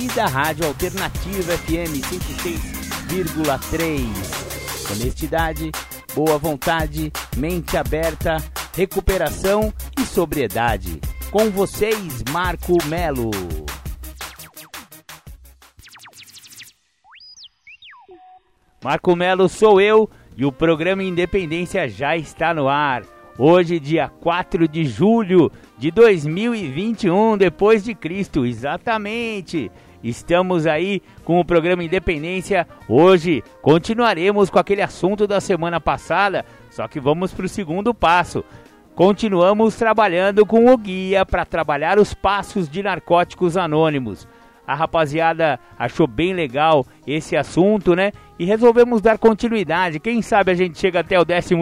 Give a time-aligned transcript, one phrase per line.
[0.00, 2.00] e da Rádio Alternativa FM
[3.10, 4.92] 106,3.
[4.92, 5.72] Honestidade,
[6.14, 8.36] boa vontade, mente aberta,
[8.76, 11.00] recuperação e sobriedade.
[11.32, 13.30] Com vocês, Marco Melo.
[18.82, 23.02] Marco Melo sou eu e o programa Independência já está no ar.
[23.36, 29.70] Hoje, dia 4 de julho de 2021, depois de Cristo, exatamente.
[30.02, 32.66] Estamos aí com o programa Independência.
[32.88, 38.44] Hoje continuaremos com aquele assunto da semana passada, só que vamos para o segundo passo.
[38.94, 44.26] Continuamos trabalhando com o guia para trabalhar os passos de narcóticos anônimos.
[44.66, 48.12] A rapaziada achou bem legal esse assunto, né?
[48.38, 49.98] E resolvemos dar continuidade.
[49.98, 51.54] Quem sabe a gente chega até o 12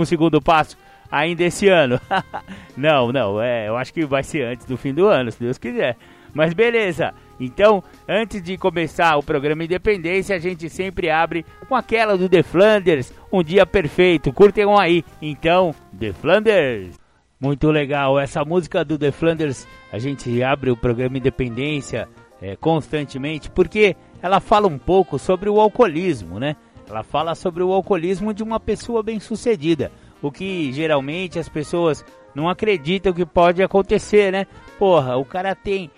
[0.43, 0.77] passo
[1.11, 2.01] ainda esse ano.
[2.77, 5.59] não, não, é, eu acho que vai ser antes do fim do ano, se Deus
[5.59, 5.97] quiser.
[6.35, 7.15] Mas beleza.
[7.39, 12.43] Então, antes de começar o programa Independência, a gente sempre abre com aquela do The
[12.43, 14.33] Flanders, um dia perfeito.
[14.33, 15.05] Curtem aí.
[15.21, 16.99] Então, The Flanders.
[17.39, 18.19] Muito legal.
[18.19, 22.09] Essa música do The Flanders, a gente abre o programa Independência
[22.41, 26.57] é, constantemente, porque ela fala um pouco sobre o alcoolismo, né?
[26.89, 29.91] Ela fala sobre o alcoolismo de uma pessoa bem-sucedida,
[30.23, 34.47] o que geralmente as pessoas não acreditam que pode acontecer, né?
[34.79, 35.91] Porra, o cara tem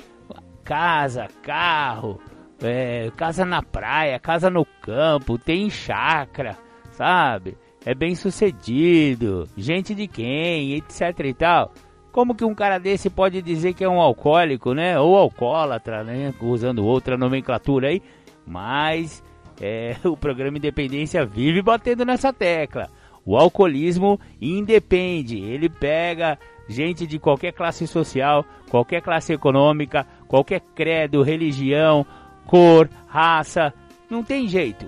[0.69, 2.21] casa, carro,
[2.63, 6.59] é, casa na praia, casa no campo, tem chácara,
[6.91, 7.57] sabe?
[7.87, 11.73] É bem sucedido, gente de quem, etc e tal.
[12.13, 15.01] Como que um cara desse pode dizer que é um alcoólico, né?
[15.01, 16.35] Ou alcoólatra, né?
[16.39, 18.03] Usando outra nomenclatura aí.
[18.47, 19.25] Mas
[19.59, 22.91] é, o programa Independência vive batendo nessa tecla.
[23.25, 26.39] O alcoolismo independe, ele pega
[26.69, 32.07] gente de qualquer classe social, qualquer classe econômica, qualquer credo, religião,
[32.47, 33.73] cor, raça,
[34.09, 34.87] não tem jeito.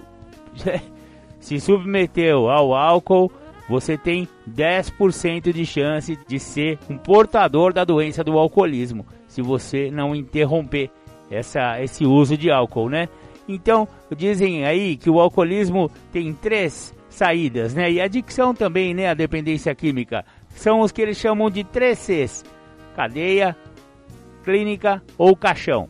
[1.41, 3.33] Se submeteu ao álcool,
[3.69, 9.91] você tem 10% de chance de ser um portador da doença do alcoolismo, se você
[9.91, 10.91] não interromper
[11.31, 13.09] essa, esse uso de álcool, né?
[13.49, 17.91] Então, dizem aí que o alcoolismo tem três saídas, né?
[17.91, 19.09] E a adicção também, né?
[19.09, 20.25] A dependência química.
[20.51, 22.45] São os que eles chamam de três Cs:
[22.95, 23.57] cadeia,
[24.41, 25.89] clínica ou caixão.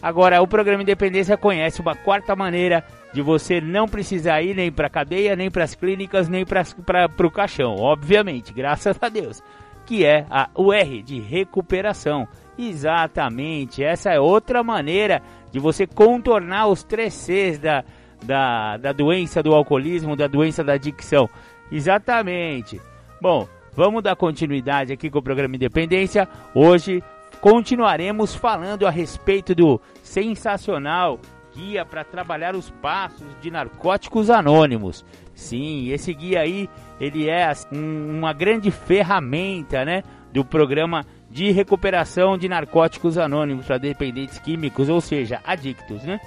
[0.00, 4.88] Agora, o programa Independência conhece uma quarta maneira de você não precisar ir nem para
[4.88, 9.42] cadeia, nem para as clínicas, nem para o caixão, obviamente, graças a Deus,
[9.86, 12.28] que é a UR de recuperação.
[12.56, 17.84] Exatamente, essa é outra maneira de você contornar os três Cs da,
[18.24, 21.28] da, da doença do alcoolismo, da doença da adicção.
[21.70, 22.80] Exatamente.
[23.20, 26.28] Bom, vamos dar continuidade aqui com o programa Independência.
[26.54, 27.02] Hoje
[27.40, 31.18] continuaremos falando a respeito do sensacional
[31.54, 35.04] guia para trabalhar os passos de narcóticos anônimos.
[35.34, 36.68] Sim, esse guia aí,
[37.00, 43.66] ele é assim, um, uma grande ferramenta, né, do programa de recuperação de narcóticos anônimos
[43.66, 46.20] para dependentes químicos, ou seja, adictos, né?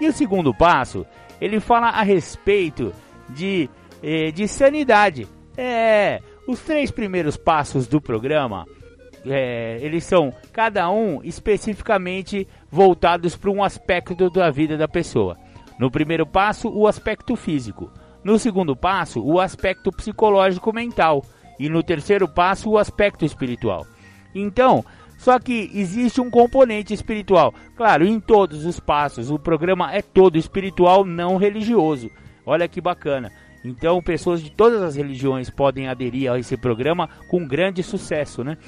[0.00, 1.06] E o segundo passo,
[1.40, 2.92] ele fala a respeito
[3.28, 3.68] de,
[4.02, 5.28] eh, de sanidade.
[5.56, 8.66] É, os três primeiros passos do programa,
[9.24, 15.36] é, eles são cada um especificamente voltados para um aspecto da vida da pessoa.
[15.78, 17.90] No primeiro passo, o aspecto físico.
[18.24, 21.24] No segundo passo, o aspecto psicológico mental.
[21.58, 23.86] E no terceiro passo, o aspecto espiritual.
[24.34, 24.84] Então,
[25.18, 27.54] só que existe um componente espiritual.
[27.76, 32.10] Claro, em todos os passos, o programa é todo espiritual, não religioso.
[32.44, 33.30] Olha que bacana.
[33.64, 38.58] Então, pessoas de todas as religiões podem aderir a esse programa com grande sucesso, né?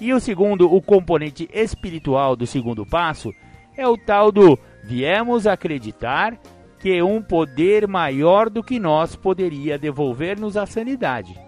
[0.00, 3.32] E o segundo, o componente espiritual do segundo passo,
[3.76, 6.38] é o tal do viemos acreditar
[6.78, 11.38] que um poder maior do que nós poderia devolver-nos a sanidade.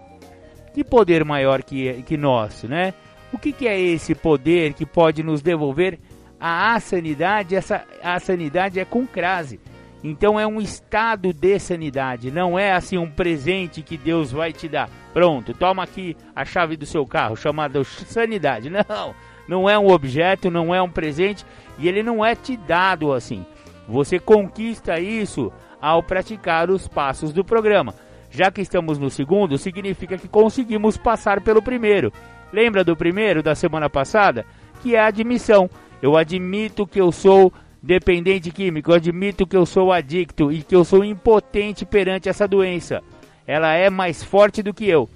[0.73, 2.93] Que poder maior que, que nós, né?
[3.31, 5.99] O que, que é esse poder que pode nos devolver
[6.39, 7.55] a sanidade?
[7.55, 9.59] Essa, a sanidade é com crase.
[10.03, 14.67] Então é um estado de sanidade, não é assim um presente que Deus vai te
[14.67, 14.89] dar.
[15.13, 18.69] Pronto, toma aqui a chave do seu carro, chamado sanidade.
[18.71, 19.15] Não,
[19.47, 21.43] não é um objeto, não é um presente
[21.79, 23.43] e ele não é te dado assim.
[23.87, 25.51] Você conquista isso
[25.81, 27.95] ao praticar os passos do programa.
[28.29, 32.13] Já que estamos no segundo, significa que conseguimos passar pelo primeiro.
[32.53, 34.45] Lembra do primeiro da semana passada?
[34.83, 35.67] Que é a admissão.
[35.99, 40.83] Eu admito que eu sou dependente químico, admito que eu sou adicto e que eu
[40.83, 43.01] sou impotente perante essa doença.
[43.47, 45.09] Ela é mais forte do que eu.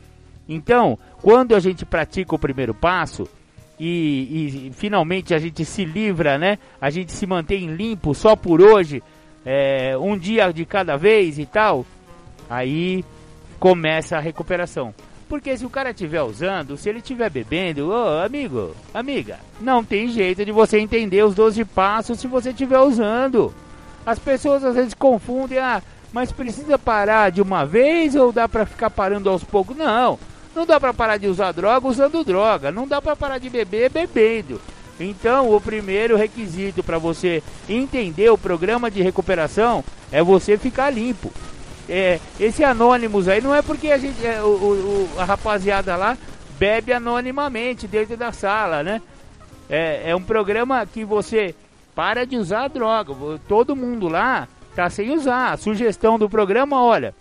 [0.48, 3.28] Então, quando a gente pratica o primeiro passo
[3.80, 6.58] e, e finalmente a gente se livra, né?
[6.80, 9.04] A gente se mantém limpo só por hoje,
[9.46, 11.86] é, um dia de cada vez e tal.
[12.50, 13.04] Aí
[13.60, 14.94] começa a recuperação.
[15.28, 20.08] Porque se o cara estiver usando, se ele estiver bebendo, ô amigo, amiga, não tem
[20.08, 23.54] jeito de você entender os 12 passos se você estiver usando.
[24.06, 25.82] As pessoas às vezes confundem, ah,
[26.12, 29.76] mas precisa parar de uma vez ou dá pra ficar parando aos poucos?
[29.76, 30.20] Não,
[30.56, 33.90] não dá pra parar de usar droga usando droga, não dá pra parar de beber
[33.90, 34.62] bebendo.
[35.00, 41.32] Então, o primeiro requisito para você entender o programa de recuperação é você ficar limpo
[41.90, 46.18] é, esse Anônimos aí não é porque a gente, é, o, o, a rapaziada lá
[46.58, 49.02] bebe anonimamente dentro da sala, né?
[49.70, 51.56] É, é um programa que você
[51.96, 53.14] para de usar droga.
[53.48, 55.52] Todo mundo lá tá sem usar.
[55.52, 57.14] A sugestão do programa, olha,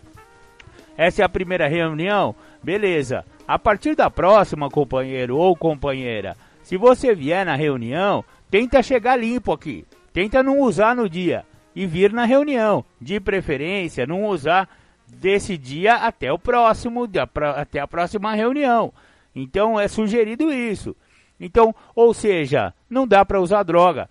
[0.96, 3.24] essa é a primeira reunião, beleza.
[3.46, 9.52] A partir da próxima, companheiro ou companheira, se você vier na reunião, tenta chegar limpo
[9.52, 9.84] aqui.
[10.12, 12.84] Tenta não usar no dia e vir na reunião.
[13.00, 14.68] De preferência, não usar
[15.06, 17.08] desse dia até o próximo,
[17.56, 18.92] até a próxima reunião.
[19.34, 20.94] Então é sugerido isso.
[21.40, 24.08] Então, ou seja, não dá para usar droga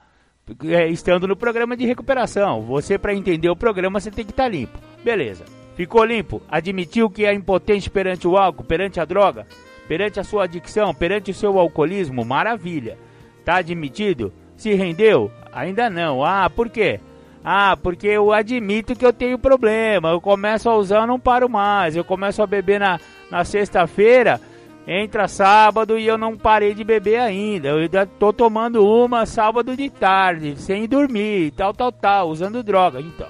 [0.66, 2.62] é, estando no programa de recuperação.
[2.64, 4.78] Você para entender o programa você tem que estar tá limpo.
[5.04, 5.46] Beleza.
[5.76, 6.42] Ficou limpo?
[6.50, 9.48] Admitiu que é impotente perante o álcool, perante a droga,
[9.88, 12.26] perante a sua adicção, perante o seu alcoolismo?
[12.26, 12.98] Maravilha.
[13.46, 14.34] Tá admitido?
[14.58, 15.32] Se rendeu?
[15.52, 16.24] Ainda não.
[16.24, 17.00] Ah, por quê?
[17.44, 20.10] Ah, porque eu admito que eu tenho problema.
[20.10, 21.96] Eu começo a usar, eu não paro mais.
[21.96, 23.00] Eu começo a beber na,
[23.32, 24.40] na sexta-feira,
[24.88, 27.70] entra sábado e eu não parei de beber ainda.
[27.70, 33.02] Eu ainda tô tomando uma sábado de tarde, sem dormir, tal, tal, tal, usando droga.
[33.02, 33.28] Então.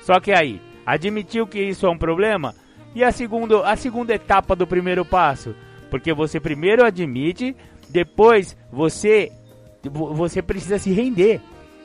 [0.00, 2.54] Só que aí, admitiu que isso é um problema?
[2.94, 5.54] E a segunda, a segunda etapa do primeiro passo?
[5.90, 7.54] Porque você primeiro admite,
[7.90, 9.30] depois você
[9.84, 11.40] você precisa se render.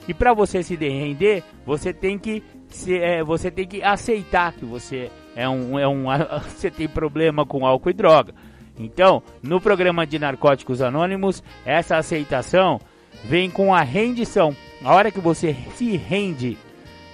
[0.07, 4.65] E para você se render, você tem que se, é, você tem que aceitar que
[4.65, 6.05] você é um, é um
[6.49, 8.33] você tem problema com álcool e droga.
[8.79, 12.79] Então, no programa de Narcóticos Anônimos, essa aceitação
[13.23, 14.55] vem com a rendição.
[14.83, 16.57] A hora que você se rende,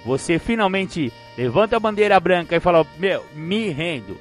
[0.04, 4.16] você finalmente levanta a bandeira branca e fala: Meu, me rendo.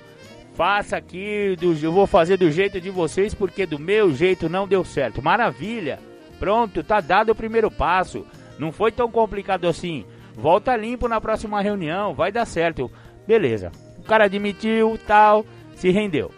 [0.54, 4.68] Faça aqui, do, eu vou fazer do jeito de vocês porque do meu jeito não
[4.68, 5.22] deu certo.
[5.22, 6.00] Maravilha!
[6.40, 8.26] Pronto, tá dado o primeiro passo.
[8.60, 10.06] Não foi tão complicado assim.
[10.36, 12.92] Volta limpo na próxima reunião, vai dar certo.
[13.28, 13.72] Beleza.
[13.98, 15.46] O cara admitiu, tal,
[15.76, 16.32] se rendeu.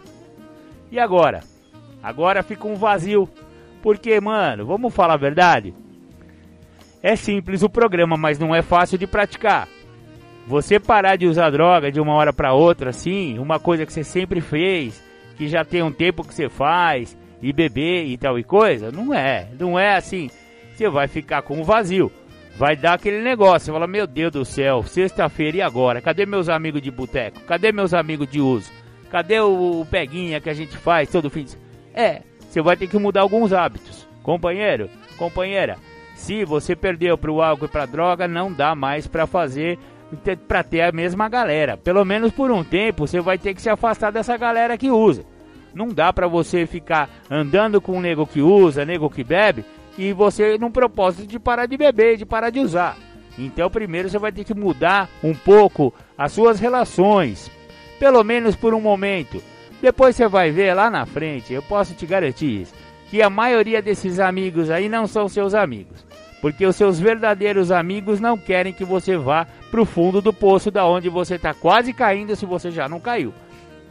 [0.90, 1.40] E agora?
[2.02, 3.28] Agora fica um vazio.
[3.82, 5.74] Porque, mano, vamos falar a verdade?
[7.02, 9.68] É simples o programa, mas não é fácil de praticar.
[10.46, 14.02] Você parar de usar droga de uma hora para outra, assim, uma coisa que você
[14.02, 15.02] sempre fez,
[15.36, 19.14] que já tem um tempo que você faz, e beber e tal e coisa, não
[19.14, 19.48] é.
[19.58, 20.30] Não é assim
[20.88, 22.10] vai ficar com um vazio.
[22.56, 26.00] Vai dar aquele negócio, você fala, meu Deus do céu, sexta-feira e agora?
[26.00, 27.40] Cadê meus amigos de boteco?
[27.40, 28.70] Cadê meus amigos de uso?
[29.10, 31.56] Cadê o, o peguinha que a gente faz todo fim de
[31.94, 34.06] É, você vai ter que mudar alguns hábitos.
[34.22, 35.78] Companheiro, companheira,
[36.14, 39.78] se você perdeu para o álcool e para droga, não dá mais para fazer
[40.46, 41.76] para ter a mesma galera.
[41.76, 45.24] Pelo menos por um tempo, você vai ter que se afastar dessa galera que usa.
[45.72, 49.64] Não dá para você ficar andando com um nego que usa, nego que bebe,
[50.00, 52.96] e você num propósito de parar de beber, de parar de usar.
[53.38, 57.50] Então, primeiro você vai ter que mudar um pouco as suas relações,
[57.98, 59.42] pelo menos por um momento.
[59.82, 62.74] Depois você vai ver lá na frente, eu posso te garantir isso,
[63.10, 66.06] que a maioria desses amigos aí não são seus amigos.
[66.40, 70.70] Porque os seus verdadeiros amigos não querem que você vá para o fundo do poço
[70.70, 73.34] da onde você está quase caindo se você já não caiu.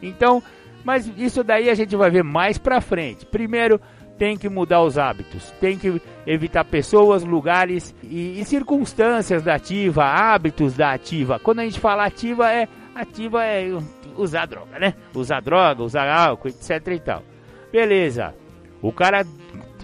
[0.02, 0.42] Então,
[0.84, 3.28] mas isso daí a gente vai ver mais para frente.
[3.28, 3.80] Primeiro,
[4.20, 10.04] tem que mudar os hábitos, tem que evitar pessoas, lugares e, e, circunstâncias da ativa,
[10.04, 11.40] hábitos da ativa.
[11.40, 13.70] Quando a gente fala ativa, é ativa é
[14.18, 14.94] usar droga, né?
[15.16, 17.24] Usar droga, usar álcool, etc e tal.
[17.72, 18.36] Beleza.
[18.82, 19.26] O cara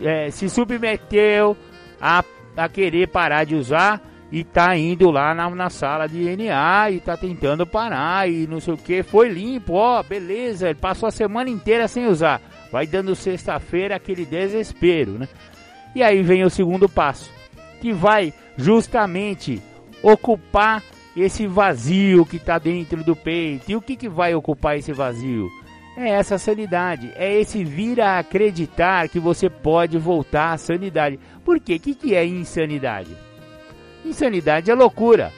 [0.01, 1.55] é, se submeteu
[1.99, 2.21] a,
[2.57, 6.99] a querer parar de usar e tá indo lá na, na sala de NA e
[6.99, 9.01] tá tentando parar e não sei o que.
[9.01, 10.69] Foi limpo, ó, beleza.
[10.69, 15.27] Ele passou a semana inteira sem usar vai dando sexta-feira aquele desespero, né?
[15.95, 17.31] E aí vem o segundo passo,
[17.81, 19.61] que vai justamente
[20.03, 20.83] ocupar
[21.15, 23.71] esse vazio que está dentro do peito.
[23.71, 25.49] E o que, que vai ocupar esse vazio?
[25.97, 31.17] É essa sanidade, é esse vir a acreditar que você pode voltar à sanidade.
[31.43, 31.75] Por quê?
[31.75, 33.15] O que, que é insanidade?
[34.03, 35.31] Insanidade é loucura.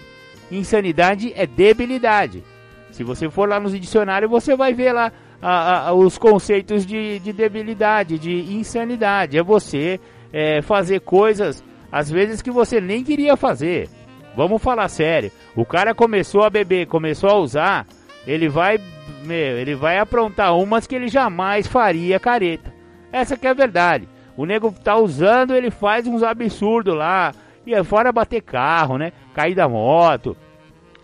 [0.52, 2.44] Insanidade é debilidade.
[2.92, 7.20] Se você for lá no dicionário, você vai ver lá a, a, os conceitos de,
[7.20, 9.38] de, debilidade, de insanidade.
[9.38, 10.00] É você
[10.32, 13.90] é, fazer coisas, às vezes, que você nem queria fazer.
[14.36, 15.32] Vamos falar sério.
[15.56, 17.88] O cara começou a beber, começou a usar,
[18.26, 18.80] ele vai,
[19.24, 22.74] meu, ele vai aprontar umas que ele jamais faria careta.
[23.12, 24.08] Essa que é a verdade.
[24.36, 27.32] O nego tá usando, ele faz uns absurdos lá.
[27.66, 29.12] E é fora bater carro, né?
[29.34, 30.38] Cair da moto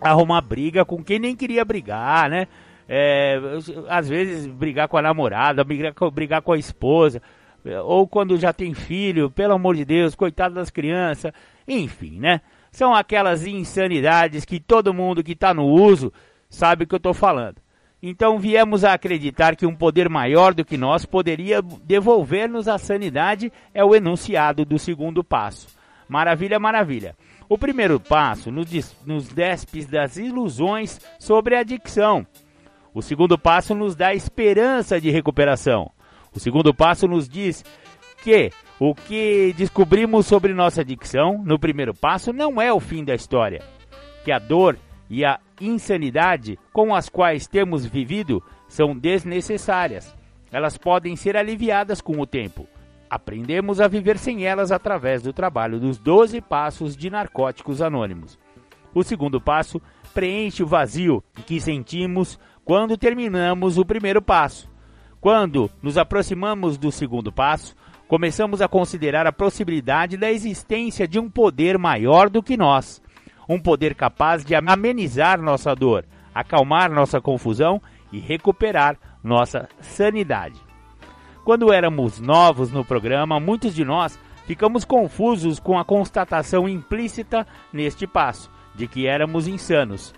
[0.04, 2.46] arrumar briga com quem nem queria brigar, né?
[2.88, 3.40] É,
[3.88, 7.22] às vezes brigar com a namorada, brigar com, brigar com a esposa,
[7.84, 11.32] ou quando já tem filho, pelo amor de Deus, coitado das crianças,
[11.66, 12.40] enfim, né?
[12.70, 16.12] São aquelas insanidades que todo mundo que está no uso
[16.48, 17.56] sabe que eu estou falando.
[18.02, 23.50] Então viemos a acreditar que um poder maior do que nós poderia devolver-nos a sanidade
[23.72, 25.68] é o enunciado do segundo passo.
[26.06, 27.16] Maravilha, maravilha.
[27.48, 32.26] O primeiro passo nos, nos despe das ilusões sobre a adicção.
[32.94, 35.90] O segundo passo nos dá esperança de recuperação.
[36.32, 37.64] O segundo passo nos diz
[38.22, 43.12] que o que descobrimos sobre nossa adicção no primeiro passo não é o fim da
[43.12, 43.60] história.
[44.24, 44.78] Que a dor
[45.10, 50.14] e a insanidade com as quais temos vivido são desnecessárias.
[50.52, 52.64] Elas podem ser aliviadas com o tempo.
[53.10, 58.38] Aprendemos a viver sem elas através do trabalho dos 12 passos de Narcóticos Anônimos.
[58.94, 59.82] O segundo passo
[60.14, 64.68] preenche o vazio que sentimos quando terminamos o primeiro passo.
[65.20, 67.76] Quando nos aproximamos do segundo passo,
[68.08, 73.02] começamos a considerar a possibilidade da existência de um poder maior do que nós.
[73.48, 76.04] Um poder capaz de amenizar nossa dor,
[76.34, 77.80] acalmar nossa confusão
[78.10, 80.60] e recuperar nossa sanidade.
[81.44, 88.06] Quando éramos novos no programa, muitos de nós ficamos confusos com a constatação implícita neste
[88.06, 90.14] passo de que éramos insanos.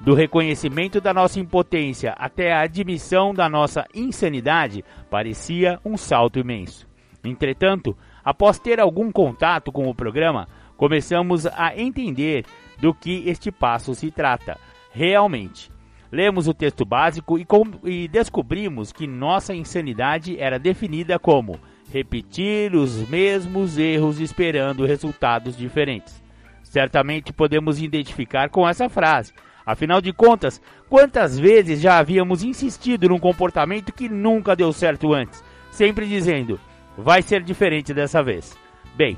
[0.00, 6.88] Do reconhecimento da nossa impotência até a admissão da nossa insanidade parecia um salto imenso.
[7.22, 12.46] Entretanto, após ter algum contato com o programa, começamos a entender
[12.80, 14.56] do que este passo se trata
[14.90, 15.70] realmente.
[16.10, 17.46] Lemos o texto básico e,
[17.84, 21.60] e descobrimos que nossa insanidade era definida como
[21.92, 26.22] repetir os mesmos erros esperando resultados diferentes.
[26.62, 29.34] Certamente podemos identificar com essa frase.
[29.70, 35.44] Afinal de contas, quantas vezes já havíamos insistido num comportamento que nunca deu certo antes,
[35.70, 36.58] sempre dizendo:
[36.98, 38.58] vai ser diferente dessa vez.
[38.96, 39.16] Bem,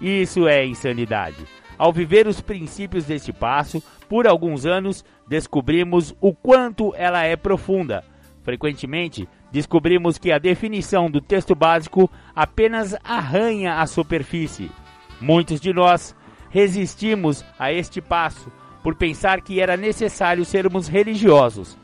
[0.00, 1.44] isso é insanidade.
[1.76, 8.02] Ao viver os princípios deste passo, por alguns anos, descobrimos o quanto ela é profunda.
[8.42, 14.70] Frequentemente, descobrimos que a definição do texto básico apenas arranha a superfície.
[15.20, 16.16] Muitos de nós
[16.48, 18.50] resistimos a este passo
[18.82, 21.76] por pensar que era necessário sermos religiosos.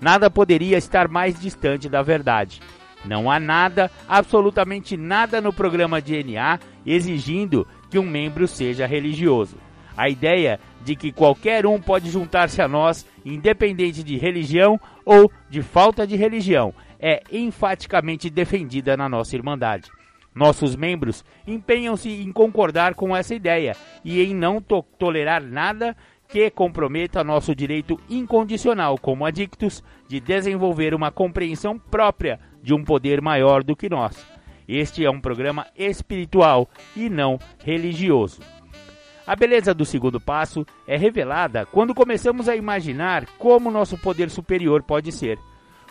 [0.00, 2.60] Nada poderia estar mais distante da verdade.
[3.04, 9.56] Não há nada, absolutamente nada no programa DNA exigindo que um membro seja religioso.
[9.96, 15.62] A ideia de que qualquer um pode juntar-se a nós, independente de religião ou de
[15.62, 19.90] falta de religião, é enfaticamente defendida na nossa Irmandade.
[20.34, 25.94] Nossos membros empenham-se em concordar com essa ideia e em não to tolerar nada
[26.32, 33.20] que comprometa nosso direito incondicional como adictos de desenvolver uma compreensão própria de um poder
[33.20, 34.26] maior do que nós.
[34.66, 38.40] Este é um programa espiritual e não religioso.
[39.26, 44.82] A beleza do segundo passo é revelada quando começamos a imaginar como nosso poder superior
[44.82, 45.38] pode ser.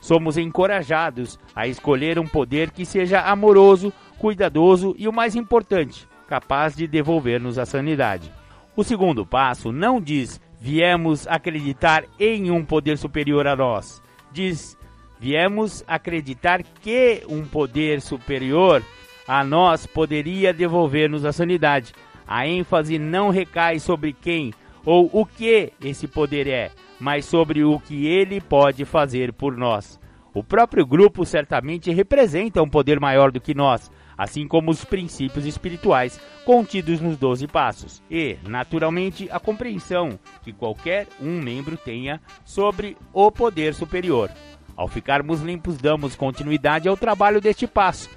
[0.02, 6.76] Somos encorajados a escolher um poder que seja amoroso, cuidadoso e, o mais importante, capaz
[6.76, 8.41] de devolver-nos a sanidade.
[8.76, 14.02] O segundo passo não diz viemos acreditar em um poder superior a nós.
[14.32, 14.78] Diz
[15.20, 18.82] viemos acreditar que um poder superior
[19.28, 21.94] a nós poderia devolver-nos a sanidade.
[22.26, 24.54] A ênfase não recai sobre quem
[24.86, 30.00] ou o que esse poder é, mas sobre o que ele pode fazer por nós.
[30.34, 35.48] O próprio grupo certamente representa um poder maior do que nós, assim como os princípios
[35.48, 42.96] espirituais contidos nos Doze Passos, e, naturalmente, a compreensão que qualquer um membro tenha sobre
[43.12, 44.30] o poder superior.
[44.78, 48.12] Ao ficarmos limpos, damos continuidade ao trabalho deste passo.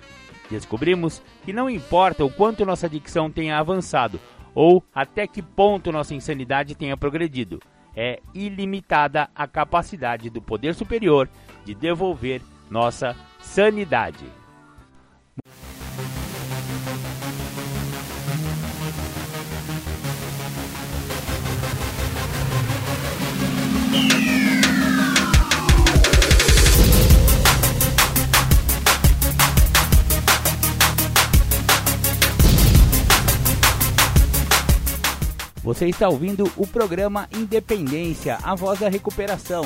[0.50, 4.20] Descobrimos que não importa o quanto nossa dicção tenha avançado
[4.54, 7.62] ou até que ponto nossa insanidade tenha progredido.
[7.96, 11.30] É ilimitada a capacidade do poder superior
[11.64, 14.43] de devolver nossa sanidade.
[35.64, 39.64] Você está ouvindo o programa Independência, a voz da recuperação.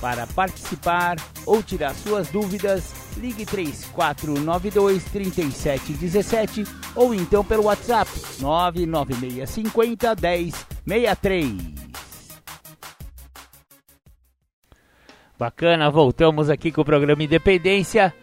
[0.00, 6.64] Para participar ou tirar suas dúvidas, ligue 3492 3717
[6.96, 8.10] ou então pelo WhatsApp
[8.40, 10.16] 99650
[10.86, 11.52] 1063.
[15.38, 18.14] Bacana, voltamos aqui com o programa Independência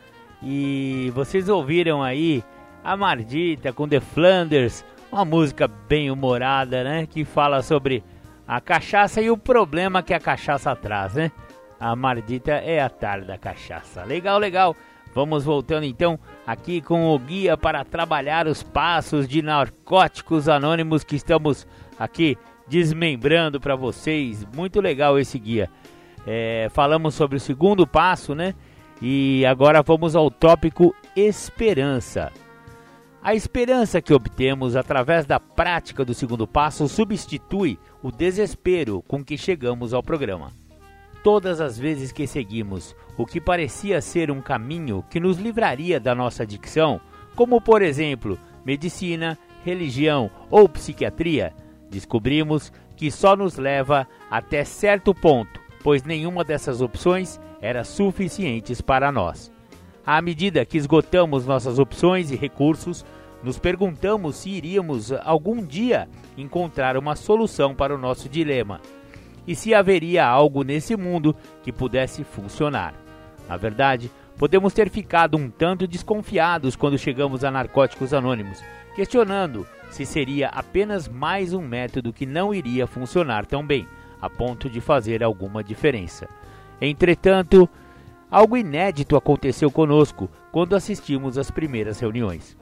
[0.41, 2.43] e vocês ouviram aí
[2.83, 7.05] a Mardita com The Flanders uma música bem humorada, né?
[7.05, 8.03] Que fala sobre
[8.47, 11.31] a cachaça e o problema que a cachaça traz, né?
[11.79, 14.03] A maldita é a tarde da cachaça.
[14.03, 14.75] Legal, legal.
[15.13, 21.15] Vamos voltando então aqui com o guia para trabalhar os passos de narcóticos anônimos que
[21.15, 22.37] estamos aqui
[22.67, 24.45] desmembrando para vocês.
[24.55, 25.69] Muito legal esse guia.
[26.27, 28.53] É, falamos sobre o segundo passo, né?
[29.01, 32.31] E agora vamos ao tópico esperança.
[33.21, 39.37] A esperança que obtemos através da prática do segundo passo substitui o desespero com que
[39.37, 40.53] chegamos ao programa.
[41.21, 46.15] Todas as vezes que seguimos o que parecia ser um caminho que nos livraria da
[46.15, 47.01] nossa adicção,
[47.35, 51.53] como por exemplo medicina, religião ou psiquiatria,
[51.89, 59.11] descobrimos que só nos leva até certo ponto, pois nenhuma dessas opções era suficientes para
[59.11, 59.51] nós.
[60.05, 63.05] À medida que esgotamos nossas opções e recursos,
[63.43, 68.81] nos perguntamos se iríamos algum dia encontrar uma solução para o nosso dilema
[69.47, 72.93] e se haveria algo nesse mundo que pudesse funcionar.
[73.47, 78.63] Na verdade, podemos ter ficado um tanto desconfiados quando chegamos a Narcóticos Anônimos,
[78.95, 83.87] questionando se seria apenas mais um método que não iria funcionar tão bem,
[84.21, 86.27] a ponto de fazer alguma diferença.
[86.79, 87.67] Entretanto,
[88.31, 92.55] Algo inédito aconteceu conosco quando assistimos às primeiras reuniões.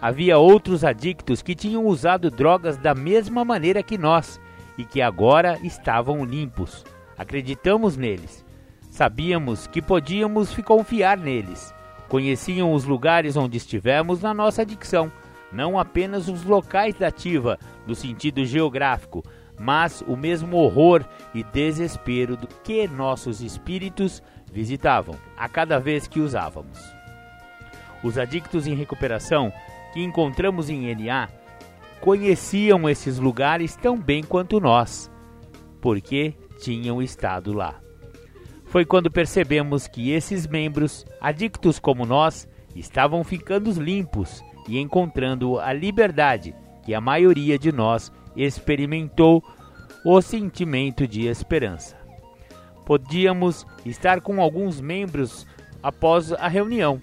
[0.00, 4.40] Havia outros adictos que tinham usado drogas da mesma maneira que nós
[4.78, 6.84] e que agora estavam limpos.
[7.18, 8.44] Acreditamos neles.
[8.90, 11.74] Sabíamos que podíamos confiar neles.
[12.08, 15.12] Conheciam os lugares onde estivemos na nossa adicção,
[15.52, 19.22] não apenas os locais da ativa, no sentido geográfico,
[19.58, 24.22] mas o mesmo horror e desespero do que nossos espíritos
[24.54, 26.78] visitavam a cada vez que usávamos.
[28.04, 29.52] Os adictos em recuperação
[29.92, 31.28] que encontramos em NA
[32.00, 35.10] conheciam esses lugares tão bem quanto nós,
[35.80, 37.80] porque tinham estado lá.
[38.66, 45.72] Foi quando percebemos que esses membros, adictos como nós, estavam ficando limpos e encontrando a
[45.72, 49.42] liberdade que a maioria de nós experimentou
[50.04, 52.03] o sentimento de esperança
[52.84, 55.46] podíamos estar com alguns membros
[55.82, 57.00] após a reunião.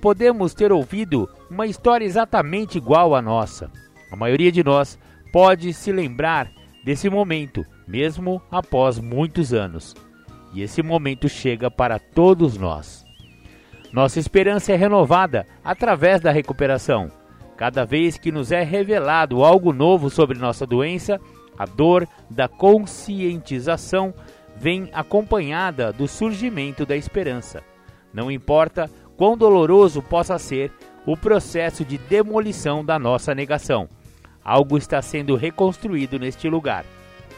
[0.00, 3.70] podemos ter ouvido uma história exatamente igual à nossa.
[4.10, 4.98] A maioria de nós
[5.32, 6.50] pode se lembrar
[6.84, 9.94] desse momento, mesmo após muitos anos.
[10.54, 13.04] E esse momento chega para todos nós.
[13.92, 17.10] Nossa esperança é renovada através da recuperação.
[17.56, 21.18] Cada vez que nos é revelado algo novo sobre nossa doença,
[21.58, 24.12] a dor da conscientização
[24.56, 27.62] vem acompanhada do surgimento da esperança.
[28.12, 30.72] Não importa quão doloroso possa ser
[31.06, 33.88] o processo de demolição da nossa negação,
[34.42, 36.84] algo está sendo reconstruído neste lugar,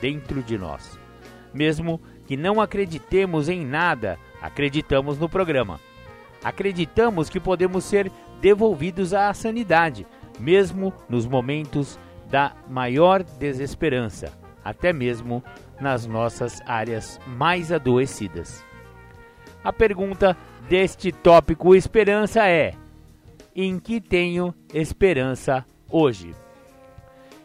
[0.00, 0.98] dentro de nós.
[1.52, 5.80] Mesmo que não acreditemos em nada, acreditamos no programa.
[6.42, 10.06] Acreditamos que podemos ser devolvidos à sanidade,
[10.38, 11.98] mesmo nos momentos
[12.30, 14.32] da maior desesperança,
[14.64, 15.42] até mesmo
[15.80, 18.64] nas nossas áreas mais adoecidas.
[19.62, 20.36] A pergunta
[20.68, 22.74] deste tópico esperança é:
[23.54, 26.34] em que tenho esperança hoje?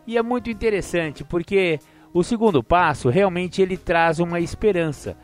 [0.05, 1.79] E é muito interessante porque
[2.13, 5.17] o segundo passo realmente ele traz uma esperança.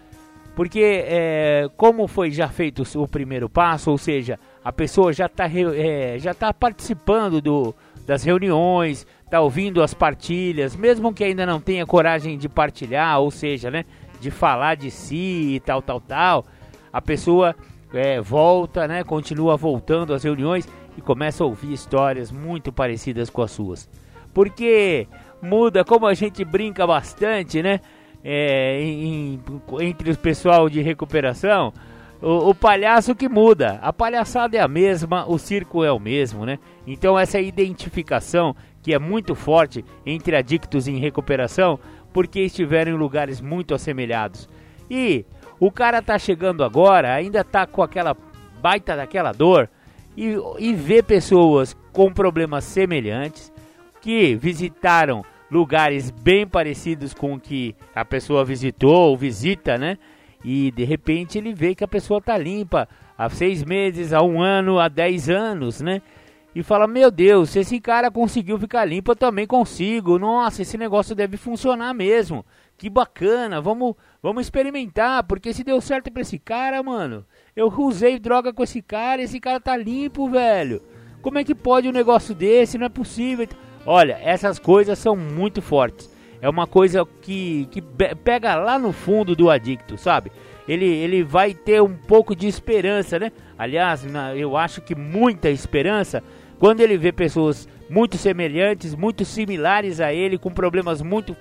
[0.55, 5.45] Porque é, como foi já feito o primeiro passo, ou seja, a pessoa já está
[5.47, 7.73] é, já tá participando do,
[8.09, 13.29] das reuniões, tá ouvindo as partilhas, mesmo que ainda não tenha coragem de partilhar, ou
[13.29, 13.85] seja, né,
[14.19, 16.45] de falar de si e tal, tal, tal,
[16.91, 17.55] a pessoa
[17.93, 20.67] é, volta, né, continua voltando às reuniões
[20.97, 23.87] e começa a ouvir histórias muito parecidas com as suas.
[24.33, 25.07] Porque
[25.39, 27.79] muda, como a gente brinca bastante, né?
[28.23, 29.39] É, em,
[29.81, 31.71] entre os pessoal de recuperação,
[32.21, 33.79] o, o, palhaço que muda.
[33.81, 36.59] A palhaçada é a mesma, o circo é o mesmo, né?
[36.85, 41.79] Então essa identificação que é muito forte entre adictos em recuperação,
[42.13, 44.49] porque estiveram em lugares muito assemelhados.
[44.89, 45.25] E
[45.59, 48.15] o cara tá chegando agora, ainda tá com aquela
[48.61, 49.69] baita daquela dor
[50.15, 53.51] e, e vê pessoas com problemas semelhantes
[54.01, 59.97] que visitaram lugares bem parecidos com o que a pessoa visitou ou visita, né?
[60.43, 64.41] E de repente ele vê que a pessoa tá limpa há seis meses, há um
[64.41, 66.01] ano, há dez anos, né?
[66.55, 70.17] E fala: Meu Deus, se esse cara conseguiu ficar limpo, eu também consigo.
[70.17, 72.45] Nossa, esse negócio deve funcionar mesmo.
[72.77, 77.25] Que bacana, vamos, vamos experimentar, porque se deu certo pra esse cara, mano.
[77.55, 80.81] Eu usei droga com esse cara, esse cara tá limpo, velho.
[81.21, 82.77] Como é que pode um negócio desse?
[82.77, 83.47] Não é possível.
[83.85, 86.09] Olha, essas coisas são muito fortes.
[86.41, 90.31] É uma coisa que, que pega lá no fundo do adicto, sabe?
[90.67, 93.31] Ele, ele vai ter um pouco de esperança, né?
[93.57, 94.05] Aliás,
[94.37, 96.23] eu acho que muita esperança
[96.59, 101.35] quando ele vê pessoas muito semelhantes, muito similares a ele, com problemas muito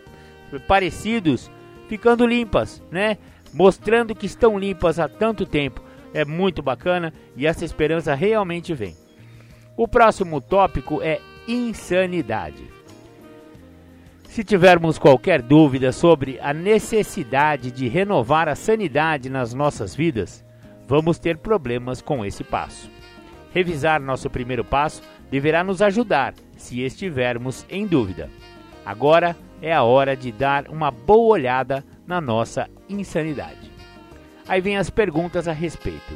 [0.66, 1.50] parecidos,
[1.88, 3.18] ficando limpas, né?
[3.52, 5.82] Mostrando que estão limpas há tanto tempo.
[6.14, 8.96] É muito bacana e essa esperança realmente vem.
[9.76, 12.77] O próximo tópico é insanidade.
[14.28, 20.44] Se tivermos qualquer dúvida sobre a necessidade de renovar a sanidade nas nossas vidas,
[20.86, 22.90] vamos ter problemas com esse passo.
[23.52, 28.30] Revisar nosso primeiro passo deverá nos ajudar se estivermos em dúvida.
[28.84, 33.72] Agora é a hora de dar uma boa olhada na nossa insanidade.
[34.46, 36.14] Aí vem as perguntas a respeito.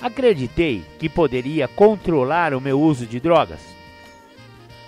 [0.00, 3.81] Acreditei que poderia controlar o meu uso de drogas?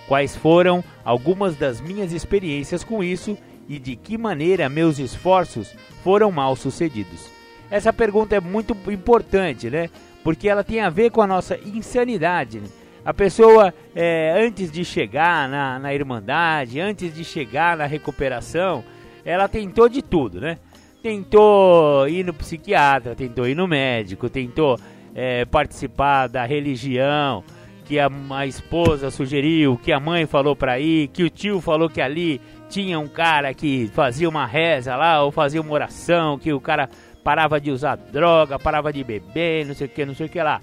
[0.09, 3.37] Quais foram algumas das minhas experiências com isso
[3.69, 7.31] e de que maneira meus esforços foram mal sucedidos.
[7.71, 9.89] Essa pergunta é muito importante, né?
[10.23, 12.61] Porque ela tem a ver com a nossa insanidade.
[12.61, 12.69] Né?
[13.05, 18.85] A pessoa, é, antes de chegar na, na Irmandade, antes de chegar na recuperação,
[19.25, 20.59] ela tentou de tudo, né?
[21.03, 24.79] Tentou ir no psiquiatra, tentou ir no médico, tentou
[25.15, 27.45] é, participar da religião,
[27.85, 31.89] que a, a esposa sugeriu, que a mãe falou para ir, que o tio falou
[31.89, 36.53] que ali tinha um cara que fazia uma reza lá ou fazia uma oração, que
[36.53, 36.89] o cara
[37.23, 40.43] parava de usar droga, parava de beber, não sei o que, não sei o que
[40.43, 40.61] lá.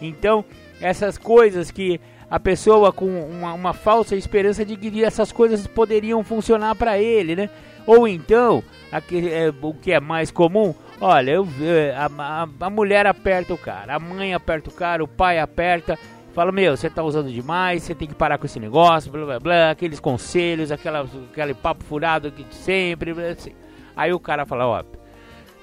[0.00, 0.44] Então,
[0.80, 6.22] essas coisas que a pessoa com uma, uma falsa esperança de que essas coisas poderiam
[6.24, 7.50] funcionar para ele, né?
[7.86, 12.70] Ou então, aqui, é, o que é mais comum, olha, eu, é, a, a, a
[12.70, 15.98] mulher aperta o cara, a mãe aperta o cara, o pai aperta,
[16.34, 19.38] Fala, meu, você tá usando demais, você tem que parar com esse negócio, blá blá
[19.38, 23.14] blá, aqueles conselhos, aquela, aquele papo furado que sempre.
[23.14, 23.52] Blá, assim.
[23.96, 24.82] Aí o cara fala, ó,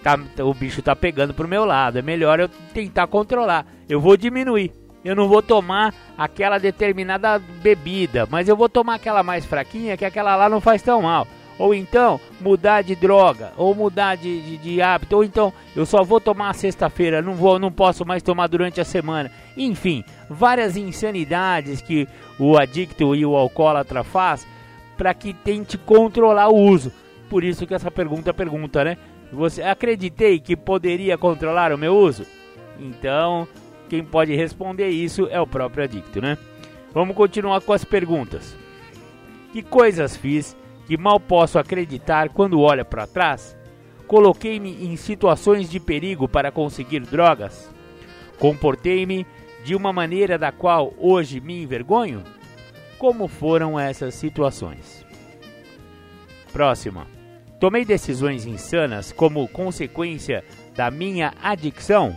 [0.01, 3.65] tá, o bicho tá pegando pro meu lado, é melhor eu tentar controlar.
[3.89, 4.71] Eu vou diminuir.
[5.03, 10.05] Eu não vou tomar aquela determinada bebida, mas eu vou tomar aquela mais fraquinha, que
[10.05, 14.57] aquela lá não faz tão mal ou então mudar de droga, ou mudar de, de,
[14.57, 18.47] de hábito, ou então eu só vou tomar sexta-feira, não vou, não posso mais tomar
[18.47, 19.31] durante a semana.
[19.55, 22.07] Enfim, várias insanidades que
[22.39, 24.47] o adicto e o alcoólatra faz
[24.97, 26.91] para que tente controlar o uso.
[27.29, 28.97] Por isso que essa pergunta pergunta, né?
[29.31, 32.25] Você acreditei que poderia controlar o meu uso?
[32.77, 33.47] Então,
[33.89, 36.37] quem pode responder isso é o próprio adicto, né?
[36.93, 38.55] Vamos continuar com as perguntas.
[39.53, 40.55] Que coisas fiz
[40.91, 43.57] que mal posso acreditar quando olho para trás?
[44.07, 47.73] Coloquei-me em situações de perigo para conseguir drogas?
[48.37, 49.25] Comportei-me
[49.63, 52.23] de uma maneira da qual hoje me envergonho?
[52.99, 55.05] Como foram essas situações?
[56.51, 57.07] Próxima.
[57.57, 60.43] Tomei decisões insanas como consequência
[60.75, 62.13] da minha adicção?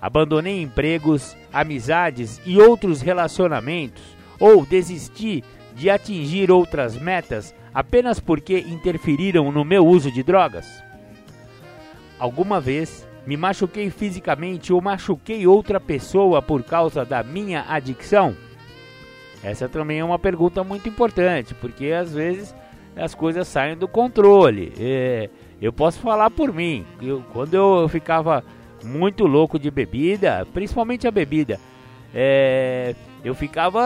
[0.00, 4.02] Abandonei empregos, amizades e outros relacionamentos?
[4.40, 5.44] Ou desisti
[5.76, 10.82] de atingir outras metas apenas porque interferiram no meu uso de drogas?
[12.18, 18.34] Alguma vez me machuquei fisicamente ou machuquei outra pessoa por causa da minha adicção?
[19.44, 22.52] Essa também é uma pergunta muito importante, porque às vezes
[22.96, 24.72] as coisas saem do controle.
[24.76, 25.30] É,
[25.62, 28.42] eu posso falar por mim, eu, quando eu ficava
[28.82, 31.60] muito louco de bebida, principalmente a bebida,
[32.12, 33.80] é, eu ficava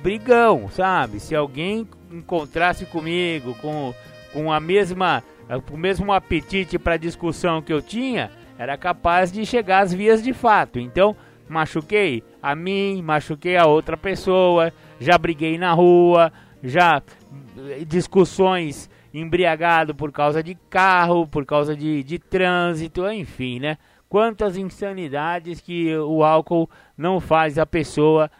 [0.00, 1.18] brigão, sabe?
[1.18, 3.94] Se alguém encontrasse comigo com,
[4.32, 5.22] com a mesma
[5.72, 10.32] o mesmo apetite para discussão que eu tinha, era capaz de chegar às vias de
[10.32, 10.78] fato.
[10.80, 11.14] Então,
[11.48, 17.02] machuquei a mim, machuquei a outra pessoa, já briguei na rua, já
[17.58, 23.78] eh, discussões embriagado por causa de carro, por causa de, de trânsito, enfim, né?
[24.08, 28.30] Quantas insanidades que o álcool não faz a pessoa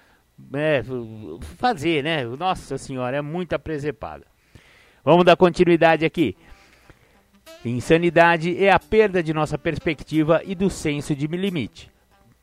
[0.54, 0.82] é,
[1.56, 2.24] fazer, né?
[2.24, 4.24] Nossa senhora, é muita presepada.
[5.04, 6.36] Vamos dar continuidade aqui.
[7.64, 11.90] Insanidade é a perda de nossa perspectiva e do senso de limite.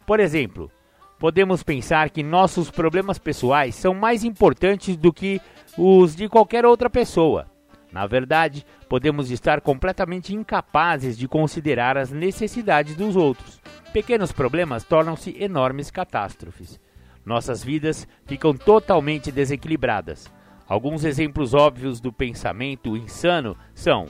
[0.05, 0.71] Por exemplo,
[1.19, 5.39] podemos pensar que nossos problemas pessoais são mais importantes do que
[5.77, 7.47] os de qualquer outra pessoa.
[7.91, 13.61] Na verdade, podemos estar completamente incapazes de considerar as necessidades dos outros.
[13.93, 16.79] Pequenos problemas tornam-se enormes catástrofes.
[17.25, 20.31] Nossas vidas ficam totalmente desequilibradas.
[20.67, 24.07] Alguns exemplos óbvios do pensamento insano são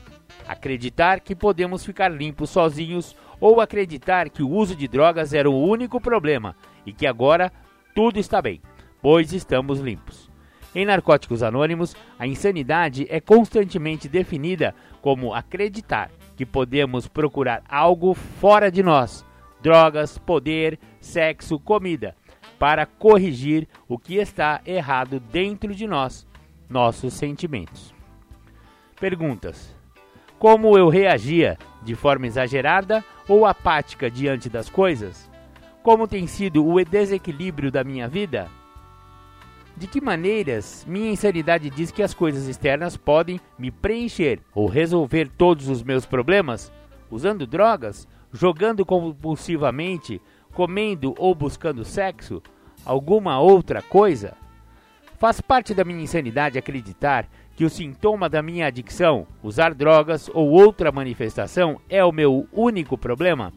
[0.48, 5.64] acreditar que podemos ficar limpos sozinhos ou acreditar que o uso de drogas era o
[5.64, 7.52] único problema e que agora
[7.94, 8.62] tudo está bem,
[9.02, 10.32] pois estamos limpos.
[10.74, 18.72] Em Narcóticos Anônimos, a insanidade é constantemente definida como acreditar que podemos procurar algo fora
[18.72, 19.24] de nós
[19.62, 22.16] drogas, poder, sexo, comida
[22.64, 26.26] para corrigir o que está errado dentro de nós,
[26.70, 27.94] nossos sentimentos.
[29.02, 29.76] Perguntas:
[30.40, 31.58] Como eu reagia?
[31.82, 35.30] De forma exagerada ou apática diante das coisas?
[35.84, 38.50] Como tem sido o desequilíbrio da minha vida?
[39.76, 45.28] De que maneiras minha insanidade diz que as coisas externas podem me preencher ou resolver
[45.28, 46.72] todos os meus problemas?
[47.12, 48.08] Usando drogas?
[48.32, 50.22] Jogando compulsivamente?
[50.54, 52.42] Comendo ou buscando sexo?
[52.86, 54.34] Alguma outra coisa?
[55.18, 60.50] Faz parte da minha insanidade acreditar que o sintoma da minha adicção, usar drogas ou
[60.50, 63.54] outra manifestação, é o meu único problema?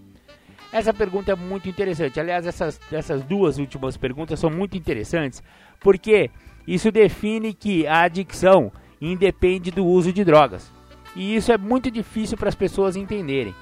[0.73, 2.21] Essa pergunta é muito interessante.
[2.21, 5.43] Aliás, essas, essas duas últimas perguntas são muito interessantes
[5.81, 6.31] porque
[6.67, 10.71] isso define que a adicção independe do uso de drogas.
[11.15, 13.55] E isso é muito difícil para as pessoas entenderem.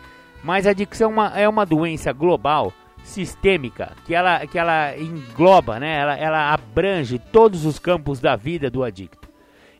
[0.42, 2.72] Mas a adicção é uma, é uma doença global,
[3.04, 6.00] sistêmica, que ela, que ela engloba, né?
[6.00, 9.28] ela, ela abrange todos os campos da vida do adicto.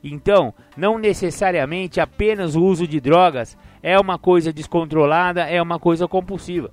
[0.03, 6.07] Então, não necessariamente apenas o uso de drogas é uma coisa descontrolada, é uma coisa
[6.07, 6.71] compulsiva.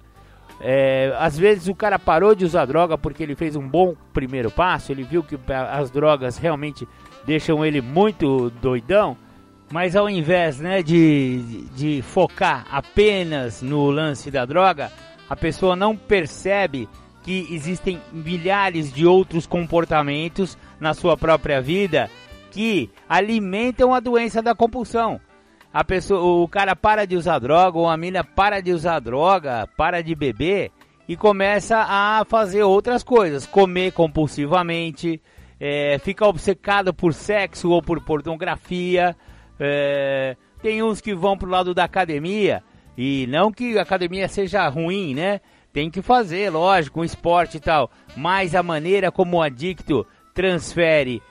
[0.60, 4.52] É, às vezes o cara parou de usar droga porque ele fez um bom primeiro
[4.52, 6.88] passo, ele viu que as drogas realmente
[7.26, 9.18] deixam ele muito doidão,
[9.72, 14.92] mas ao invés né, de, de focar apenas no lance da droga,
[15.32, 16.90] a pessoa não percebe
[17.24, 22.10] que existem milhares de outros comportamentos na sua própria vida
[22.52, 25.22] que alimentam a doença da compulsão
[25.74, 29.68] a pessoa, o cara para de usar droga, ou a mina para de usar droga,
[29.78, 30.70] para de beber
[31.08, 35.22] e começa a fazer outras coisas, comer compulsivamente,
[35.58, 39.16] é, fica obcecado por sexo ou por pornografia.
[39.58, 42.62] É, tem uns que vão pro lado da academia
[42.98, 45.42] e não que a academia seja ruim, né?
[45.74, 51.22] Tem que fazer, lógico, um esporte e tal, mas a maneira como o adicto transfere,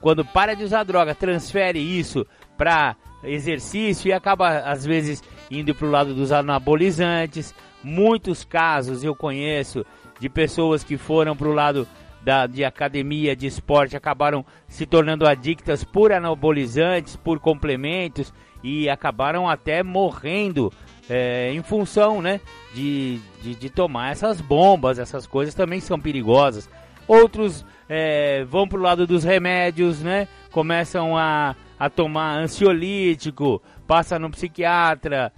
[0.00, 5.86] quando para de usar droga, transfere isso para exercício e acaba às vezes indo para
[5.86, 7.54] o lado dos anabolizantes.
[7.82, 9.84] Muitos casos eu conheço
[10.18, 11.86] de pessoas que foram para o lado
[12.22, 18.32] da, de academia, de esporte, acabaram se tornando adictas por anabolizantes, por complementos
[18.64, 20.72] e acabaram até morrendo
[21.08, 22.40] é, em função né,
[22.74, 26.68] de, de, de, tomar essas bombas, essas coisas também são perigosas.
[27.06, 34.18] Outros é, vão para o lado dos remédios, né, começam a a tomar ansiolítico, passa
[34.18, 35.32] no psiquiatra,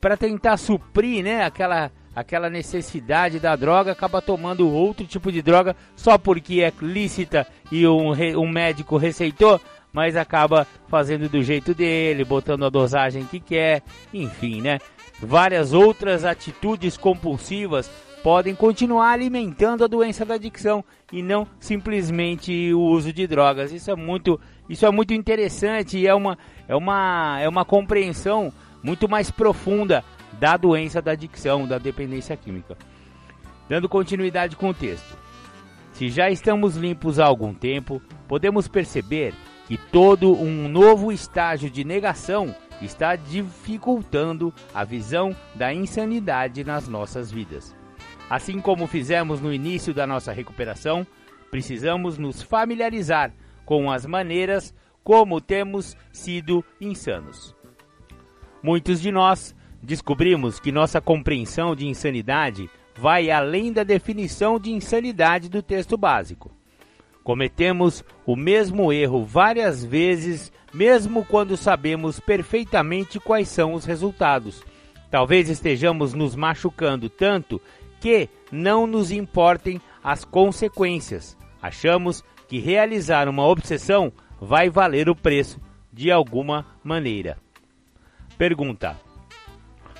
[0.00, 5.76] para tentar suprir, né, aquela aquela necessidade da droga, acaba tomando outro tipo de droga
[5.94, 9.60] só porque é lícita e um, um médico receitou,
[9.92, 14.80] mas acaba fazendo do jeito dele, botando a dosagem que quer, enfim, né?
[15.22, 17.90] Várias outras atitudes compulsivas
[18.22, 23.72] podem continuar alimentando a doença da adicção e não simplesmente o uso de drogas.
[23.72, 28.52] Isso é muito, isso é muito interessante e é uma, é uma, é uma compreensão
[28.82, 30.02] muito mais profunda
[30.38, 32.76] da doença da adicção, da dependência química.
[33.68, 35.18] Dando continuidade com o texto.
[35.92, 39.34] Se já estamos limpos há algum tempo, podemos perceber
[39.68, 47.30] que todo um novo estágio de negação está dificultando a visão da insanidade nas nossas
[47.30, 47.76] vidas.
[48.28, 51.06] Assim como fizemos no início da nossa recuperação,
[51.50, 53.32] precisamos nos familiarizar
[53.64, 57.54] com as maneiras como temos sido insanos.
[58.62, 65.48] Muitos de nós descobrimos que nossa compreensão de insanidade vai além da definição de insanidade
[65.48, 66.59] do texto básico.
[67.22, 74.62] Cometemos o mesmo erro várias vezes, mesmo quando sabemos perfeitamente quais são os resultados.
[75.10, 77.60] Talvez estejamos nos machucando tanto
[78.00, 81.36] que não nos importem as consequências.
[81.60, 85.60] Achamos que realizar uma obsessão vai valer o preço
[85.92, 87.36] de alguma maneira.
[88.38, 88.98] Pergunta: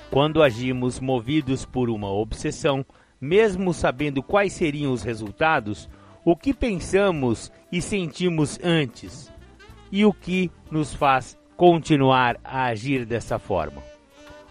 [0.09, 2.83] Quando agimos movidos por uma obsessão,
[3.19, 5.87] mesmo sabendo quais seriam os resultados,
[6.23, 9.31] o que pensamos e sentimos antes?
[9.91, 13.81] E o que nos faz continuar a agir dessa forma?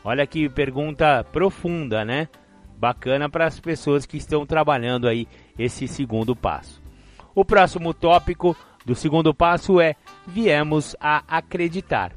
[0.05, 2.29] Olha que pergunta profunda, né?
[2.77, 5.29] Bacana para as pessoas que estão trabalhando aí
[5.59, 6.83] esse segundo passo.
[7.35, 9.95] O próximo tópico do segundo passo é
[10.27, 12.13] viemos a acreditar.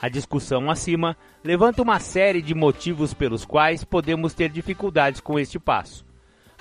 [0.00, 5.58] A discussão acima levanta uma série de motivos pelos quais podemos ter dificuldades com este
[5.58, 6.04] passo.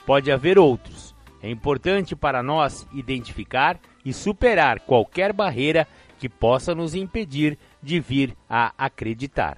[0.06, 1.13] Pode haver outros.
[1.44, 5.86] É importante para nós identificar e superar qualquer barreira
[6.18, 9.58] que possa nos impedir de vir a acreditar.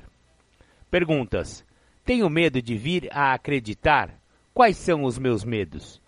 [0.90, 1.64] Perguntas:
[2.04, 4.10] Tenho medo de vir a acreditar?
[4.52, 6.02] Quais são os meus medos?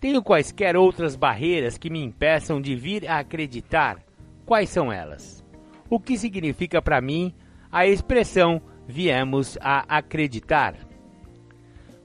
[0.00, 3.98] Tenho quaisquer outras barreiras que me impeçam de vir a acreditar?
[4.46, 5.44] Quais são elas?
[5.90, 7.34] O que significa para mim
[7.70, 10.74] a expressão viemos a acreditar?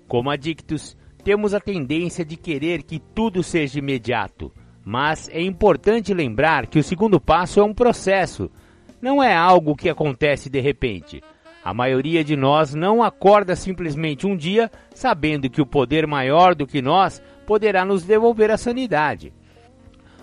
[0.09, 4.49] Como adictos, temos a tendência de querer que tudo seja imediato,
[4.85, 8.49] mas é importante lembrar que o segundo passo é um processo,
[9.01, 11.21] não é algo que acontece de repente.
[11.61, 16.65] A maioria de nós não acorda simplesmente um dia sabendo que o poder maior do
[16.65, 19.33] que nós poderá nos devolver a sanidade.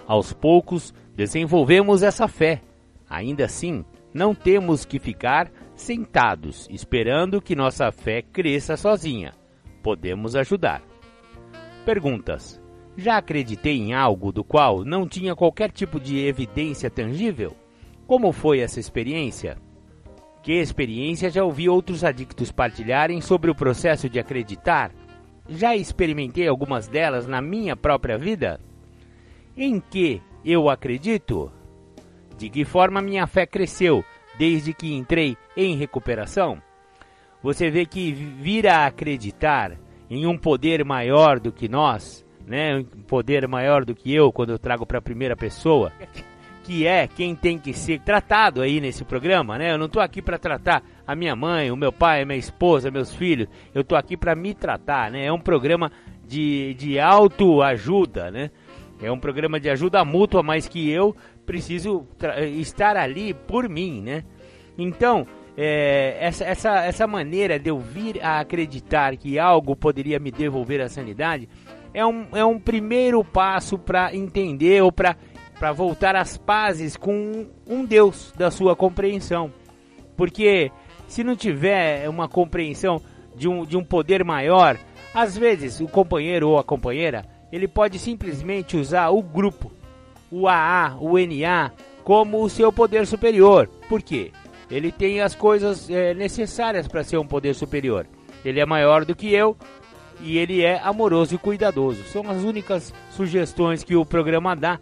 [0.07, 2.62] Aos poucos, desenvolvemos essa fé.
[3.11, 9.35] Ainda assim, não temos que ficar sentados esperando que nossa fé cresça sozinha.
[9.83, 10.93] Podemos ajudar.
[11.85, 12.61] Perguntas:
[12.97, 17.55] Já acreditei em algo do qual não tinha qualquer tipo de evidência tangível?
[18.07, 19.57] Como foi essa experiência?
[20.42, 24.92] Que experiência já ouvi outros adictos partilharem sobre o processo de acreditar
[25.49, 28.59] já experimentei algumas delas na minha própria vida?
[29.57, 31.53] Em que eu acredito?
[32.37, 34.05] De que forma minha fé cresceu
[34.38, 36.61] desde que entrei em recuperação?
[37.42, 39.79] Você vê que vir a acreditar
[40.14, 44.50] em um poder maior do que nós, né, um poder maior do que eu quando
[44.50, 45.92] eu trago para a primeira pessoa,
[46.62, 49.72] que é quem tem que ser tratado aí nesse programa, né?
[49.72, 52.90] Eu não estou aqui para tratar a minha mãe, o meu pai, a minha esposa,
[52.90, 53.48] meus filhos.
[53.74, 55.27] Eu estou aqui para me tratar, né?
[55.27, 55.92] É um programa
[56.27, 58.50] de, de autoajuda, né?
[59.03, 62.07] É um programa de ajuda mútua, mas que eu preciso
[62.59, 64.24] estar ali por mim, né?
[64.79, 70.31] Então, é, essa, essa, essa maneira de eu vir a acreditar que algo poderia me
[70.31, 71.49] devolver a sanidade
[71.93, 75.17] é um, é um primeiro passo para entender ou para
[75.73, 79.53] voltar às pazes com um Deus da sua compreensão.
[80.17, 80.73] Porque
[81.07, 83.01] se não tiver uma compreensão
[83.37, 84.77] de um, de um poder maior,
[85.14, 89.71] às vezes o companheiro ou a companheira ele pode simplesmente usar o grupo,
[90.29, 91.71] o AA, o NA,
[92.03, 93.69] como o seu poder superior.
[93.88, 94.33] Por quê?
[94.70, 98.07] Ele tem as coisas é, necessárias para ser um poder superior.
[98.44, 99.57] Ele é maior do que eu
[100.20, 102.05] e ele é amoroso e cuidadoso.
[102.05, 104.79] São as únicas sugestões que o programa dá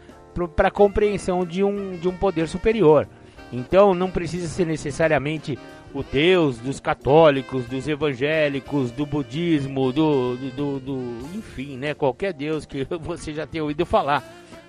[0.57, 3.09] para compreensão de um, de um poder superior.
[3.53, 5.59] Então não precisa ser necessariamente
[5.95, 11.93] o Deus dos católicos, dos evangélicos, do budismo, do, do, do, do, enfim, né?
[11.93, 14.23] Qualquer Deus que você já tenha ouvido falar.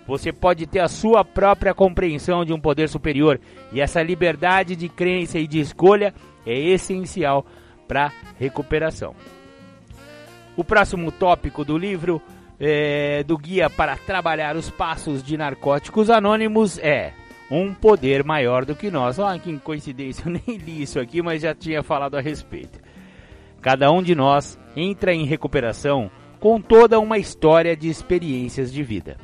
[0.07, 3.39] Você pode ter a sua própria compreensão de um poder superior
[3.71, 6.13] e essa liberdade de crença e de escolha
[6.45, 7.45] é essencial
[7.87, 9.15] para recuperação.
[10.57, 12.21] O próximo tópico do livro
[12.59, 17.13] é, do guia para trabalhar os passos de narcóticos anônimos é
[17.49, 19.19] um poder maior do que nós.
[19.19, 22.79] Olha que coincidência, eu nem li isso aqui, mas já tinha falado a respeito.
[23.61, 29.17] Cada um de nós entra em recuperação com toda uma história de experiências de vida.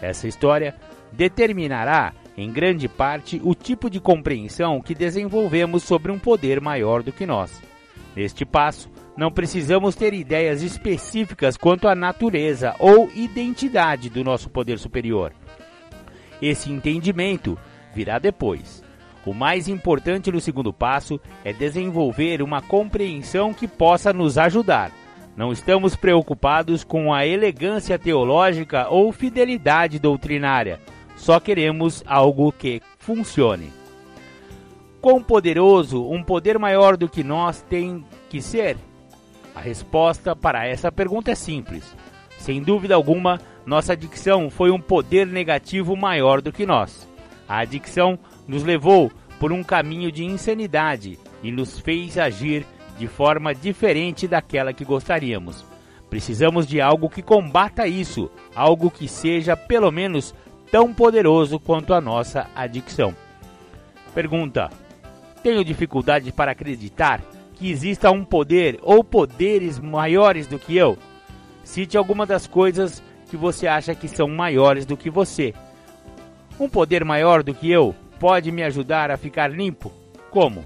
[0.00, 0.74] Essa história
[1.12, 7.12] determinará, em grande parte, o tipo de compreensão que desenvolvemos sobre um poder maior do
[7.12, 7.62] que nós.
[8.14, 14.78] Neste passo, não precisamos ter ideias específicas quanto à natureza ou identidade do nosso poder
[14.78, 15.32] superior.
[16.40, 17.58] Esse entendimento
[17.94, 18.82] virá depois.
[19.26, 24.92] O mais importante no segundo passo é desenvolver uma compreensão que possa nos ajudar.
[25.38, 30.80] Não estamos preocupados com a elegância teológica ou fidelidade doutrinária.
[31.14, 33.72] Só queremos algo que funcione.
[35.00, 38.76] Quão poderoso um poder maior do que nós tem que ser?
[39.54, 41.84] A resposta para essa pergunta é simples.
[42.36, 47.08] Sem dúvida alguma, nossa adicção foi um poder negativo maior do que nós.
[47.48, 48.18] A adicção
[48.48, 49.08] nos levou
[49.38, 52.66] por um caminho de insanidade e nos fez agir
[52.98, 55.64] de forma diferente daquela que gostaríamos.
[56.10, 60.34] Precisamos de algo que combata isso, algo que seja pelo menos
[60.70, 63.14] tão poderoso quanto a nossa adicção.
[64.14, 64.70] Pergunta:
[65.42, 67.20] Tenho dificuldade para acreditar
[67.54, 70.98] que exista um poder ou poderes maiores do que eu?
[71.62, 75.54] Cite alguma das coisas que você acha que são maiores do que você.
[76.58, 79.92] Um poder maior do que eu pode me ajudar a ficar limpo?
[80.30, 80.64] Como?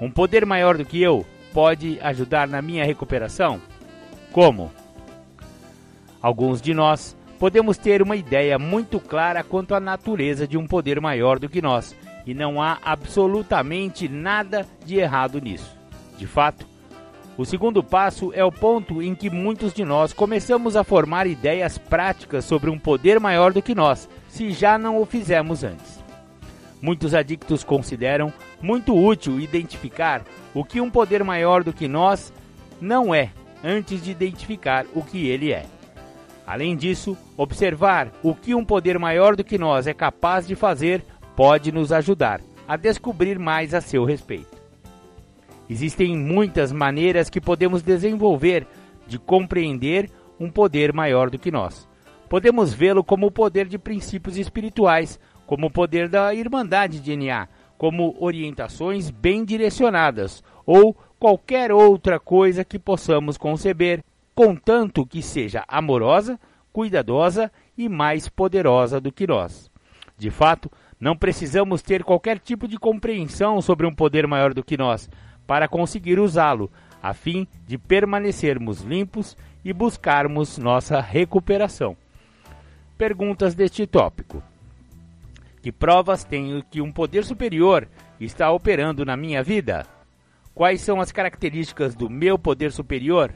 [0.00, 3.60] Um poder maior do que eu pode ajudar na minha recuperação?
[4.32, 4.70] Como?
[6.22, 11.00] Alguns de nós podemos ter uma ideia muito clara quanto à natureza de um poder
[11.00, 11.96] maior do que nós,
[12.26, 15.76] e não há absolutamente nada de errado nisso.
[16.16, 16.66] De fato,
[17.36, 21.78] o segundo passo é o ponto em que muitos de nós começamos a formar ideias
[21.78, 26.02] práticas sobre um poder maior do que nós, se já não o fizemos antes.
[26.82, 32.32] Muitos adictos consideram muito útil identificar o que um poder maior do que nós
[32.80, 33.30] não é,
[33.62, 35.66] antes de identificar o que ele é.
[36.46, 41.04] Além disso, observar o que um poder maior do que nós é capaz de fazer
[41.36, 44.58] pode nos ajudar a descobrir mais a seu respeito.
[45.68, 48.66] Existem muitas maneiras que podemos desenvolver
[49.06, 51.86] de compreender um poder maior do que nós.
[52.28, 57.12] Podemos vê-lo como o poder de princípios espirituais, como o poder da Irmandade de
[57.78, 64.02] como orientações bem direcionadas ou qualquer outra coisa que possamos conceber
[64.34, 66.38] contanto que seja amorosa,
[66.72, 69.70] cuidadosa e mais poderosa do que nós.
[70.16, 70.70] De fato,
[71.00, 75.08] não precisamos ter qualquer tipo de compreensão sobre um poder maior do que nós
[75.46, 76.70] para conseguir usá-lo,
[77.02, 81.96] a fim de permanecermos limpos e buscarmos nossa recuperação.
[82.96, 84.42] Perguntas deste tópico:
[85.60, 87.88] Que provas tenho que um poder superior
[88.20, 89.86] está operando na minha vida?
[90.54, 93.32] Quais são as características do meu poder superior?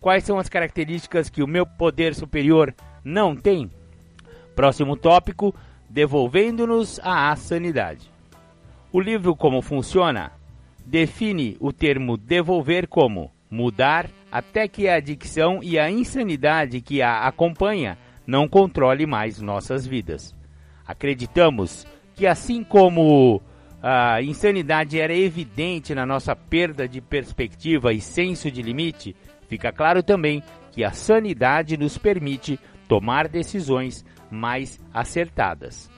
[0.00, 3.70] Quais são as características que o meu poder superior não tem?
[4.54, 5.54] Próximo tópico:
[5.88, 8.10] devolvendo-nos à sanidade.
[8.92, 10.32] O livro Como Funciona
[10.84, 17.26] define o termo devolver como mudar até que a adicção e a insanidade que a
[17.26, 17.96] acompanha
[18.26, 20.33] não controle mais nossas vidas.
[20.86, 23.42] Acreditamos que assim como
[23.82, 29.14] a insanidade era evidente na nossa perda de perspectiva e senso de limite,
[29.48, 32.58] Fica claro também que a sanidade nos permite
[32.88, 35.90] tomar decisões mais acertadas.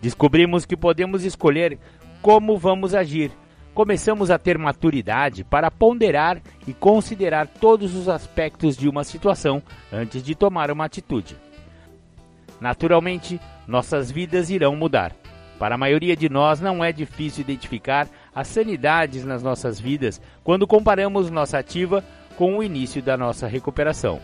[0.00, 1.78] Descobrimos que podemos escolher
[2.20, 3.30] como vamos agir.
[3.74, 9.62] Começamos a ter maturidade para ponderar e considerar todos os aspectos de uma situação
[9.92, 11.36] antes de tomar uma atitude.
[12.60, 15.14] Naturalmente, nossas vidas irão mudar.
[15.58, 20.66] Para a maioria de nós, não é difícil identificar as sanidades nas nossas vidas quando
[20.66, 22.02] comparamos nossa ativa
[22.36, 24.20] com o início da nossa recuperação.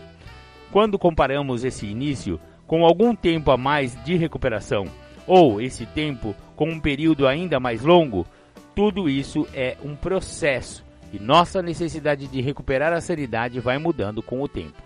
[0.71, 4.85] Quando comparamos esse início com algum tempo a mais de recuperação,
[5.27, 8.25] ou esse tempo com um período ainda mais longo,
[8.73, 10.83] tudo isso é um processo
[11.13, 14.84] e nossa necessidade de recuperar a sanidade vai mudando com o tempo.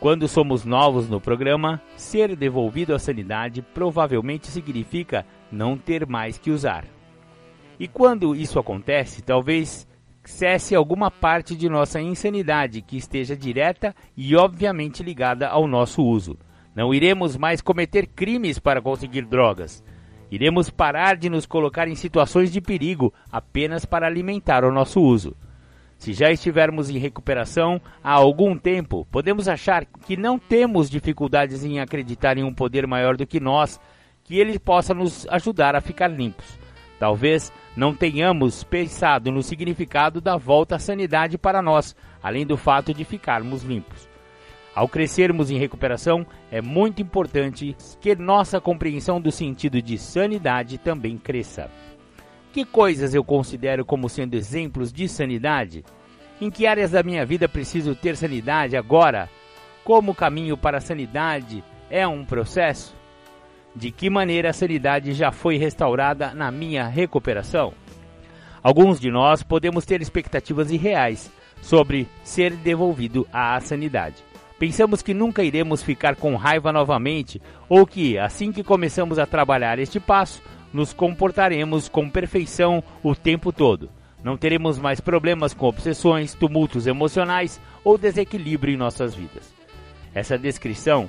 [0.00, 6.50] Quando somos novos no programa, ser devolvido à sanidade provavelmente significa não ter mais que
[6.50, 6.86] usar.
[7.78, 9.86] E quando isso acontece, talvez
[10.24, 16.38] cesse alguma parte de nossa insanidade que esteja direta e obviamente ligada ao nosso uso.
[16.74, 19.84] Não iremos mais cometer crimes para conseguir drogas.
[20.30, 25.36] Iremos parar de nos colocar em situações de perigo apenas para alimentar o nosso uso.
[26.00, 31.78] Se já estivermos em recuperação há algum tempo, podemos achar que não temos dificuldades em
[31.78, 33.78] acreditar em um poder maior do que nós,
[34.24, 36.58] que ele possa nos ajudar a ficar limpos.
[36.98, 42.94] Talvez não tenhamos pensado no significado da volta à sanidade para nós, além do fato
[42.94, 44.08] de ficarmos limpos.
[44.74, 51.18] Ao crescermos em recuperação, é muito importante que nossa compreensão do sentido de sanidade também
[51.18, 51.70] cresça.
[52.52, 55.84] Que coisas eu considero como sendo exemplos de sanidade?
[56.40, 59.28] Em que áreas da minha vida preciso ter sanidade agora?
[59.84, 63.00] Como o caminho para a sanidade é um processo?
[63.74, 67.72] de que maneira a sanidade já foi restaurada na minha recuperação?
[68.62, 71.30] Alguns de nós podemos ter expectativas irreais
[71.62, 74.16] sobre ser devolvido à sanidade.
[74.58, 79.78] Pensamos que nunca iremos ficar com raiva novamente ou que, assim que começamos a trabalhar
[79.78, 80.42] este passo,
[80.72, 83.90] nos comportaremos com perfeição o tempo todo.
[84.22, 89.52] Não teremos mais problemas com obsessões, tumultos emocionais ou desequilíbrio em nossas vidas.
[90.14, 91.08] Essa descrição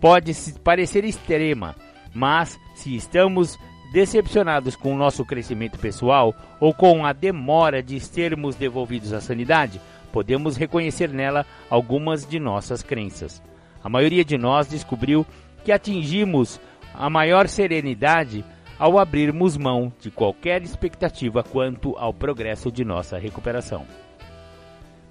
[0.00, 0.32] pode
[0.62, 1.74] parecer extrema,
[2.14, 3.58] mas se estamos
[3.92, 9.80] decepcionados com o nosso crescimento pessoal ou com a demora de sermos devolvidos à sanidade,
[10.12, 13.42] podemos reconhecer nela algumas de nossas crenças.
[13.82, 15.26] A maioria de nós descobriu
[15.64, 16.60] que atingimos
[16.92, 18.44] a maior serenidade
[18.78, 23.86] ao abrirmos mão de qualquer expectativa quanto ao progresso de nossa recuperação.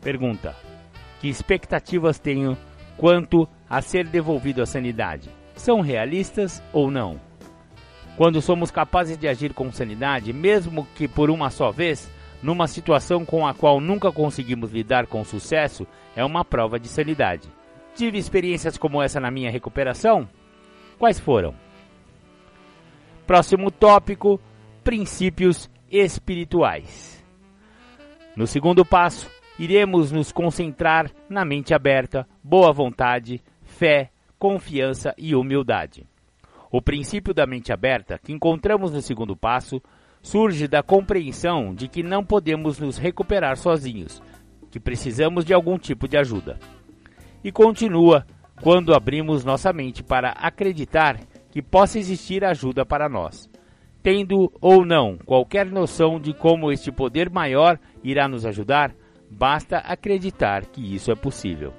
[0.02, 0.56] Pergunta:
[1.20, 2.58] Que expectativas tenho
[2.98, 5.30] quanto a ser devolvido à sanidade?
[5.56, 7.20] São realistas ou não?
[8.18, 12.12] Quando somos capazes de agir com sanidade, mesmo que por uma só vez,
[12.44, 17.50] numa situação com a qual nunca conseguimos lidar com sucesso, é uma prova de sanidade.
[17.96, 20.28] Tive experiências como essa na minha recuperação?
[21.00, 21.56] Quais foram?
[23.26, 24.40] Próximo tópico:
[24.84, 27.24] princípios espirituais.
[28.36, 36.06] No segundo passo, iremos nos concentrar na mente aberta, boa vontade, fé, confiança e humildade.
[36.72, 39.82] O princípio da mente aberta, que encontramos no segundo passo,
[40.22, 44.22] surge da compreensão de que não podemos nos recuperar sozinhos,
[44.72, 46.58] que precisamos de algum tipo de ajuda.
[47.44, 48.26] E continua
[48.62, 51.20] quando abrimos nossa mente para acreditar
[51.54, 53.48] que possa existir ajuda para nós.
[54.02, 58.92] Tendo ou não qualquer noção de como este poder maior irá nos ajudar,
[59.30, 61.72] basta acreditar que isso é possível.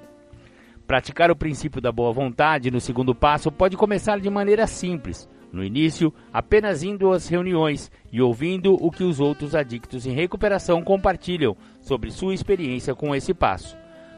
[0.87, 5.27] Praticar o princípio da boa vontade no segundo passo pode começar de maneira simples.
[5.51, 10.81] No início, apenas indo às reuniões e ouvindo o que os outros adictos em recuperação
[10.81, 13.75] compartilham sobre sua experiência com esse passo.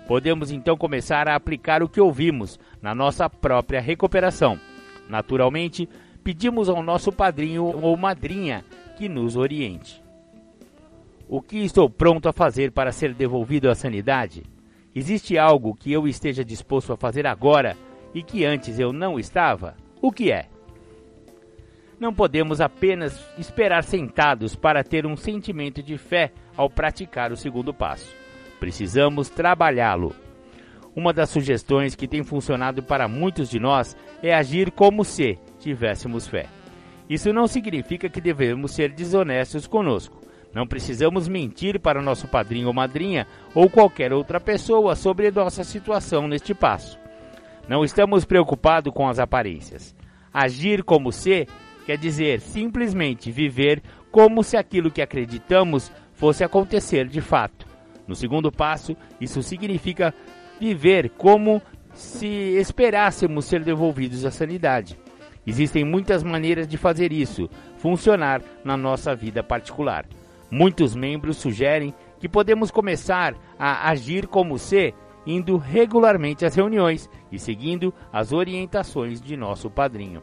[0.08, 4.60] Podemos então começar a aplicar o que ouvimos na nossa própria recuperação
[5.10, 5.88] Naturalmente,
[6.24, 8.64] pedimos ao nosso padrinho ou madrinha
[8.98, 10.02] que nos oriente.
[11.30, 14.44] O que estou pronto a fazer para ser devolvido à sanidade?
[14.96, 17.78] Existe algo que eu esteja disposto a fazer agora
[18.14, 19.76] e que antes eu não estava?
[20.02, 20.48] O que é?
[22.00, 27.74] Não podemos apenas esperar sentados para ter um sentimento de fé ao praticar o segundo
[27.74, 28.16] passo.
[28.60, 30.16] Precisamos trabalhá-lo.
[30.98, 36.28] Uma das sugestões que tem funcionado para muitos de nós é agir como se tivéssemos
[36.28, 36.48] fé.
[37.08, 40.20] Isso não significa que devemos ser desonestos conosco.
[40.52, 46.28] Não precisamos mentir para nosso padrinho ou madrinha ou qualquer outra pessoa sobre nossa situação
[46.28, 46.98] neste passo.
[47.70, 49.96] Não estamos preocupados com as aparências.
[50.34, 51.48] Agir como se
[51.86, 57.68] quer dizer simplesmente viver como se aquilo que acreditamos fosse acontecer de fato.
[58.08, 60.14] No segundo passo, isso significa
[60.60, 61.62] viver como
[61.94, 62.28] se
[62.58, 64.98] esperássemos ser devolvidos à sanidade.
[65.46, 70.06] Existem muitas maneiras de fazer isso funcionar na nossa vida particular.
[70.52, 74.94] Muitos membros sugerem que podemos começar a agir como se
[75.26, 80.22] indo regularmente às reuniões e seguindo as orientações de nosso padrinho.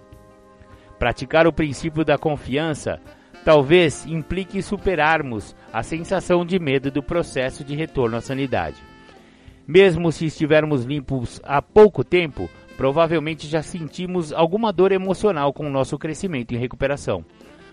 [0.99, 3.01] Praticar o princípio da confiança
[3.45, 8.94] talvez implique superarmos a sensação de medo do processo de retorno à sanidade.
[9.67, 15.71] Mesmo se estivermos limpos há pouco tempo, provavelmente já sentimos alguma dor emocional com o
[15.71, 17.25] nosso crescimento em recuperação.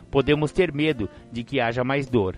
[0.10, 2.38] Podemos ter medo de que haja mais dor.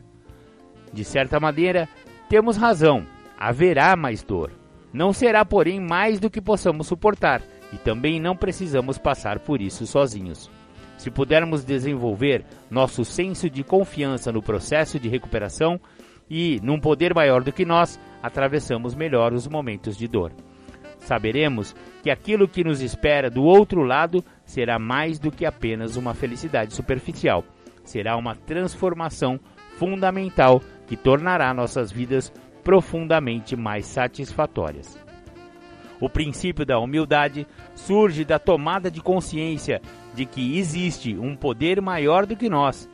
[0.92, 1.88] De certa maneira,
[2.28, 3.06] temos razão,
[3.38, 4.52] haverá mais dor.
[4.92, 7.42] Não será, porém, mais do que possamos suportar,
[7.72, 10.50] e também não precisamos passar por isso sozinhos.
[10.98, 15.80] Se pudermos desenvolver nosso senso de confiança no processo de recuperação
[16.30, 20.32] e num poder maior do que nós, atravessamos melhor os momentos de dor.
[21.00, 26.14] Saberemos que aquilo que nos espera do outro lado será mais do que apenas uma
[26.14, 27.44] felicidade superficial.
[27.84, 29.38] Será uma transformação
[29.78, 32.32] fundamental que tornará nossas vidas
[32.64, 34.98] profundamente mais satisfatórias.
[36.00, 37.46] O princípio da humildade
[37.76, 39.82] surge da tomada de consciência
[40.14, 42.90] de que existe um poder maior do que nós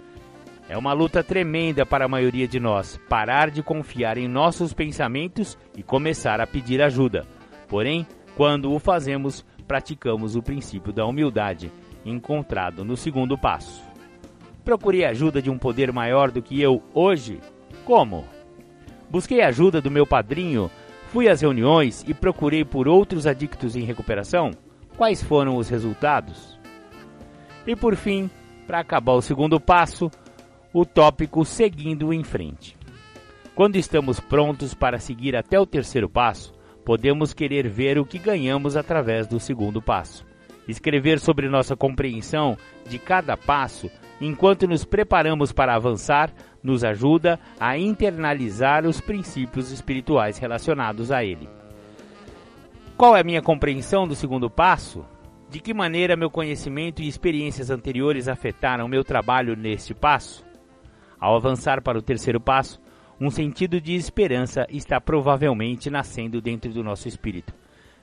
[0.70, 5.58] é uma luta tremenda para a maioria de nós parar de confiar em nossos pensamentos
[5.76, 7.26] e começar a pedir ajuda.
[7.68, 8.06] Porém,
[8.36, 11.72] quando o fazemos, praticamos o princípio da humildade,
[12.06, 13.84] encontrado no segundo passo.
[14.64, 17.40] Procurei ajuda de um poder maior do que eu hoje?
[17.84, 18.24] Como?
[19.10, 20.70] Busquei ajuda do meu padrinho,
[21.08, 24.52] fui às reuniões e procurei por outros adictos em recuperação?
[24.96, 26.60] Quais foram os resultados?
[27.66, 28.30] E por fim,
[28.68, 30.12] para acabar o segundo passo,
[30.74, 32.78] o tópico seguindo em frente.
[33.56, 36.54] Quando estamos prontos para seguir até o terceiro passo,
[36.86, 40.26] podemos querer ver o que ganhamos através do segundo passo.
[40.68, 42.58] Escrever sobre nossa compreensão
[42.88, 43.90] de cada passo
[44.22, 51.50] enquanto nos preparamos para avançar, nos ajuda a internalizar os princípios espirituais relacionados a ele.
[52.98, 55.06] Qual é a minha compreensão do segundo passo?
[55.50, 60.49] De que maneira meu conhecimento e experiências anteriores afetaram meu trabalho neste passo?
[61.20, 62.80] Ao avançar para o terceiro passo,
[63.20, 67.54] um sentido de esperança está provavelmente nascendo dentro do nosso espírito.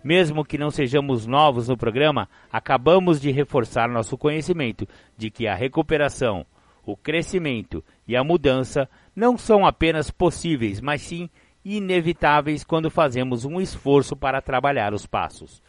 [0.04, 4.86] Mesmo que não sejamos novos no programa, acabamos de reforçar nosso conhecimento
[5.16, 6.44] de que a recuperação,
[6.84, 11.30] o crescimento e a mudança não são apenas possíveis, mas sim
[11.64, 15.60] inevitáveis quando fazemos um esforço para trabalhar os passos.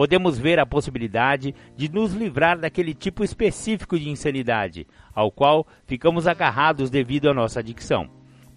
[0.00, 6.26] Podemos ver a possibilidade de nos livrar daquele tipo específico de insanidade, ao qual ficamos
[6.26, 8.08] agarrados devido à nossa adicção.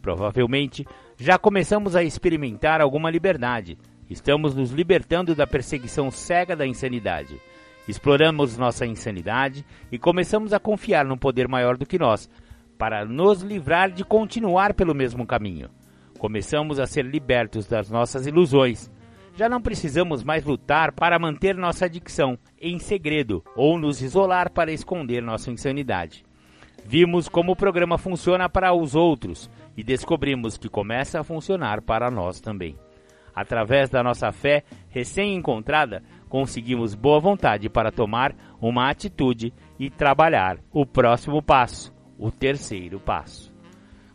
[0.02, 0.88] Provavelmente
[1.18, 3.78] já começamos a experimentar alguma liberdade.
[4.10, 7.38] Estamos nos libertando da perseguição cega da insanidade.
[7.90, 12.30] Exploramos nossa insanidade e começamos a confiar num poder maior do que nós,
[12.78, 15.70] para nos livrar de continuar pelo mesmo caminho.
[16.18, 18.90] Começamos a ser libertos das nossas ilusões.
[19.36, 24.72] Já não precisamos mais lutar para manter nossa adicção em segredo ou nos isolar para
[24.72, 26.24] esconder nossa insanidade.
[26.86, 32.12] Vimos como o programa funciona para os outros e descobrimos que começa a funcionar para
[32.12, 32.78] nós também.
[33.34, 40.86] Através da nossa fé recém-encontrada, conseguimos boa vontade para tomar uma atitude e trabalhar o
[40.86, 43.52] próximo passo, o terceiro passo.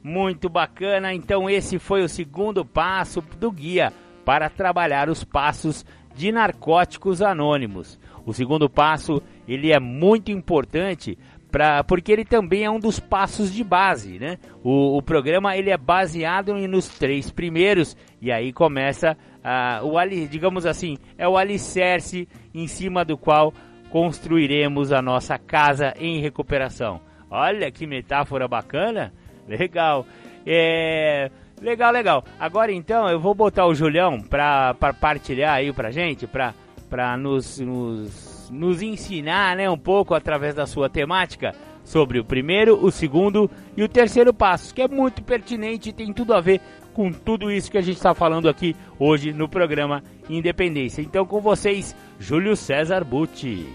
[0.01, 3.93] Muito bacana, então esse foi o segundo passo do guia
[4.29, 7.99] para trabalhar os passos de narcóticos anônimos.
[8.27, 11.17] O segundo passo, ele é muito importante
[11.51, 14.37] Pra, porque ele também é um dos passos de base, né?
[14.63, 20.29] O, o programa ele é baseado nos três primeiros e aí começa uh, o ali,
[20.29, 23.51] digamos assim, é o alicerce em cima do qual
[23.89, 27.01] construiremos a nossa casa em recuperação.
[27.31, 29.11] Olha que metáfora bacana,
[29.49, 30.05] legal,
[30.45, 31.31] é
[31.61, 32.25] legal, legal.
[32.39, 36.55] Agora então eu vou botar o Julião para partilhar aí pra gente, para
[36.89, 41.55] para nos, nos nos, ensinar né, um pouco através da sua temática
[41.85, 46.13] sobre o primeiro, o segundo e o terceiro passo, que é muito pertinente e tem
[46.13, 46.61] tudo a ver
[46.93, 51.01] com tudo isso que a gente está falando aqui hoje no programa Independência.
[51.01, 53.69] Então, com vocês, Júlio César Butti.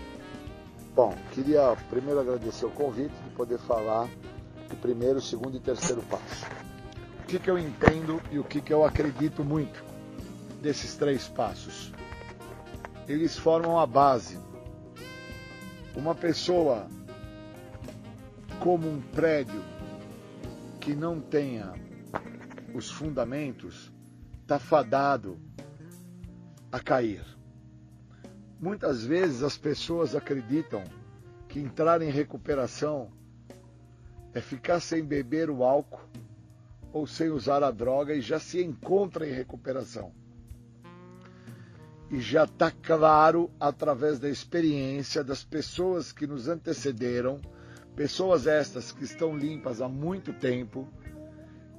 [0.96, 4.08] Bom, queria primeiro agradecer o convite de poder falar
[4.70, 6.46] do primeiro, segundo e terceiro passo.
[7.24, 9.84] O que, que eu entendo e o que, que eu acredito muito
[10.62, 11.92] desses três passos?
[13.08, 14.38] Eles formam a base
[15.96, 16.88] uma pessoa
[18.60, 19.64] como um prédio
[20.82, 21.74] que não tenha
[22.74, 23.92] os fundamentos
[24.42, 25.40] está fadado
[26.72, 27.24] a cair.
[28.60, 30.84] Muitas vezes as pessoas acreditam
[31.48, 33.12] que entrar em recuperação
[34.34, 36.02] é ficar sem beber o álcool
[36.94, 40.14] ou sem usar a droga e já se encontra em recuperação
[42.14, 47.42] e já está claro através da experiência das pessoas que nos antecederam,
[47.96, 50.88] pessoas estas que estão limpas há muito tempo,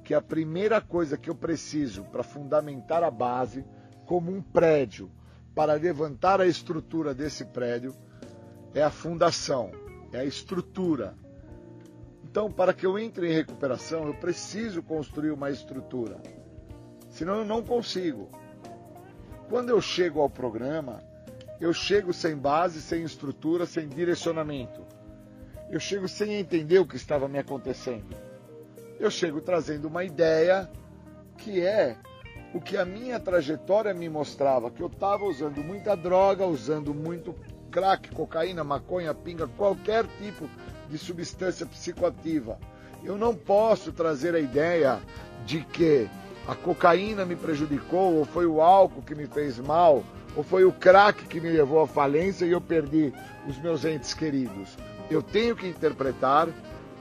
[0.03, 3.63] que a primeira coisa que eu preciso para fundamentar a base,
[4.05, 5.09] como um prédio,
[5.55, 7.95] para levantar a estrutura desse prédio,
[8.73, 9.71] é a fundação,
[10.11, 11.15] é a estrutura.
[12.35, 16.17] Então, para que eu entre em recuperação, eu preciso construir uma estrutura.
[17.09, 18.29] Senão eu não consigo.
[19.47, 21.01] Quando eu chego ao programa,
[21.61, 24.81] eu chego sem base, sem estrutura, sem direcionamento.
[25.69, 28.13] Eu chego sem entender o que estava me acontecendo.
[28.99, 30.69] Eu chego trazendo uma ideia
[31.37, 31.95] que é
[32.53, 37.33] o que a minha trajetória me mostrava, que eu estava usando muita droga, usando muito
[37.75, 40.49] crack, cocaína, maconha, pinga, qualquer tipo
[40.89, 42.57] de substância psicoativa.
[43.03, 45.01] Eu não posso trazer a ideia
[45.45, 46.09] de que
[46.47, 50.05] a cocaína me prejudicou, ou foi o álcool que me fez mal,
[50.37, 53.13] ou foi o crack que me levou à falência e eu perdi
[53.45, 54.77] os meus entes queridos.
[55.11, 56.47] Eu tenho que interpretar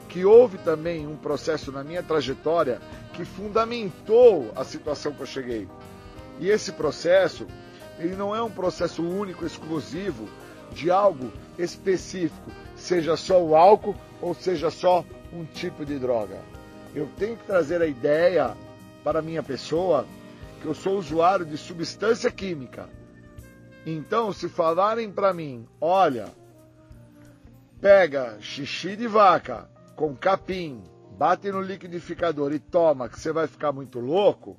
[0.08, 2.80] que houve também um processo na minha trajetória
[3.12, 5.68] que fundamentou a situação que eu cheguei.
[6.40, 7.46] E esse processo,
[7.96, 10.28] ele não é um processo único, exclusivo
[10.72, 16.40] de algo específico, seja só o álcool ou seja só um tipo de droga.
[16.94, 18.56] Eu tenho que trazer a ideia
[19.02, 20.06] para a minha pessoa
[20.62, 22.88] que eu sou usuário de substância química.
[23.84, 26.28] Então, se falarem para mim, olha,
[27.80, 30.82] pega xixi de vaca com capim,
[31.18, 34.56] bate no liquidificador e toma, que você vai ficar muito louco,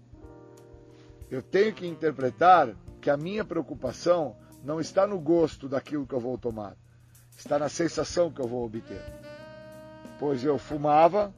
[1.31, 4.35] eu tenho que interpretar que a minha preocupação
[4.65, 6.75] não está no gosto daquilo que eu vou tomar,
[7.37, 9.01] está na sensação que eu vou obter.
[10.19, 11.31] pois eu fumava,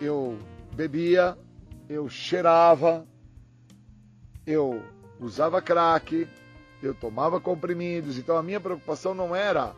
[0.00, 0.38] eu
[0.74, 1.36] bebia,
[1.86, 3.06] eu cheirava,
[4.46, 4.82] eu
[5.20, 6.26] usava crack,
[6.82, 9.74] eu tomava comprimidos, então a minha preocupação não era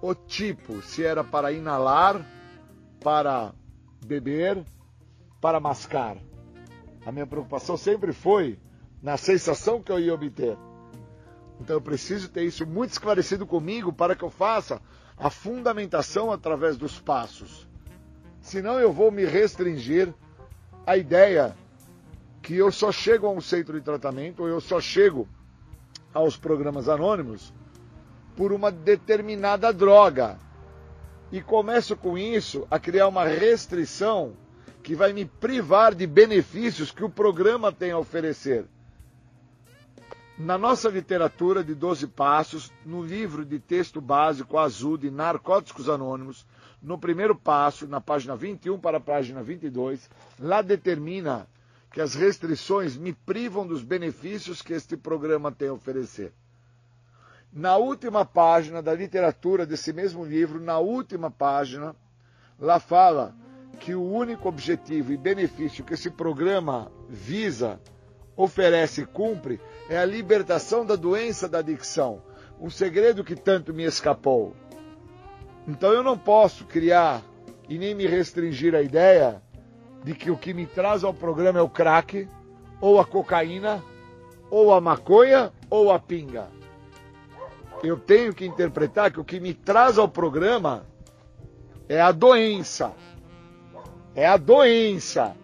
[0.00, 2.24] o tipo, se era para inalar,
[3.00, 3.52] para
[4.06, 4.64] beber,
[5.38, 6.16] para mascar.
[7.04, 8.58] A minha preocupação sempre foi
[9.02, 10.56] na sensação que eu ia obter.
[11.60, 14.80] Então eu preciso ter isso muito esclarecido comigo para que eu faça
[15.16, 17.68] a fundamentação através dos passos.
[18.40, 20.12] Senão eu vou me restringir
[20.86, 21.56] à ideia
[22.42, 25.26] que eu só chego a um centro de tratamento, ou eu só chego
[26.12, 27.54] aos programas anônimos
[28.36, 30.38] por uma determinada droga.
[31.32, 34.34] E começo com isso a criar uma restrição
[34.82, 38.66] que vai me privar de benefícios que o programa tem a oferecer.
[40.36, 46.44] Na nossa literatura de 12 passos, no livro de texto básico azul de Narcóticos Anônimos,
[46.82, 50.10] no primeiro passo, na página 21 para a página 22,
[50.40, 51.46] lá determina
[51.92, 56.32] que as restrições me privam dos benefícios que este programa tem a oferecer.
[57.52, 61.94] Na última página da literatura desse mesmo livro, na última página,
[62.58, 63.36] lá fala
[63.78, 67.80] que o único objetivo e benefício que esse programa visa,
[68.36, 72.22] oferece e cumpre é a libertação da doença da adicção,
[72.60, 74.54] um segredo que tanto me escapou.
[75.66, 77.22] Então eu não posso criar
[77.68, 79.42] e nem me restringir à ideia
[80.02, 82.28] de que o que me traz ao programa é o crack,
[82.80, 83.82] ou a cocaína,
[84.50, 86.48] ou a maconha, ou a pinga
[87.86, 90.86] eu tenho que interpretar que o que me traz ao programa
[91.88, 92.92] é a doença.
[94.14, 95.36] É a doença.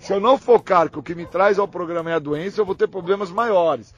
[0.00, 2.64] Se eu não focar que o que me traz ao programa é a doença, eu
[2.64, 3.94] vou ter problemas maiores.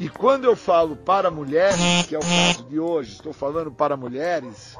[0.00, 3.98] E quando eu falo para mulheres, que é o caso de hoje, estou falando para
[3.98, 4.78] mulheres,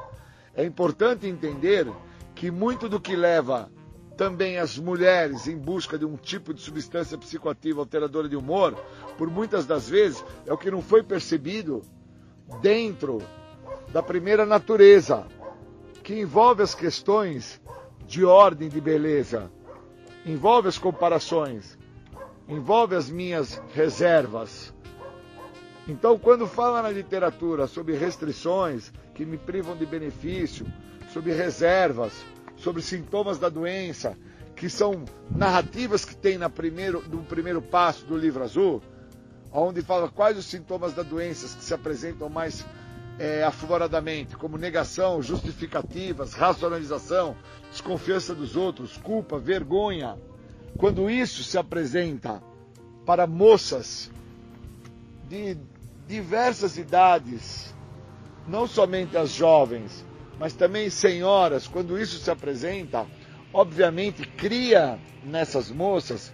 [0.55, 1.87] é importante entender
[2.33, 3.69] que muito do que leva
[4.17, 8.73] também as mulheres em busca de um tipo de substância psicoativa alteradora de humor,
[9.15, 11.83] por muitas das vezes, é o que não foi percebido
[12.61, 13.21] dentro
[13.93, 15.27] da primeira natureza,
[16.03, 17.61] que envolve as questões
[18.07, 19.51] de ordem de beleza,
[20.27, 21.77] envolve as comparações,
[22.49, 24.73] envolve as minhas reservas.
[25.87, 30.67] Então, quando fala na literatura sobre restrições que me privam de benefício,
[31.13, 32.11] sobre reservas,
[32.57, 34.17] sobre sintomas da doença,
[34.53, 38.81] que são narrativas que tem na primeiro, no primeiro passo do livro azul,
[39.51, 42.65] onde fala quais os sintomas da doença que se apresentam mais
[43.19, 47.35] é, afloradamente, como negação, justificativas, racionalização,
[47.71, 50.17] desconfiança dos outros, culpa, vergonha.
[50.77, 52.41] Quando isso se apresenta
[53.05, 54.11] para moças
[55.27, 55.57] de
[56.07, 57.73] diversas idades,
[58.47, 60.05] não somente as jovens,
[60.39, 63.05] mas também senhoras, quando isso se apresenta,
[63.51, 66.31] obviamente cria nessas moças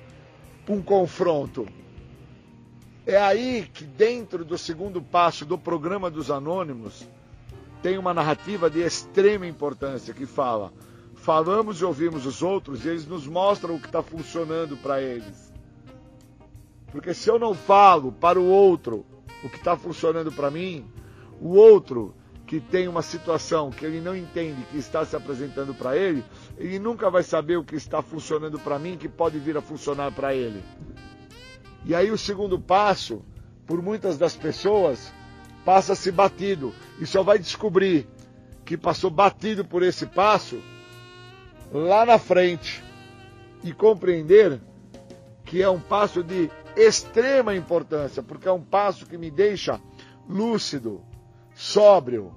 [0.68, 1.66] um confronto
[3.06, 7.08] é aí que, dentro do segundo passo do programa dos Anônimos,
[7.82, 10.72] tem uma narrativa de extrema importância que fala:
[11.16, 15.52] falamos e ouvimos os outros e eles nos mostram o que está funcionando para eles.
[16.92, 19.06] Porque se eu não falo para o outro
[19.44, 20.86] o que está funcionando para mim,
[21.42, 25.98] o outro que tem uma situação que ele não entende que está se apresentando para
[25.98, 26.24] ele,
[26.58, 30.12] ele nunca vai saber o que está funcionando para mim que pode vir a funcionar
[30.12, 30.64] para ele.
[31.86, 33.24] E aí o segundo passo,
[33.66, 35.14] por muitas das pessoas,
[35.66, 36.74] passa-se batido.
[37.00, 38.08] E só vai descobrir
[38.66, 40.62] que passou batido por esse passo
[41.72, 42.84] lá na frente.
[43.64, 44.62] E compreender
[45.46, 49.80] que é um passo de extrema importância, porque é um passo que me deixa
[50.28, 51.02] lúcido,
[51.54, 52.34] sóbrio,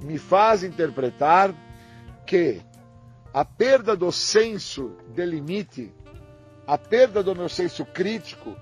[0.00, 1.54] me faz interpretar
[2.26, 2.60] que
[3.32, 5.92] a perda do senso de limite
[6.66, 8.56] a perda do meu senso crítico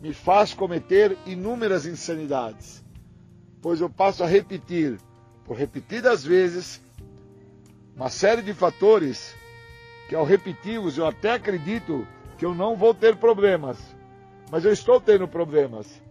[0.00, 2.84] me faz cometer inúmeras insanidades,
[3.62, 4.98] pois eu passo a repetir,
[5.44, 6.80] por repetidas vezes,
[7.94, 9.34] uma série de fatores
[10.08, 12.06] que ao repeti-los eu até acredito
[12.36, 13.78] que eu não vou ter problemas,
[14.50, 16.02] mas eu estou tendo problemas.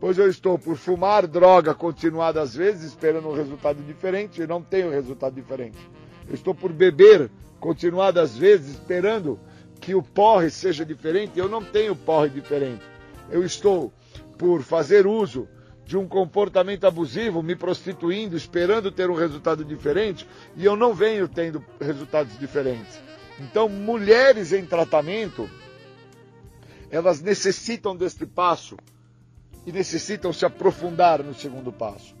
[0.00, 4.90] Pois eu estou por fumar droga continuadas vezes, esperando um resultado diferente, e não tenho
[4.90, 5.78] resultado diferente.
[6.28, 9.38] Eu estou por beber continuadas vezes, esperando
[9.82, 12.84] que o porre seja diferente, eu não tenho porre diferente.
[13.28, 13.92] Eu estou
[14.38, 15.48] por fazer uso
[15.84, 20.26] de um comportamento abusivo, me prostituindo, esperando ter um resultado diferente,
[20.56, 23.00] e eu não venho tendo resultados diferentes.
[23.40, 25.50] Então, mulheres em tratamento,
[26.88, 28.76] elas necessitam deste passo
[29.66, 32.14] e necessitam se aprofundar no segundo passo,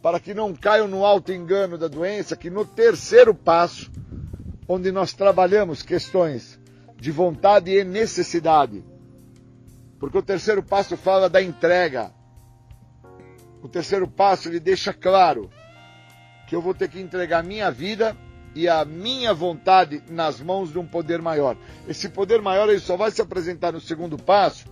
[0.00, 3.90] para que não caiam no alto engano da doença, que no terceiro passo,
[4.68, 6.55] onde nós trabalhamos questões
[6.96, 8.84] de vontade e necessidade,
[9.98, 12.12] porque o terceiro passo fala da entrega.
[13.62, 15.50] O terceiro passo ele deixa claro
[16.46, 18.16] que eu vou ter que entregar minha vida
[18.54, 21.56] e a minha vontade nas mãos de um poder maior.
[21.88, 24.66] Esse poder maior ele só vai se apresentar no segundo passo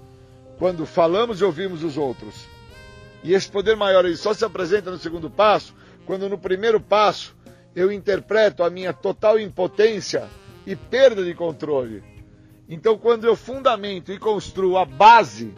[0.58, 2.46] quando falamos e ouvimos os outros.
[3.22, 5.74] E esse poder maior ele só se apresenta no segundo passo
[6.06, 7.36] quando no primeiro passo
[7.74, 10.28] eu interpreto a minha total impotência
[10.66, 12.13] e perda de controle.
[12.68, 15.52] Então, quando eu fundamento e construo a base,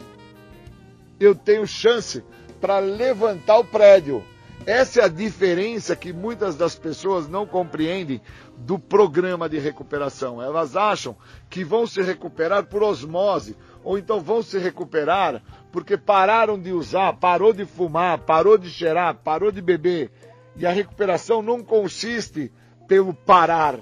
[1.19, 2.23] eu tenho chance
[2.59, 4.23] para levantar o prédio.
[4.65, 8.21] Essa é a diferença que muitas das pessoas não compreendem
[8.57, 10.41] do programa de recuperação.
[10.41, 11.15] Elas acham
[11.49, 15.41] que vão se recuperar por osmose, ou então vão se recuperar
[15.71, 20.11] porque pararam de usar, parou de fumar, parou de cheirar, parou de beber.
[20.55, 22.51] E a recuperação não consiste
[22.87, 23.79] pelo parar.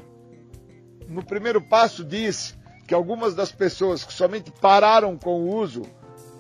[1.08, 2.56] No primeiro passo diz
[2.88, 5.84] que algumas das pessoas que somente pararam com o uso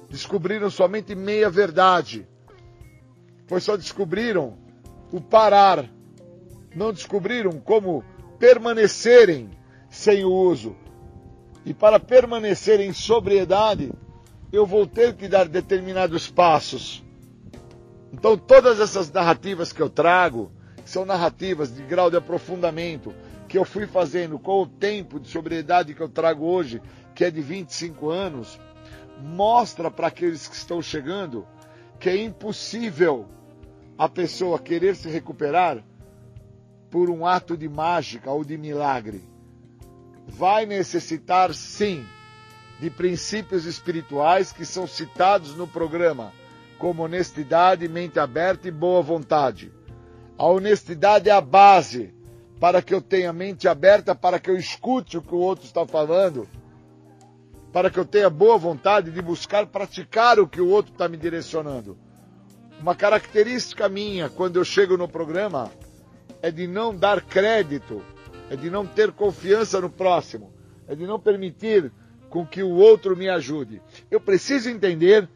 [0.09, 2.27] descobriram somente meia verdade,
[3.47, 4.57] pois só descobriram
[5.11, 5.89] o parar,
[6.75, 8.03] não descobriram como
[8.37, 9.49] permanecerem
[9.89, 10.75] sem o uso.
[11.65, 13.91] E para permanecer em sobriedade,
[14.51, 17.03] eu vou ter que dar determinados passos.
[18.13, 20.51] Então, todas essas narrativas que eu trago
[20.85, 23.13] são narrativas de grau de aprofundamento
[23.55, 26.81] que eu fui fazendo com o tempo de sobriedade que eu trago hoje,
[27.15, 28.59] que é de 25 anos,
[29.17, 31.47] mostra para aqueles que estão chegando
[31.97, 33.25] que é impossível
[33.97, 35.81] a pessoa querer se recuperar
[36.91, 39.23] por um ato de mágica ou de milagre.
[40.27, 42.05] Vai necessitar, sim,
[42.81, 46.33] de princípios espirituais que são citados no programa,
[46.77, 49.71] como honestidade, mente aberta e boa vontade.
[50.37, 52.14] A honestidade é a base
[52.65, 55.85] para que eu tenha mente aberta, para que eu escute o que o outro está
[55.85, 56.49] falando,
[57.71, 61.15] para que eu tenha boa vontade de buscar praticar o que o outro está me
[61.15, 61.95] direcionando.
[62.79, 65.69] Uma característica minha quando eu chego no programa
[66.41, 68.01] é de não dar crédito,
[68.49, 70.51] é de não ter confiança no próximo,
[70.87, 71.91] é de não permitir
[72.31, 73.79] com que o outro me ajude.
[74.09, 75.29] Eu preciso entender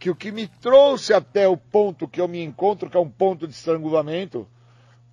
[0.00, 3.08] que o que me trouxe até o ponto que eu me encontro, que é um
[3.08, 4.48] ponto de estrangulamento,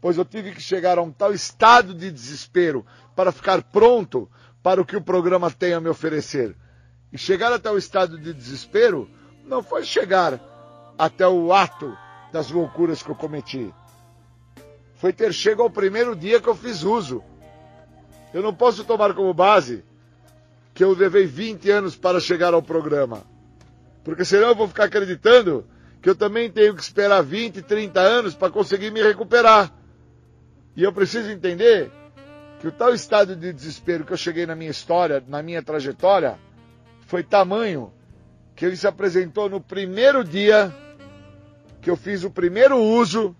[0.02, 2.86] pois eu tive que chegar a um tal estado de desespero
[3.16, 4.28] para ficar pronto
[4.64, 6.56] para o que o programa tem a me oferecer.
[7.14, 9.08] E chegar até o estado de desespero
[9.46, 10.40] não foi chegar
[10.98, 11.96] até o ato
[12.34, 13.74] das loucuras que eu cometi.
[14.96, 17.24] Foi ter chego ao primeiro dia que eu fiz uso.
[18.34, 19.84] Eu não posso tomar como base
[20.74, 23.24] que eu levei 20 anos para chegar ao programa.
[24.04, 25.66] Porque senão eu vou ficar acreditando
[26.02, 29.72] que eu também tenho que esperar 20, 30 anos para conseguir me recuperar.
[30.76, 31.92] E eu preciso entender
[32.60, 36.40] que o tal estado de desespero que eu cheguei na minha história, na minha trajetória,
[37.08, 37.92] foi tamanho
[38.56, 40.74] que ele se apresentou no primeiro dia
[41.82, 43.36] que eu fiz o primeiro uso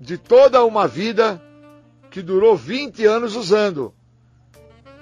[0.00, 1.40] de toda uma vida
[2.10, 3.94] que durou 20 anos usando.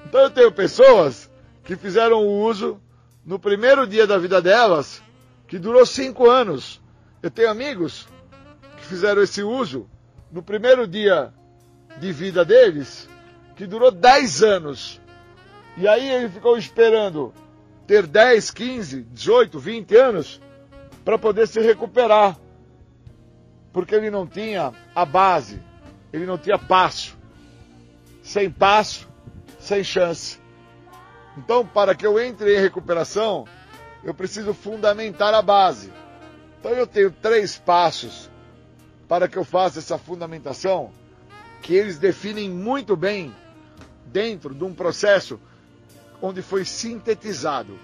[0.06, 1.30] Então eu tenho pessoas
[1.64, 2.80] que fizeram o uso
[3.24, 5.00] no primeiro dia da vida delas,
[5.46, 6.82] que durou 5 anos.
[7.22, 8.08] Eu tenho amigos
[8.76, 9.88] que fizeram esse uso
[10.30, 11.32] no primeiro dia
[11.98, 13.08] de vida deles,
[13.56, 15.00] que durou 10 anos.
[15.76, 17.34] E aí ele ficou esperando
[17.86, 20.40] ter 10, 15, 18, 20 anos
[21.04, 22.38] para poder se recuperar.
[23.72, 25.60] Porque ele não tinha a base,
[26.12, 27.16] ele não tinha passo.
[28.22, 29.08] Sem passo,
[29.58, 30.38] sem chance.
[31.36, 33.46] Então, para que eu entre em recuperação,
[34.04, 35.92] eu preciso fundamentar a base.
[36.58, 38.29] Então, eu tenho três passos
[39.10, 40.92] para que eu faça essa fundamentação,
[41.62, 43.34] que eles definem muito bem
[44.06, 45.40] dentro de um processo
[46.22, 47.76] onde foi sintetizado.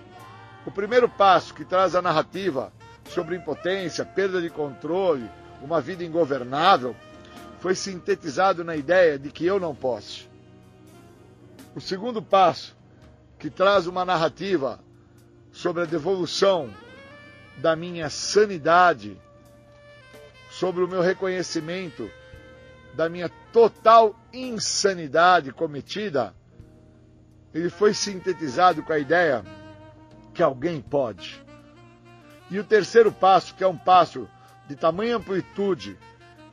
[0.65, 2.73] O primeiro passo, que traz a narrativa
[3.13, 5.29] sobre impotência, perda de controle,
[5.61, 6.95] uma vida ingovernável,
[7.59, 10.29] foi sintetizado na ideia de que eu não posso.
[11.75, 12.77] O segundo passo,
[13.37, 14.79] que traz uma narrativa
[15.51, 16.71] sobre a devolução
[17.57, 19.21] da minha sanidade,
[20.59, 22.11] sobre o meu reconhecimento
[22.95, 26.35] da minha total insanidade cometida,
[27.53, 29.45] ele foi sintetizado com a ideia
[30.33, 31.45] que alguém pode.
[32.51, 34.27] E o terceiro passo, que é um passo
[34.67, 35.99] de tamanha amplitude,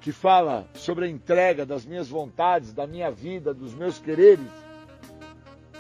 [0.01, 4.51] que fala sobre a entrega das minhas vontades, da minha vida, dos meus quereres,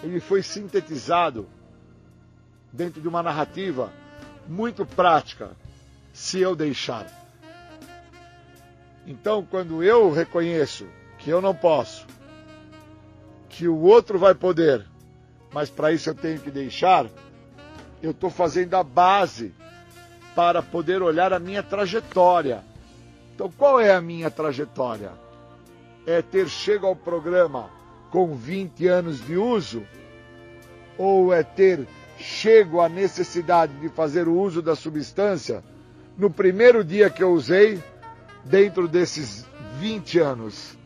[0.01, 1.45] ele foi sintetizado
[2.71, 3.91] dentro de uma narrativa
[4.47, 5.51] muito prática,
[6.13, 7.22] se eu deixar.
[9.05, 10.87] Então, quando eu reconheço
[11.19, 12.05] que eu não posso,
[13.49, 14.85] que o outro vai poder,
[15.53, 17.05] mas para isso eu tenho que deixar,
[18.01, 19.53] eu estou fazendo a base
[20.35, 22.63] para poder olhar a minha trajetória.
[23.35, 25.11] Então, qual é a minha trajetória?
[26.05, 27.69] É ter chego ao programa
[28.09, 29.83] com 20 anos de uso?
[30.97, 31.87] Ou é ter
[32.17, 35.63] chego à necessidade de fazer o uso da substância
[36.17, 37.81] no primeiro dia que eu usei,
[38.43, 39.45] dentro desses
[39.79, 40.77] 20 anos?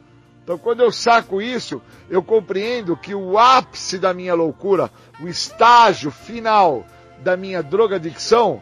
[0.44, 4.90] Então, quando eu saco isso, eu compreendo que o ápice da minha loucura,
[5.20, 6.86] o estágio final
[7.20, 8.62] da minha drogadicção,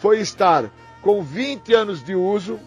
[0.00, 2.60] foi estar com 20 anos de uso,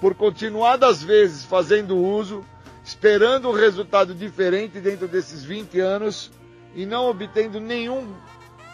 [0.00, 2.44] por continuadas vezes fazendo uso,
[2.84, 6.30] esperando um resultado diferente dentro desses 20 anos
[6.74, 8.12] e não obtendo nenhum,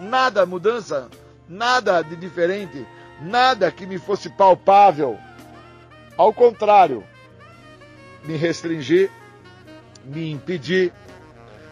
[0.00, 1.08] nada mudança,
[1.48, 2.86] nada de diferente,
[3.20, 5.18] nada que me fosse palpável.
[6.18, 7.04] Ao contrário,
[8.24, 9.08] me restringir,
[10.04, 10.92] me impedir,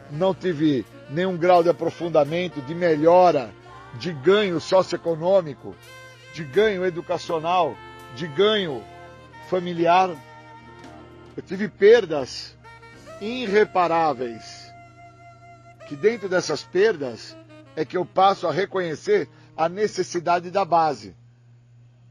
[0.08, 3.50] não tive nenhum grau de aprofundamento, de melhora,
[3.94, 5.74] de ganho socioeconômico,
[6.32, 7.76] de ganho educacional,
[8.14, 8.84] de ganho
[9.50, 10.10] familiar.
[11.36, 12.56] Eu tive perdas
[13.20, 14.72] irreparáveis.
[15.88, 17.36] Que dentro dessas perdas
[17.74, 21.16] é que eu passo a reconhecer a necessidade da base.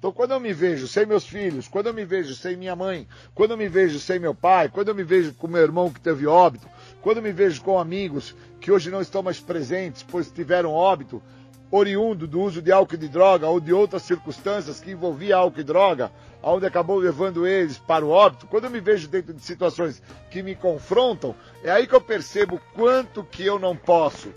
[0.06, 3.08] Então, quando eu me vejo sem meus filhos, quando eu me vejo sem minha mãe,
[3.34, 6.00] quando eu me vejo sem meu pai, quando eu me vejo com meu irmão que
[6.00, 6.70] teve óbito,
[7.02, 11.24] quando eu me vejo com amigos que hoje não estão mais presentes, pois tiveram óbito,
[11.72, 15.62] oriundo do uso de álcool e de droga ou de outras circunstâncias que envolvia álcool
[15.62, 16.12] e droga,
[16.44, 20.44] onde acabou levando eles para o óbito, quando eu me vejo dentro de situações que
[20.44, 21.34] me confrontam,
[21.64, 24.32] é aí que eu percebo quanto que eu não posso,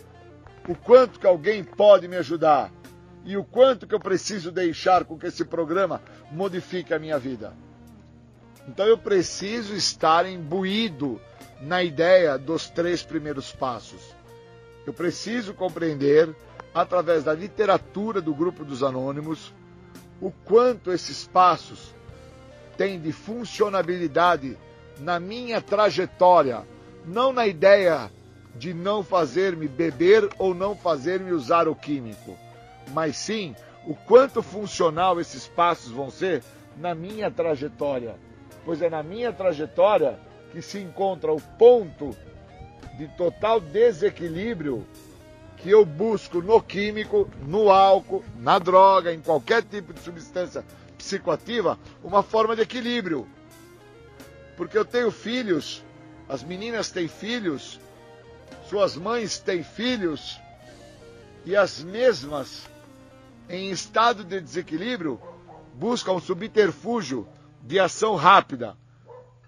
[0.66, 2.72] o quanto que alguém pode me ajudar
[3.24, 6.00] e o quanto que eu preciso deixar com que esse programa
[6.30, 7.52] modifique a minha vida.
[8.66, 11.20] Então eu preciso estar imbuído
[11.60, 14.14] na ideia dos três primeiros passos.
[14.86, 16.34] Eu preciso compreender
[16.74, 19.52] através da literatura do grupo dos anônimos,
[20.20, 21.94] o quanto esses passos
[22.76, 24.56] têm de funcionabilidade
[25.00, 26.62] na minha trajetória,
[27.04, 28.10] não na ideia
[28.54, 32.36] de não fazer-me beber ou não fazer-me usar o químico,
[32.92, 33.54] mas sim
[33.86, 36.42] o quanto funcional esses passos vão ser
[36.76, 38.16] na minha trajetória,
[38.64, 40.18] pois é na minha trajetória
[40.52, 42.16] que se encontra o ponto
[42.96, 44.86] de total desequilíbrio
[45.56, 50.64] que eu busco no químico, no álcool, na droga, em qualquer tipo de substância
[50.96, 53.26] psicoativa, uma forma de equilíbrio.
[54.56, 55.82] Porque eu tenho filhos,
[56.28, 57.80] as meninas têm filhos,
[58.68, 60.40] suas mães têm filhos,
[61.44, 62.68] e as mesmas,
[63.48, 65.20] em estado de desequilíbrio,
[65.74, 67.26] buscam um subterfúgio
[67.62, 68.76] de ação rápida.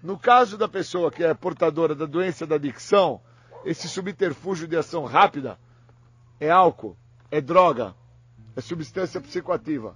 [0.01, 3.21] No caso da pessoa que é portadora da doença da adicção,
[3.63, 5.59] esse subterfúgio de ação rápida
[6.39, 6.97] é álcool,
[7.29, 7.93] é droga,
[8.55, 9.95] é substância psicoativa.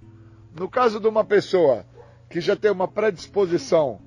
[0.54, 1.84] No caso de uma pessoa
[2.30, 4.00] que já tem uma predisposição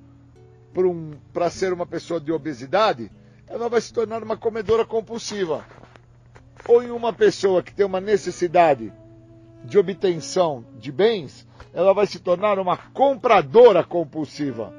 [0.72, 1.12] para um,
[1.50, 3.10] ser uma pessoa de obesidade,
[3.46, 5.64] ela vai se tornar uma comedora compulsiva.
[6.66, 8.92] Ou em uma pessoa que tem uma necessidade
[9.64, 14.72] de obtenção de bens, ela vai se tornar uma compradora compulsiva.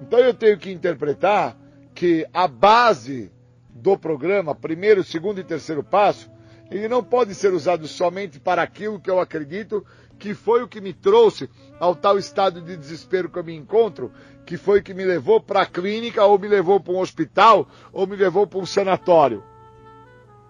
[0.00, 1.56] Então eu tenho que interpretar
[1.94, 3.32] que a base
[3.70, 6.30] do programa, primeiro, segundo e terceiro passo,
[6.70, 9.84] ele não pode ser usado somente para aquilo que eu acredito
[10.18, 11.48] que foi o que me trouxe
[11.78, 14.10] ao tal estado de desespero que eu me encontro,
[14.44, 17.68] que foi o que me levou para a clínica, ou me levou para um hospital,
[17.92, 19.44] ou me levou para um sanatório.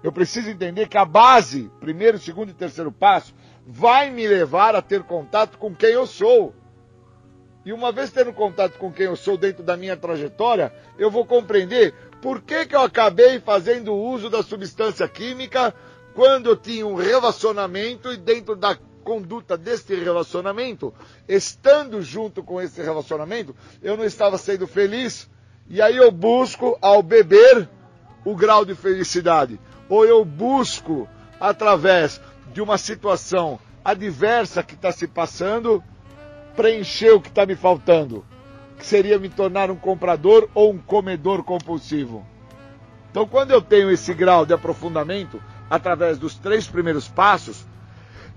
[0.02, 3.34] Eu preciso entender que a base, primeiro, segundo e terceiro passo,
[3.66, 6.54] vai me levar a ter contato com quem eu sou.
[7.64, 11.26] E uma vez tendo contato com quem eu sou dentro da minha trajetória, eu vou
[11.26, 11.92] compreender
[12.22, 15.74] por que, que eu acabei fazendo uso da substância química
[16.14, 20.94] quando eu tinha um relacionamento e dentro da conduta deste relacionamento,
[21.28, 25.28] estando junto com esse relacionamento, eu não estava sendo feliz.
[25.68, 27.68] E aí eu busco, ao beber,
[28.24, 29.60] o grau de felicidade.
[29.88, 31.08] Ou eu busco,
[31.40, 32.20] através
[32.56, 35.84] de uma situação adversa que está se passando,
[36.56, 38.24] preencher o que está me faltando.
[38.78, 42.26] Que seria me tornar um comprador ou um comedor compulsivo.
[43.10, 45.38] Então, quando eu tenho esse grau de aprofundamento,
[45.68, 47.66] através dos três primeiros passos,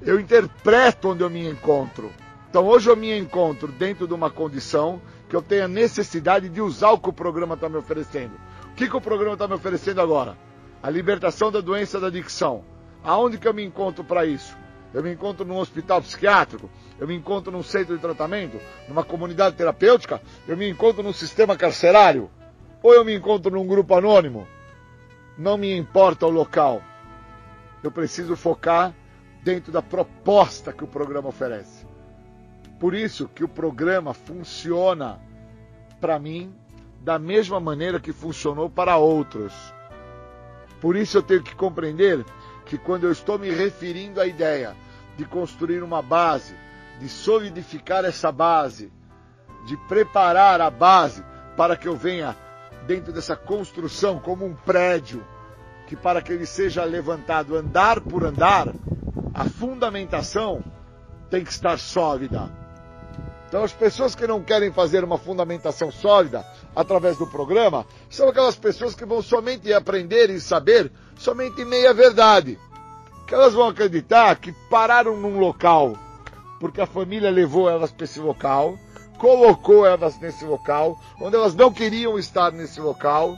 [0.01, 2.11] eu interpreto onde eu me encontro.
[2.49, 6.59] Então hoje eu me encontro dentro de uma condição que eu tenho a necessidade de
[6.59, 8.33] usar o que o programa está me oferecendo.
[8.65, 10.37] O que, que o programa está me oferecendo agora?
[10.83, 12.65] A libertação da doença da adicção.
[13.03, 14.57] Aonde que eu me encontro para isso?
[14.93, 16.69] Eu me encontro num hospital psiquiátrico?
[16.99, 21.55] Eu me encontro num centro de tratamento, numa comunidade terapêutica, eu me encontro num sistema
[21.55, 22.29] carcerário,
[22.83, 24.47] ou eu me encontro num grupo anônimo.
[25.37, 26.81] Não me importa o local.
[27.81, 28.93] Eu preciso focar
[29.41, 31.87] dentro da proposta que o programa oferece.
[32.79, 35.19] Por isso que o programa funciona
[35.99, 36.53] para mim
[37.01, 39.53] da mesma maneira que funcionou para outros.
[40.81, 42.25] Por isso eu tenho que compreender
[42.69, 44.75] que quando eu estou me referindo à ideia
[45.17, 46.53] de construir uma base,
[46.99, 48.93] de solidificar essa base,
[49.65, 51.25] de preparar a base
[51.57, 52.37] para que eu venha
[52.85, 55.25] dentro dessa construção como um prédio,
[55.87, 58.67] que para que ele seja levantado andar por andar,
[59.33, 60.63] a fundamentação
[61.27, 62.51] tem que estar sólida.
[63.49, 68.55] Então, as pessoas que não querem fazer uma fundamentação sólida através do programa são aquelas
[68.55, 72.57] pessoas que vão somente aprender e saber somente meia verdade.
[73.27, 75.97] Que elas vão acreditar que pararam num local
[76.59, 78.77] porque a família levou elas para esse local,
[79.17, 83.35] colocou elas nesse local, onde elas não queriam estar nesse local,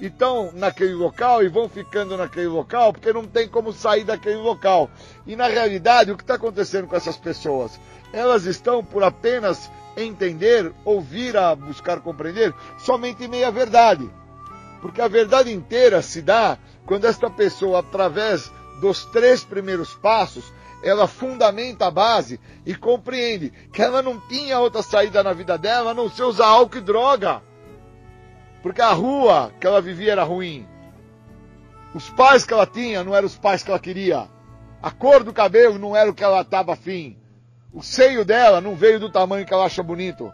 [0.00, 4.90] estão naquele local e vão ficando naquele local porque não tem como sair daquele local.
[5.26, 7.78] E na realidade, o que está acontecendo com essas pessoas?
[8.14, 14.08] elas estão por apenas entender, ouvir a buscar compreender somente meia verdade.
[14.80, 20.44] Porque a verdade inteira se dá quando esta pessoa, através dos três primeiros passos,
[20.82, 25.90] ela fundamenta a base e compreende que ela não tinha outra saída na vida dela
[25.90, 27.42] a não ser usar álcool e droga.
[28.64, 30.66] Porque a rua que ela vivia era ruim.
[31.94, 34.26] Os pais que ela tinha não eram os pais que ela queria.
[34.82, 37.18] A cor do cabelo não era o que ela estava afim.
[37.74, 40.32] O seio dela não veio do tamanho que ela acha bonito.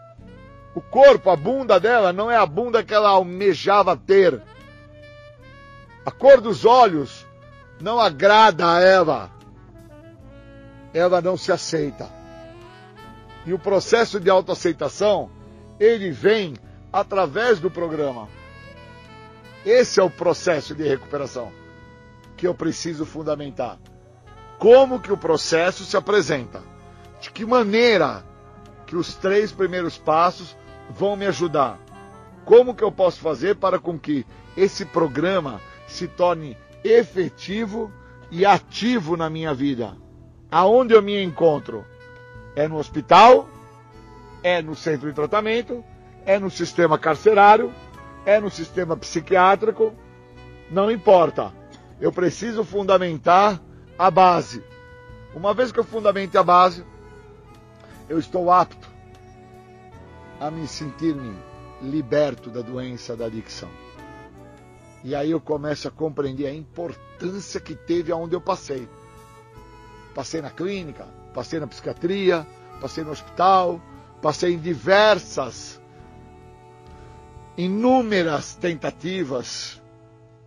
[0.73, 4.41] O corpo, a bunda dela, não é a bunda que ela almejava ter.
[6.05, 7.25] A cor dos olhos
[7.81, 9.29] não agrada a Eva.
[10.93, 12.07] Eva não se aceita.
[13.45, 15.29] E o processo de autoaceitação,
[15.77, 16.53] ele vem
[16.91, 18.27] através do programa.
[19.65, 21.51] Esse é o processo de recuperação
[22.35, 23.77] que eu preciso fundamentar.
[24.57, 26.71] Como que o processo se apresenta?
[27.21, 28.25] de que maneira
[28.87, 30.57] que os três primeiros passos
[30.89, 31.79] vão me ajudar.
[32.43, 34.25] Como que eu posso fazer para com que
[34.57, 37.91] esse programa se torne efetivo
[38.31, 39.95] e ativo na minha vida?
[40.51, 41.85] Aonde eu me encontro?
[42.55, 43.47] É no hospital?
[44.43, 45.85] É no centro de tratamento?
[46.31, 47.73] É no sistema carcerário?
[48.25, 49.93] É no sistema psiquiátrico?
[50.69, 51.51] Não importa.
[51.99, 53.61] Eu preciso fundamentar
[53.99, 54.63] a base.
[55.35, 56.85] Uma vez que eu fundamente a base,
[58.07, 58.89] eu estou apto
[60.39, 61.37] a me sentir-me
[61.81, 63.69] liberto da doença da adicção.
[65.03, 68.87] E aí eu começo a compreender a importância que teve aonde eu passei.
[70.15, 72.47] Passei na clínica, passei na psiquiatria,
[72.79, 73.81] passei no hospital,
[74.21, 75.80] passei em diversas,
[77.57, 79.81] inúmeras tentativas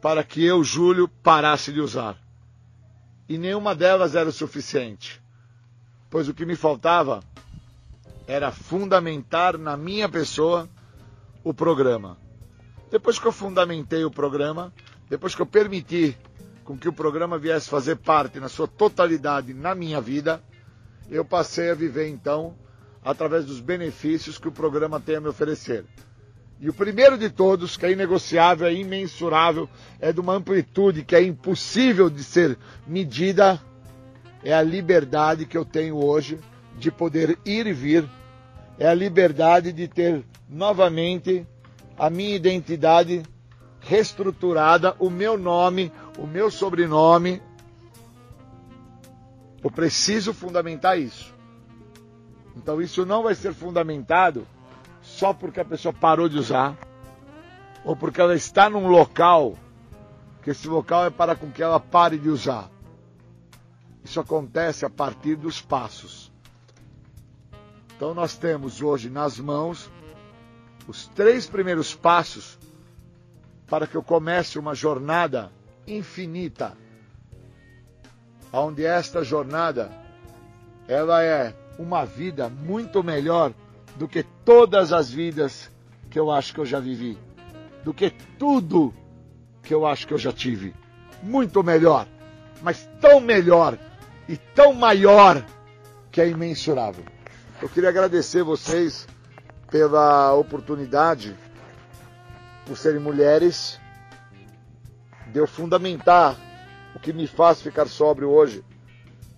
[0.01, 2.17] para que eu, Júlio, parasse de usar.
[3.29, 5.23] E nenhuma delas era o suficiente,
[6.11, 7.23] pois o que me faltava
[8.27, 10.69] era fundamentar na minha pessoa
[11.43, 12.19] o programa.
[12.91, 14.73] Depois que eu fundamentei o programa,
[15.09, 16.17] depois que eu permiti
[16.65, 20.43] com que o programa viesse fazer parte na sua totalidade na minha vida,
[21.11, 22.55] eu passei a viver então
[23.05, 25.85] através dos benefícios que o programa tem a me oferecer.
[26.61, 29.69] E o primeiro de todos, que é inegociável, é imensurável,
[30.01, 32.57] é de uma amplitude que é impossível de ser
[32.87, 33.61] medida,
[34.43, 36.39] é a liberdade que eu tenho hoje
[36.79, 38.09] de poder ir e vir,
[38.79, 41.47] é a liberdade de ter novamente
[41.99, 43.22] a minha identidade
[43.81, 47.43] reestruturada, o meu nome, o meu sobrenome.
[49.63, 51.35] Eu preciso fundamentar isso.
[52.57, 54.47] Então isso não vai ser fundamentado
[55.14, 56.76] só porque a pessoa parou de usar
[57.84, 59.57] ou porque ela está num local
[60.42, 62.68] que esse local é para com que ela pare de usar.
[64.03, 66.32] Isso acontece a partir dos passos.
[67.96, 69.88] Então nós temos hoje nas mãos
[70.88, 72.58] os três primeiros passos
[73.68, 75.50] para que eu comece uma jornada
[75.86, 76.76] infinita,
[78.53, 79.92] onde esta jornada
[80.88, 83.54] ela é uma vida muito melhor
[83.96, 85.71] do que todas as vidas
[86.11, 87.18] que eu acho que eu já vivi,
[87.84, 88.95] do que tudo
[89.62, 90.75] que eu acho que eu já tive.
[91.22, 92.07] Muito melhor,
[92.62, 93.79] mas tão melhor
[94.29, 95.45] e tão maior
[96.11, 97.04] que é imensurável.
[97.62, 99.07] Eu queria agradecer vocês
[99.71, 101.37] pela oportunidade,
[102.66, 103.80] por serem mulheres,
[105.33, 106.37] de eu fundamentar
[106.95, 108.64] o que me faz ficar sóbrio hoje,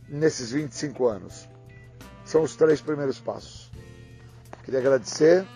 [0.08, 1.48] nesses 25 anos.
[2.24, 3.65] São os três primeiros passos.
[4.64, 5.46] Queria agradecer,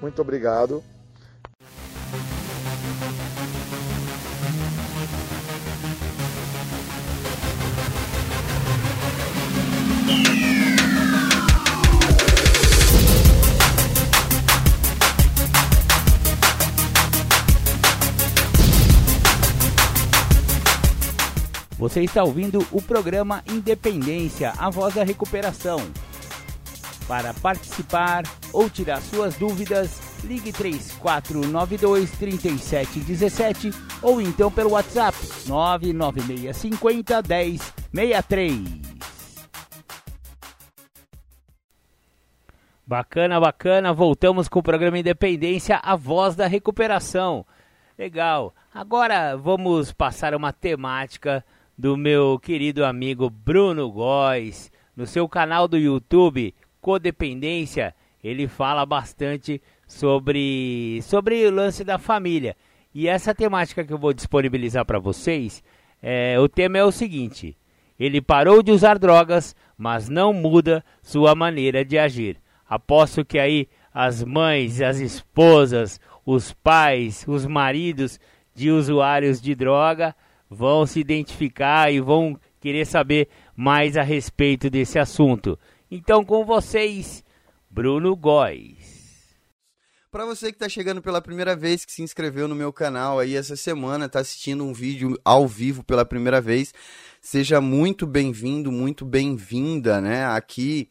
[0.00, 0.82] muito obrigado.
[21.78, 25.78] Você está ouvindo o programa Independência, a voz da recuperação.
[27.08, 33.70] Para participar ou tirar suas dúvidas, ligue 3492 3717
[34.02, 35.16] ou então pelo WhatsApp
[35.46, 37.22] 99650
[37.92, 38.86] 1063.
[42.88, 43.92] Bacana, bacana.
[43.92, 47.44] Voltamos com o programa Independência, a voz da recuperação.
[47.98, 48.54] Legal.
[48.72, 51.44] Agora vamos passar uma temática
[51.76, 54.70] do meu querido amigo Bruno Góes.
[54.94, 56.54] No seu canal do YouTube,
[56.86, 57.92] Codependência,
[58.22, 62.54] ele fala bastante sobre, sobre o lance da família.
[62.94, 65.64] E essa temática que eu vou disponibilizar para vocês,
[66.00, 67.56] é, o tema é o seguinte:
[67.98, 72.36] ele parou de usar drogas, mas não muda sua maneira de agir.
[72.70, 78.20] Aposto que aí as mães, as esposas, os pais, os maridos
[78.54, 80.14] de usuários de droga
[80.48, 85.58] vão se identificar e vão querer saber mais a respeito desse assunto.
[85.88, 87.22] Então, com vocês,
[87.70, 88.96] Bruno Góes.
[90.10, 93.36] Para você que está chegando pela primeira vez, que se inscreveu no meu canal aí
[93.36, 96.74] essa semana, está assistindo um vídeo ao vivo pela primeira vez,
[97.20, 100.26] seja muito bem-vindo, muito bem-vinda, né?
[100.26, 100.88] Aqui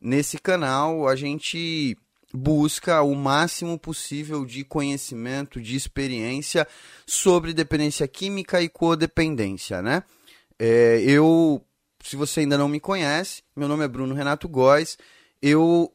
[0.00, 1.96] nesse canal a gente
[2.34, 6.66] busca o máximo possível de conhecimento, de experiência
[7.06, 10.02] sobre dependência química e codependência, né?
[10.58, 11.64] É, eu,
[12.02, 14.98] se você ainda não me conhece, meu nome é Bruno Renato Góes.
[15.40, 15.92] Eu,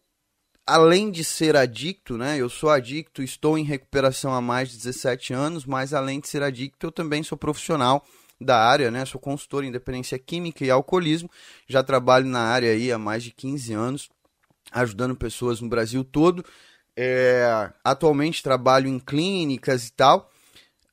[0.65, 2.37] além de ser adicto, né?
[2.37, 6.41] Eu sou adicto, estou em recuperação há mais de 17 anos, mas além de ser
[6.41, 8.05] adicto, eu também sou profissional
[8.39, 9.05] da área, né?
[9.05, 11.29] Sou consultor em dependência química e alcoolismo.
[11.67, 14.09] Já trabalho na área aí há mais de 15 anos
[14.71, 16.43] ajudando pessoas no Brasil todo.
[16.95, 20.31] É, atualmente trabalho em clínicas e tal.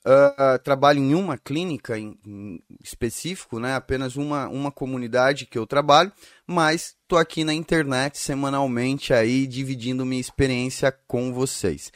[0.07, 3.75] Uh, trabalho em uma clínica em, em, específico, né?
[3.75, 6.13] apenas uma, uma comunidade que eu trabalho,
[6.47, 11.91] mas estou aqui na internet semanalmente aí dividindo minha experiência com vocês.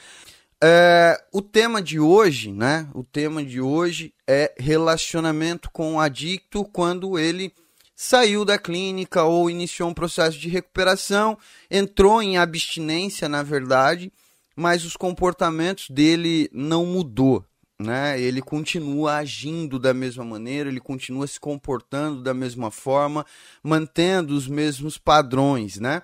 [0.62, 2.88] É, o tema de hoje, né?
[2.92, 7.52] O tema de hoje é relacionamento com o adicto quando ele
[7.94, 11.36] saiu da clínica ou iniciou um processo de recuperação,
[11.70, 14.12] entrou em abstinência, na verdade,
[14.54, 17.44] mas os comportamentos dele não mudou,
[17.80, 18.20] né?
[18.20, 23.24] Ele continua agindo da mesma maneira, ele continua se comportando da mesma forma,
[23.62, 26.02] mantendo os mesmos padrões, né?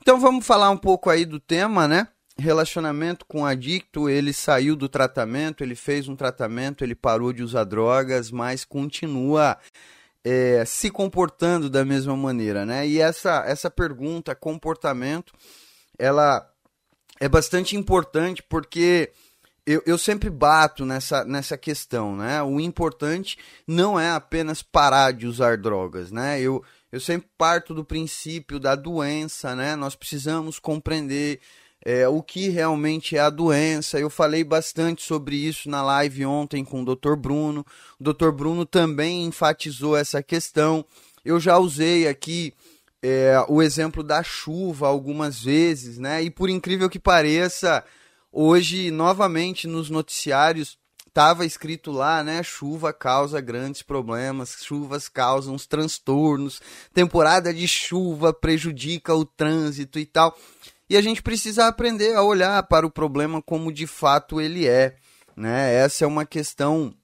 [0.00, 2.08] Então vamos falar um pouco aí do tema, né?
[2.38, 7.64] Relacionamento com adicto, ele saiu do tratamento, ele fez um tratamento, ele parou de usar
[7.64, 9.58] drogas, mas continua
[10.24, 12.86] é, se comportando da mesma maneira, né?
[12.86, 15.34] E essa, essa pergunta, comportamento,
[15.98, 16.48] ela
[17.20, 19.12] é bastante importante porque
[19.68, 22.42] eu, eu sempre bato nessa, nessa questão, né?
[22.42, 23.36] O importante
[23.66, 26.40] não é apenas parar de usar drogas, né?
[26.40, 29.76] Eu, eu sempre parto do princípio da doença, né?
[29.76, 31.38] Nós precisamos compreender
[31.84, 34.00] é, o que realmente é a doença.
[34.00, 37.14] Eu falei bastante sobre isso na live ontem com o Dr.
[37.14, 37.62] Bruno.
[38.00, 38.30] O Dr.
[38.30, 40.82] Bruno também enfatizou essa questão.
[41.22, 42.54] Eu já usei aqui
[43.02, 46.22] é, o exemplo da chuva algumas vezes, né?
[46.22, 47.84] E por incrível que pareça,
[48.40, 50.78] hoje novamente nos noticiários
[51.08, 52.40] estava escrito lá, né?
[52.44, 56.62] Chuva causa grandes problemas, chuvas causam os transtornos,
[56.94, 60.38] temporada de chuva prejudica o trânsito e tal.
[60.88, 64.94] E a gente precisa aprender a olhar para o problema como de fato ele é.
[65.36, 65.74] Né?
[65.74, 66.94] Essa é uma questão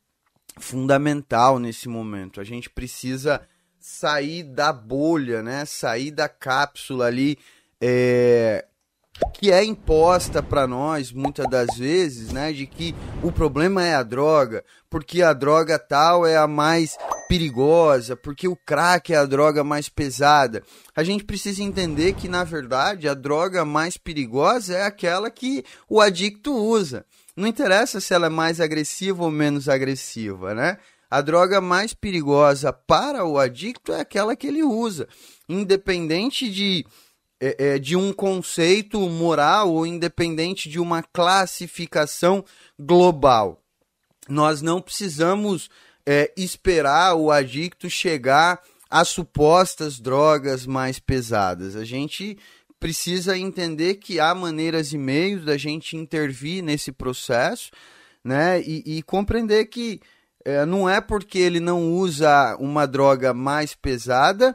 [0.61, 2.41] fundamental nesse momento.
[2.41, 3.43] A gente precisa
[3.81, 5.65] sair da bolha, né?
[5.65, 7.37] sair da cápsula ali
[7.81, 8.65] é,
[9.33, 14.03] que é imposta para nós muitas das vezes, né, de que o problema é a
[14.03, 16.97] droga, porque a droga tal é a mais
[17.29, 20.63] perigosa, porque o crack é a droga mais pesada.
[20.95, 26.01] A gente precisa entender que na verdade a droga mais perigosa é aquela que o
[26.01, 27.05] adicto usa.
[27.37, 30.79] Não interessa se ela é mais agressiva ou menos agressiva, né?
[31.11, 35.07] A droga mais perigosa para o adicto é aquela que ele usa,
[35.49, 36.85] independente de
[37.41, 42.45] é, é, de um conceito moral ou independente de uma classificação
[42.79, 43.61] global.
[44.29, 45.69] Nós não precisamos
[46.07, 51.77] é, esperar o adicto chegar as supostas drogas mais pesadas.
[51.77, 52.39] A gente
[52.79, 57.71] precisa entender que há maneiras e meios da gente intervir nesse processo,
[58.23, 58.61] né?
[58.61, 60.01] E, e compreender que
[60.45, 64.55] é, não é porque ele não usa uma droga mais pesada,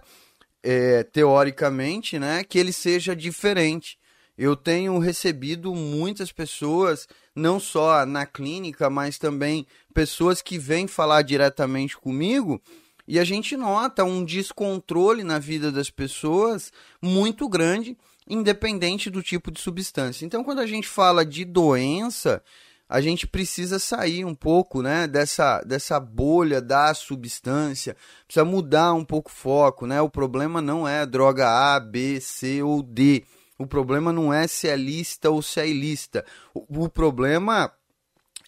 [0.63, 3.97] é, teoricamente, né, que ele seja diferente.
[4.37, 11.23] Eu tenho recebido muitas pessoas, não só na clínica, mas também pessoas que vêm falar
[11.23, 12.61] diretamente comigo,
[13.05, 16.71] e a gente nota um descontrole na vida das pessoas
[17.01, 17.97] muito grande,
[18.29, 20.25] independente do tipo de substância.
[20.25, 22.41] Então, quando a gente fala de doença,
[22.89, 27.95] a gente precisa sair um pouco né, dessa, dessa bolha da substância,
[28.25, 29.85] precisa mudar um pouco o foco.
[29.85, 30.01] Né?
[30.01, 33.23] O problema não é droga A, B, C ou D.
[33.59, 36.25] O problema não é se é lista ou se é ilista.
[36.51, 37.71] O, o problema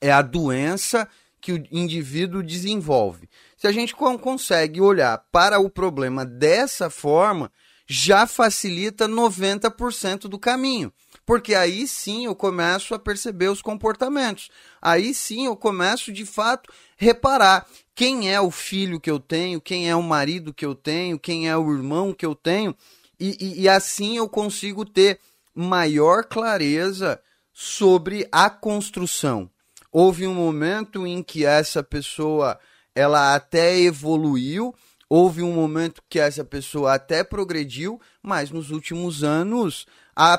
[0.01, 1.07] é a doença
[1.39, 3.30] que o indivíduo desenvolve.
[3.55, 7.51] Se a gente consegue olhar para o problema dessa forma,
[7.85, 10.91] já facilita 90% do caminho
[11.26, 14.49] porque aí sim eu começo a perceber os comportamentos.
[14.81, 19.89] Aí sim eu começo de fato reparar quem é o filho que eu tenho, quem
[19.89, 22.76] é o marido que eu tenho, quem é o irmão que eu tenho,
[23.19, 25.19] e, e, e assim eu consigo ter
[25.53, 27.22] maior clareza
[27.53, 29.49] sobre a construção.
[29.91, 32.60] Houve um momento em que essa pessoa
[32.95, 34.73] ela até evoluiu,
[35.10, 39.85] houve um momento que essa pessoa até progrediu, mas nos últimos anos
[40.15, 40.38] a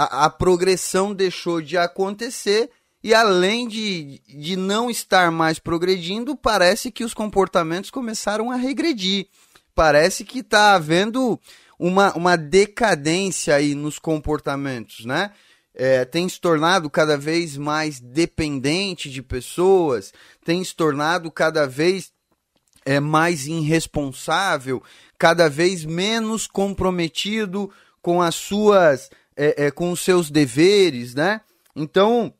[0.00, 2.70] a, a progressão deixou de acontecer
[3.02, 9.28] e além de, de não estar mais progredindo, parece que os comportamentos começaram a regredir.
[9.74, 11.38] Parece que está havendo
[11.78, 15.32] uma, uma decadência aí nos comportamentos, né?
[15.74, 20.12] É, tem se tornado cada vez mais dependente de pessoas,
[20.44, 22.10] tem se tornado cada vez
[22.84, 24.82] é, mais irresponsável,
[25.18, 27.70] cada vez menos comprometido
[28.02, 31.40] com as suas é, é, com os seus deveres, né?
[31.74, 32.32] Então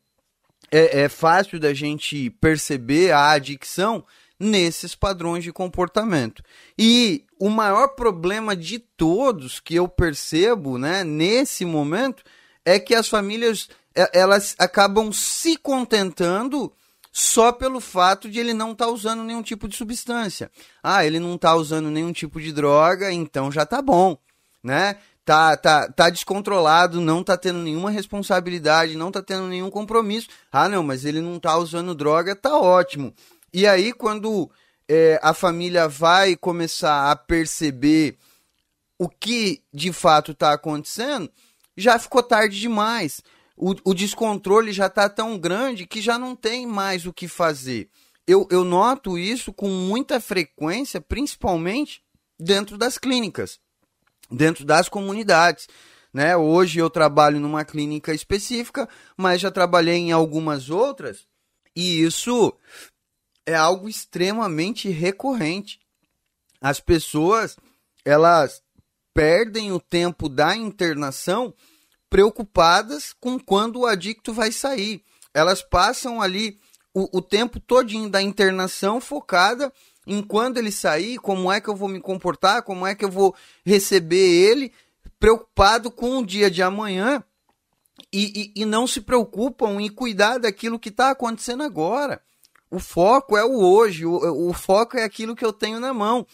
[0.70, 4.04] é, é fácil da gente perceber a adicção
[4.38, 6.42] nesses padrões de comportamento.
[6.78, 12.22] E o maior problema de todos que eu percebo, né, nesse momento,
[12.64, 16.72] é que as famílias é, elas acabam se contentando
[17.12, 20.50] só pelo fato de ele não estar tá usando nenhum tipo de substância.
[20.82, 24.16] Ah, ele não está usando nenhum tipo de droga, então já tá bom,
[24.62, 24.96] né?
[25.30, 30.26] Tá, tá, tá descontrolado, não tá tendo nenhuma responsabilidade, não tá tendo nenhum compromisso.
[30.50, 33.14] Ah, não, mas ele não tá usando droga, tá ótimo.
[33.54, 34.50] E aí, quando
[34.88, 38.16] é, a família vai começar a perceber
[38.98, 41.30] o que de fato está acontecendo,
[41.76, 43.22] já ficou tarde demais.
[43.56, 47.88] O, o descontrole já está tão grande que já não tem mais o que fazer.
[48.26, 52.02] Eu, eu noto isso com muita frequência, principalmente
[52.36, 53.60] dentro das clínicas
[54.30, 55.68] dentro das comunidades.
[56.12, 56.36] Né?
[56.36, 61.26] Hoje eu trabalho numa clínica específica, mas já trabalhei em algumas outras,
[61.74, 62.52] e isso
[63.46, 65.80] é algo extremamente recorrente.
[66.60, 67.56] As pessoas,
[68.04, 68.62] elas
[69.14, 71.54] perdem o tempo da internação
[72.08, 75.02] preocupadas com quando o adicto vai sair.
[75.32, 76.58] Elas passam ali
[76.92, 79.72] o, o tempo todinho da internação focada
[80.06, 83.10] em quando ele sair, como é que eu vou me comportar, como é que eu
[83.10, 84.72] vou receber ele,
[85.18, 87.22] preocupado com o dia de amanhã
[88.12, 92.20] e, e, e não se preocupam em cuidar daquilo que está acontecendo agora.
[92.70, 96.26] O foco é o hoje, o, o foco é aquilo que eu tenho na mão.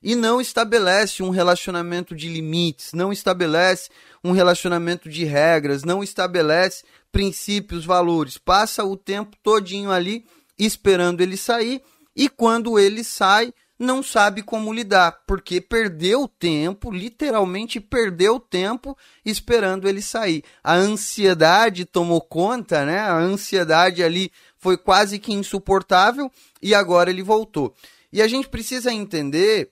[0.00, 3.90] E não estabelece um relacionamento de limites, não estabelece
[4.22, 8.38] um relacionamento de regras, não estabelece princípios, valores.
[8.38, 10.24] Passa o tempo todinho ali
[10.56, 11.82] esperando ele sair
[12.18, 19.88] e quando ele sai, não sabe como lidar, porque perdeu tempo, literalmente perdeu tempo esperando
[19.88, 20.42] ele sair.
[20.64, 22.98] A ansiedade tomou conta, né?
[22.98, 26.28] A ansiedade ali foi quase que insuportável
[26.60, 27.72] e agora ele voltou.
[28.12, 29.70] E a gente precisa entender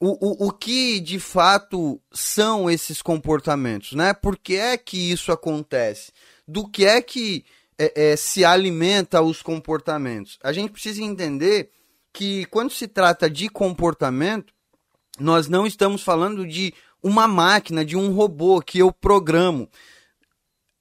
[0.00, 4.12] o, o, o que de fato são esses comportamentos, né?
[4.12, 6.10] Por que é que isso acontece?
[6.46, 7.44] Do que é que
[7.78, 10.40] é, é, se alimenta os comportamentos?
[10.42, 11.70] A gente precisa entender
[12.14, 14.54] que quando se trata de comportamento,
[15.18, 16.72] nós não estamos falando de
[17.02, 19.68] uma máquina, de um robô que eu programo.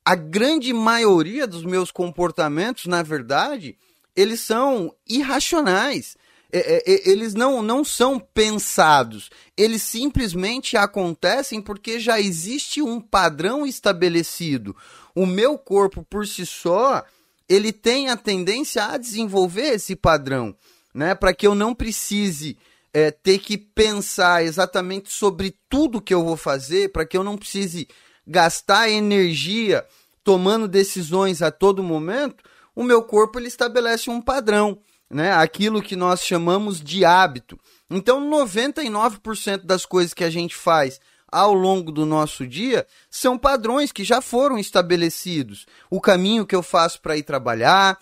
[0.05, 3.75] A grande maioria dos meus comportamentos, na verdade,
[4.15, 6.15] eles são irracionais.
[6.51, 13.01] É, é, é, eles não, não são pensados, eles simplesmente acontecem porque já existe um
[13.01, 14.75] padrão estabelecido.
[15.15, 17.03] O meu corpo, por si só,
[17.49, 20.55] ele tem a tendência a desenvolver esse padrão
[20.93, 21.15] né?
[21.15, 22.57] Para que eu não precise
[22.93, 27.37] é, ter que pensar exatamente sobre tudo que eu vou fazer para que eu não
[27.37, 27.87] precise
[28.25, 29.83] gastar energia
[30.23, 32.43] tomando decisões a todo momento,
[32.75, 34.77] o meu corpo ele estabelece um padrão,
[35.09, 35.33] né?
[35.33, 37.59] Aquilo que nós chamamos de hábito.
[37.89, 40.99] Então, 99% das coisas que a gente faz
[41.33, 45.65] ao longo do nosso dia são padrões que já foram estabelecidos.
[45.89, 47.97] O caminho que eu faço para ir trabalhar,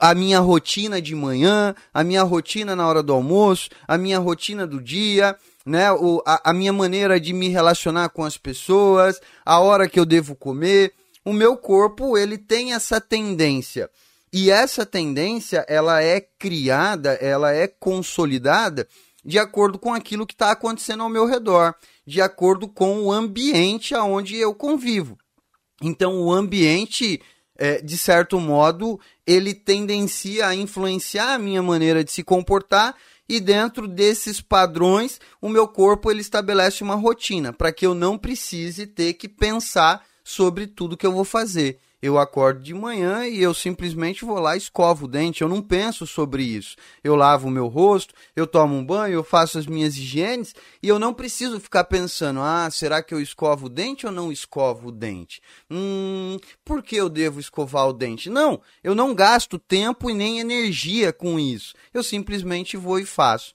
[0.00, 4.66] a minha rotina de manhã, a minha rotina na hora do almoço, a minha rotina
[4.66, 5.90] do dia, né?
[5.92, 10.04] O, a, a minha maneira de me relacionar com as pessoas, a hora que eu
[10.04, 10.92] devo comer.
[11.24, 13.88] O meu corpo, ele tem essa tendência.
[14.32, 18.88] E essa tendência, ela é criada, ela é consolidada
[19.24, 21.74] de acordo com aquilo que está acontecendo ao meu redor,
[22.06, 25.16] de acordo com o ambiente aonde eu convivo.
[25.80, 27.20] Então, o ambiente,
[27.62, 32.92] é, de certo modo, ele tendencia a influenciar a minha maneira de se comportar
[33.28, 38.18] e dentro desses padrões, o meu corpo ele estabelece uma rotina para que eu não
[38.18, 41.78] precise ter que pensar sobre tudo que eu vou fazer.
[42.02, 45.42] Eu acordo de manhã e eu simplesmente vou lá e escovo o dente.
[45.42, 46.74] Eu não penso sobre isso.
[47.04, 50.52] Eu lavo o meu rosto, eu tomo um banho, eu faço as minhas higienes
[50.82, 54.32] e eu não preciso ficar pensando: ah, será que eu escovo o dente ou não
[54.32, 55.40] escovo o dente?
[55.70, 58.28] Hum, por que eu devo escovar o dente?
[58.28, 61.72] Não, eu não gasto tempo e nem energia com isso.
[61.94, 63.54] Eu simplesmente vou e faço.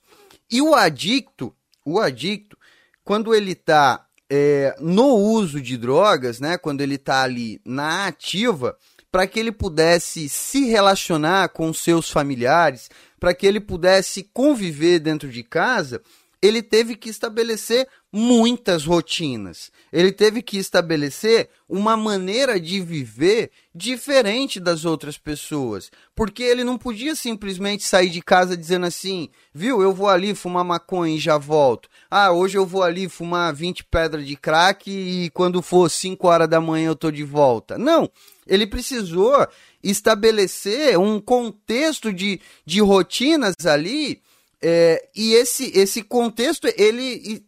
[0.50, 1.54] E o adicto,
[1.84, 2.56] o adicto,
[3.04, 8.76] quando ele está é, no uso de drogas, né, quando ele está ali na ativa,
[9.10, 15.28] para que ele pudesse se relacionar com seus familiares, para que ele pudesse conviver dentro
[15.28, 16.02] de casa,
[16.40, 19.70] ele teve que estabelecer muitas rotinas.
[19.92, 26.78] Ele teve que estabelecer uma maneira de viver diferente das outras pessoas, porque ele não
[26.78, 31.36] podia simplesmente sair de casa dizendo assim: "Viu, eu vou ali fumar maconha e já
[31.36, 31.88] volto.
[32.10, 36.48] Ah, hoje eu vou ali fumar 20 pedras de crack e quando for 5 horas
[36.48, 37.76] da manhã eu tô de volta".
[37.76, 38.10] Não,
[38.46, 39.46] ele precisou
[39.82, 44.20] estabelecer um contexto de, de rotinas ali
[44.60, 47.44] é, e esse, esse contexto, ele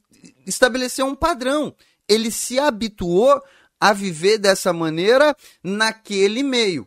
[0.50, 1.74] estabeleceu um padrão.
[2.08, 3.42] Ele se habituou
[3.80, 6.86] a viver dessa maneira naquele meio.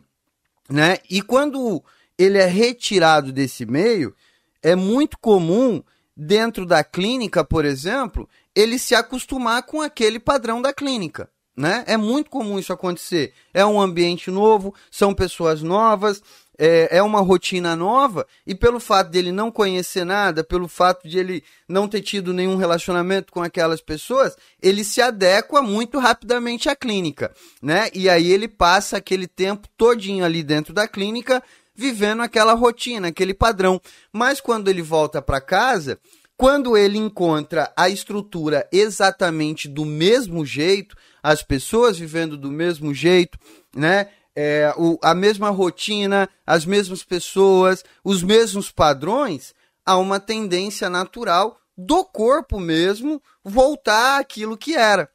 [0.70, 0.98] Né?
[1.10, 1.82] E quando
[2.16, 4.14] ele é retirado desse meio,
[4.62, 5.82] é muito comum,
[6.16, 11.28] dentro da clínica, por exemplo, ele se acostumar com aquele padrão da clínica.
[11.56, 11.84] Né?
[11.86, 13.32] É muito comum isso acontecer.
[13.52, 16.22] É um ambiente novo, são pessoas novas,
[16.58, 21.18] é, é uma rotina nova e pelo fato dele não conhecer nada, pelo fato de
[21.18, 26.76] ele não ter tido nenhum relacionamento com aquelas pessoas, ele se adequa muito rapidamente à
[26.76, 27.32] clínica,
[27.62, 27.88] né?
[27.94, 31.42] E aí ele passa aquele tempo todinho ali dentro da clínica
[31.74, 33.80] vivendo aquela rotina, aquele padrão.
[34.12, 35.98] Mas quando ele volta para casa,
[36.36, 43.38] quando ele encontra a estrutura exatamente do mesmo jeito, as pessoas vivendo do mesmo jeito,
[43.74, 44.08] né?
[44.36, 49.54] É, o, a mesma rotina, as mesmas pessoas, os mesmos padrões,
[49.84, 55.08] há uma tendência natural do corpo mesmo voltar àquilo que era.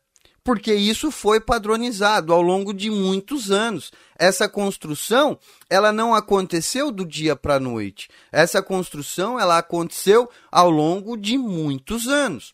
[0.44, 3.91] Porque isso foi padronizado ao longo de muitos anos.
[4.18, 5.38] Essa construção,
[5.70, 8.10] ela não aconteceu do dia para a noite.
[8.32, 12.54] Essa construção, ela aconteceu ao longo de muitos anos.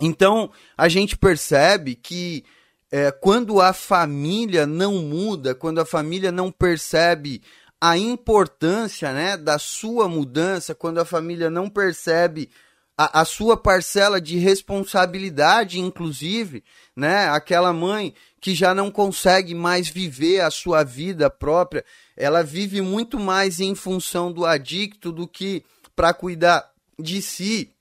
[0.00, 2.44] Então, a gente percebe que
[2.92, 7.42] é, quando a família não muda, quando a família não percebe
[7.80, 12.50] a importância né, da sua mudança, quando a família não percebe
[12.96, 16.62] a, a, sua parcela de responsabilidade, inclusive,
[16.94, 17.30] né?
[17.30, 21.82] Aquela mãe que já não consegue mais viver a sua vida própria,
[22.14, 25.64] ela vive muito mais em função do adicto do que
[25.96, 27.72] para cuidar de si.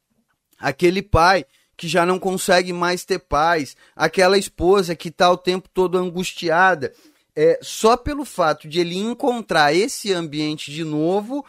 [0.57, 1.45] Aquele pai
[1.81, 6.93] que já não consegue mais ter paz, aquela esposa que está o tempo todo angustiada.
[7.35, 11.43] É, só pelo fato de ele encontrar esse ambiente de novo,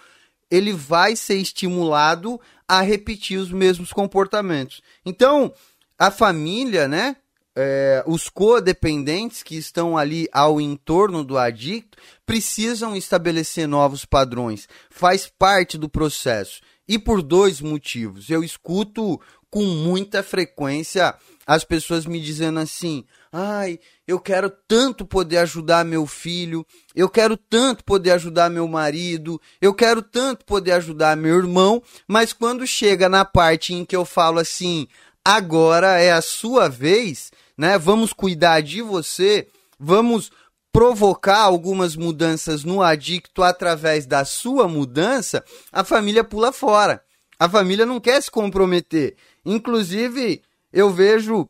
[0.50, 4.80] ele vai ser estimulado a repetir os mesmos comportamentos.
[5.04, 5.52] Então,
[5.98, 7.16] a família, né?
[7.54, 14.66] É, os codependentes que estão ali ao entorno do adicto precisam estabelecer novos padrões.
[14.88, 16.62] Faz parte do processo.
[16.88, 18.30] E por dois motivos.
[18.30, 19.20] Eu escuto
[19.52, 21.14] com muita frequência
[21.46, 27.36] as pessoas me dizendo assim: ai, eu quero tanto poder ajudar meu filho, eu quero
[27.36, 33.08] tanto poder ajudar meu marido, eu quero tanto poder ajudar meu irmão, mas quando chega
[33.08, 34.88] na parte em que eu falo assim,
[35.24, 37.76] agora é a sua vez, né?
[37.76, 39.48] Vamos cuidar de você,
[39.78, 40.30] vamos
[40.72, 47.04] provocar algumas mudanças no adicto através da sua mudança, a família pula fora
[47.38, 49.16] A família não quer se comprometer.
[49.44, 50.42] Inclusive,
[50.72, 51.48] eu vejo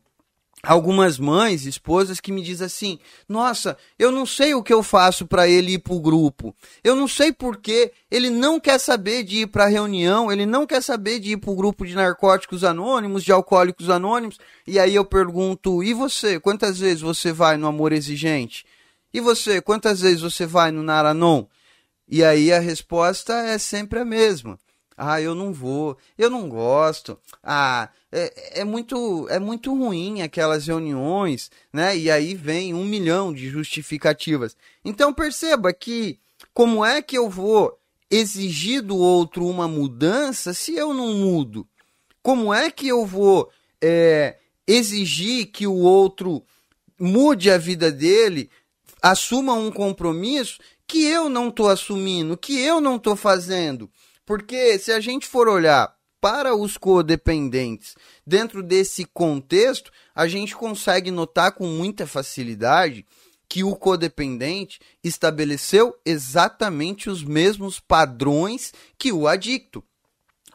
[0.63, 5.27] algumas mães, esposas que me dizem assim: "Nossa, eu não sei o que eu faço
[5.27, 6.55] para ele ir pro grupo.
[6.83, 10.65] Eu não sei por que ele não quer saber de ir para reunião, ele não
[10.65, 14.39] quer saber de ir pro grupo de narcóticos anônimos, de alcoólicos anônimos".
[14.65, 18.65] E aí eu pergunto: "E você, quantas vezes você vai no amor exigente?
[19.13, 21.45] E você, quantas vezes você vai no Naranon?"
[22.07, 24.59] E aí a resposta é sempre a mesma.
[24.97, 27.17] Ah, eu não vou, eu não gosto.
[27.43, 31.97] Ah, é, é, muito é muito ruim aquelas reuniões, né?
[31.97, 34.55] E aí vem um milhão de justificativas.
[34.85, 36.19] Então perceba que
[36.53, 37.77] como é que eu vou
[38.09, 41.67] exigir do outro uma mudança se eu não mudo?
[42.21, 43.49] Como é que eu vou
[43.81, 44.37] é,
[44.67, 46.43] exigir que o outro
[46.99, 48.49] mude a vida dele,
[49.01, 53.89] assuma um compromisso que eu não estou assumindo, que eu não estou fazendo?
[54.25, 57.95] Porque se a gente for olhar para os codependentes
[58.25, 63.05] dentro desse contexto, a gente consegue notar com muita facilidade
[63.49, 69.83] que o codependente estabeleceu exatamente os mesmos padrões que o adicto.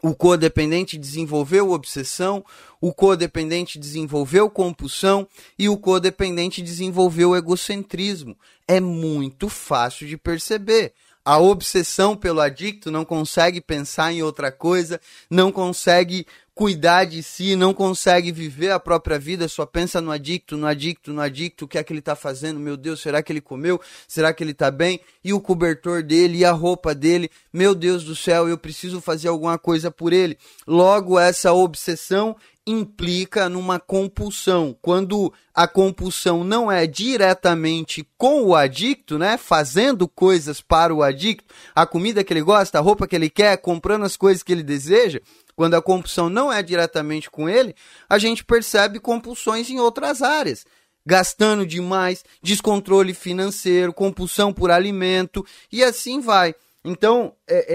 [0.01, 2.43] O codependente desenvolveu obsessão,
[2.81, 5.27] o codependente desenvolveu compulsão
[5.57, 8.37] e o codependente desenvolveu egocentrismo.
[8.67, 10.93] É muito fácil de perceber
[11.29, 14.99] a obsessão pelo adicto, não consegue pensar em outra coisa,
[15.29, 16.25] não consegue
[16.55, 21.13] cuidar de si, não consegue viver a própria vida, só pensa no adicto, no adicto,
[21.13, 22.59] no adicto, o que é que ele está fazendo?
[22.59, 23.79] Meu Deus, será que ele comeu?
[24.07, 25.01] Será que ele está bem?
[25.23, 27.29] E o cobertor dele, e a roupa dele?
[27.53, 30.35] Meu Deus do céu, eu preciso fazer alguma coisa por ele.
[30.65, 32.35] Logo, essa obsessão
[32.69, 34.77] implica numa compulsão.
[34.81, 41.53] Quando a compulsão não é diretamente com o adicto, né, fazendo coisas para o adicto,
[41.73, 44.63] a comida que ele gosta, a roupa que ele quer, comprando as coisas que ele
[44.63, 45.19] deseja,
[45.55, 47.75] quando a compulsão não é diretamente com ele,
[48.07, 50.65] a gente percebe compulsões em outras áreas.
[51.05, 56.53] Gastando demais, descontrole financeiro, compulsão por alimento e assim vai.
[56.83, 57.65] Então, é,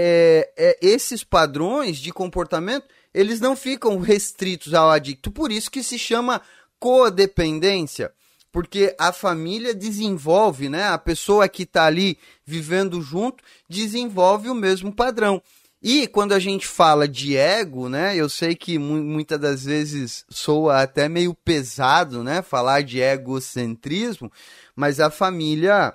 [0.56, 5.30] é, é, esses padrões de comportamento eles não ficam restritos ao adicto.
[5.30, 6.42] Por isso que se chama
[6.78, 8.12] codependência,
[8.50, 10.84] porque a família desenvolve, né?
[10.88, 15.40] A pessoa que está ali vivendo junto desenvolve o mesmo padrão.
[15.86, 18.16] E quando a gente fala de ego, né?
[18.16, 22.42] Eu sei que muitas das vezes soa até meio pesado, né?
[22.42, 24.32] Falar de egocentrismo,
[24.74, 25.94] mas a família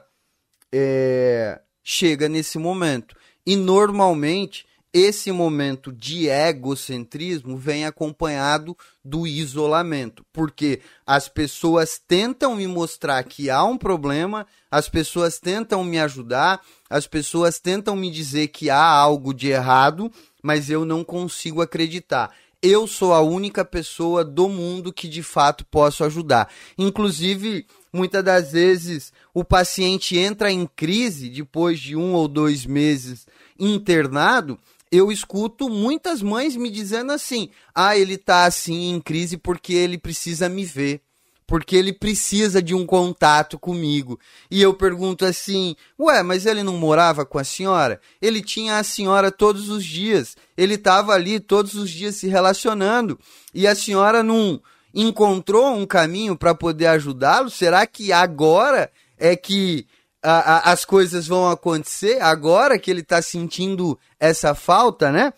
[0.71, 3.15] é, chega nesse momento.
[3.45, 8.75] E normalmente esse momento de egocentrismo vem acompanhado
[9.05, 15.83] do isolamento, porque as pessoas tentam me mostrar que há um problema, as pessoas tentam
[15.83, 20.11] me ajudar, as pessoas tentam me dizer que há algo de errado,
[20.41, 22.31] mas eu não consigo acreditar.
[22.61, 26.49] Eu sou a única pessoa do mundo que de fato posso ajudar.
[26.77, 33.25] Inclusive, muitas das vezes o paciente entra em crise depois de um ou dois meses
[33.57, 34.59] internado
[34.91, 39.97] eu escuto muitas mães me dizendo assim: ah, ele tá assim em crise porque ele
[39.97, 41.01] precisa me ver,
[41.45, 44.19] porque ele precisa de um contato comigo.
[44.49, 47.99] E eu pergunto assim: ué, mas ele não morava com a senhora?
[48.21, 53.19] Ele tinha a senhora todos os dias, ele estava ali todos os dias se relacionando,
[53.53, 54.61] e a senhora não
[54.93, 57.49] encontrou um caminho para poder ajudá-lo?
[57.49, 59.85] Será que agora é que
[60.23, 65.33] a, a, as coisas vão acontecer agora que ele está sentindo essa falta, né?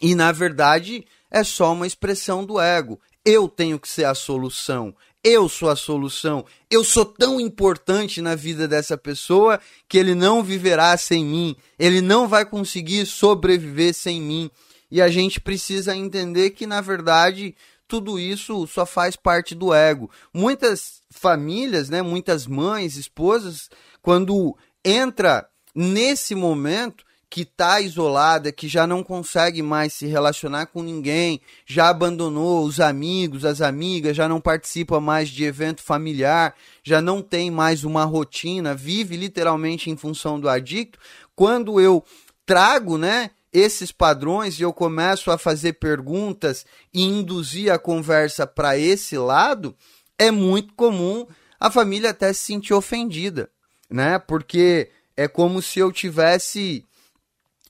[0.00, 3.00] E na verdade é só uma expressão do ego.
[3.24, 4.94] Eu tenho que ser a solução.
[5.22, 6.44] Eu sou a solução.
[6.70, 11.54] Eu sou tão importante na vida dessa pessoa que ele não viverá sem mim.
[11.78, 14.50] Ele não vai conseguir sobreviver sem mim.
[14.90, 17.54] E a gente precisa entender que, na verdade,
[17.86, 20.10] tudo isso só faz parte do ego.
[20.32, 23.68] Muitas famílias, né, muitas mães, esposas,
[24.02, 30.82] quando entra nesse momento que está isolada, que já não consegue mais se relacionar com
[30.82, 37.00] ninguém, já abandonou os amigos, as amigas, já não participa mais de evento familiar, já
[37.00, 40.98] não tem mais uma rotina, vive literalmente em função do adicto.
[41.36, 42.04] Quando eu
[42.44, 48.76] trago, né, esses padrões e eu começo a fazer perguntas e induzir a conversa para
[48.76, 49.76] esse lado,
[50.18, 51.24] é muito comum
[51.60, 53.48] a família até se sentir ofendida
[53.90, 54.18] né?
[54.18, 56.84] Porque é como se eu tivesse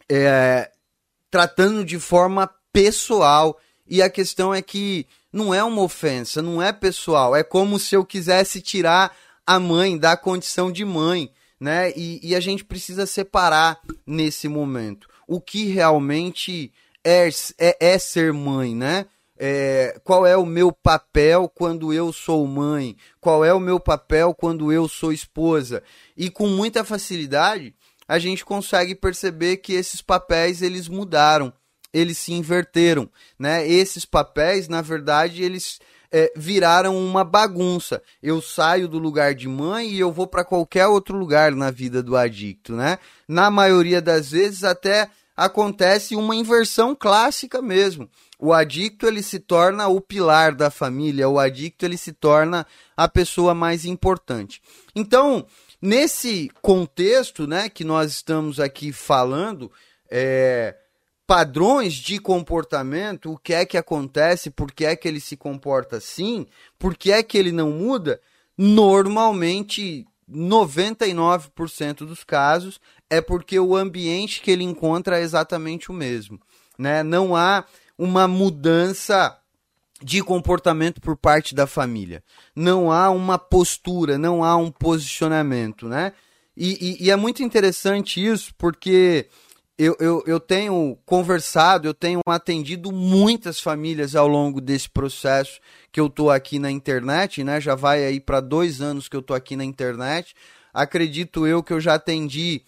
[0.09, 0.71] é,
[1.31, 3.59] tratando de forma pessoal.
[3.87, 7.35] E a questão é que não é uma ofensa, não é pessoal.
[7.35, 9.17] É como se eu quisesse tirar
[9.47, 11.93] a mãe da condição de mãe, né?
[11.97, 16.73] E, e a gente precisa separar nesse momento o que realmente
[17.05, 17.29] é,
[17.59, 19.07] é, é ser mãe, né?
[19.43, 22.95] É, qual é o meu papel quando eu sou mãe?
[23.19, 25.83] Qual é o meu papel quando eu sou esposa?
[26.15, 27.75] E com muita facilidade
[28.07, 31.51] a gente consegue perceber que esses papéis eles mudaram,
[31.91, 33.09] eles se inverteram,
[33.39, 33.67] né?
[33.67, 35.81] Esses papéis, na verdade, eles
[36.13, 38.03] é, viraram uma bagunça.
[38.23, 42.03] Eu saio do lugar de mãe e eu vou para qualquer outro lugar na vida
[42.03, 42.99] do adicto, né?
[43.27, 48.07] Na maioria das vezes até acontece uma inversão clássica mesmo.
[48.43, 53.07] O adicto ele se torna o pilar da família, o adicto ele se torna a
[53.07, 54.63] pessoa mais importante.
[54.97, 55.47] Então,
[55.81, 59.71] nesse contexto, né, que nós estamos aqui falando,
[60.11, 60.75] é,
[61.27, 65.99] padrões de comportamento, o que é que acontece, por que é que ele se comporta
[65.99, 66.47] assim,
[66.79, 68.23] por que é que ele não muda,
[68.57, 72.81] normalmente 99% dos casos
[73.11, 76.41] é porque o ambiente que ele encontra é exatamente o mesmo,
[76.79, 77.03] né?
[77.03, 77.65] Não há
[78.01, 79.37] uma mudança
[80.03, 82.25] de comportamento por parte da família.
[82.57, 86.15] Não há uma postura, não há um posicionamento, né?
[86.57, 89.29] E, e, e é muito interessante isso porque
[89.77, 95.61] eu, eu, eu tenho conversado, eu tenho atendido muitas famílias ao longo desse processo
[95.93, 97.61] que eu estou aqui na internet, né?
[97.61, 100.35] Já vai aí para dois anos que eu estou aqui na internet.
[100.73, 102.63] Acredito eu que eu já atendi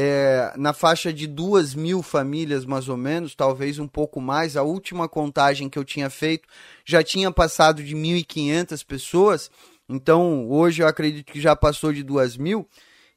[0.00, 4.56] é, na faixa de duas mil famílias, mais ou menos, talvez um pouco mais.
[4.56, 6.48] A última contagem que eu tinha feito
[6.84, 9.50] já tinha passado de 1.500 pessoas.
[9.88, 12.64] Então, hoje eu acredito que já passou de duas mil.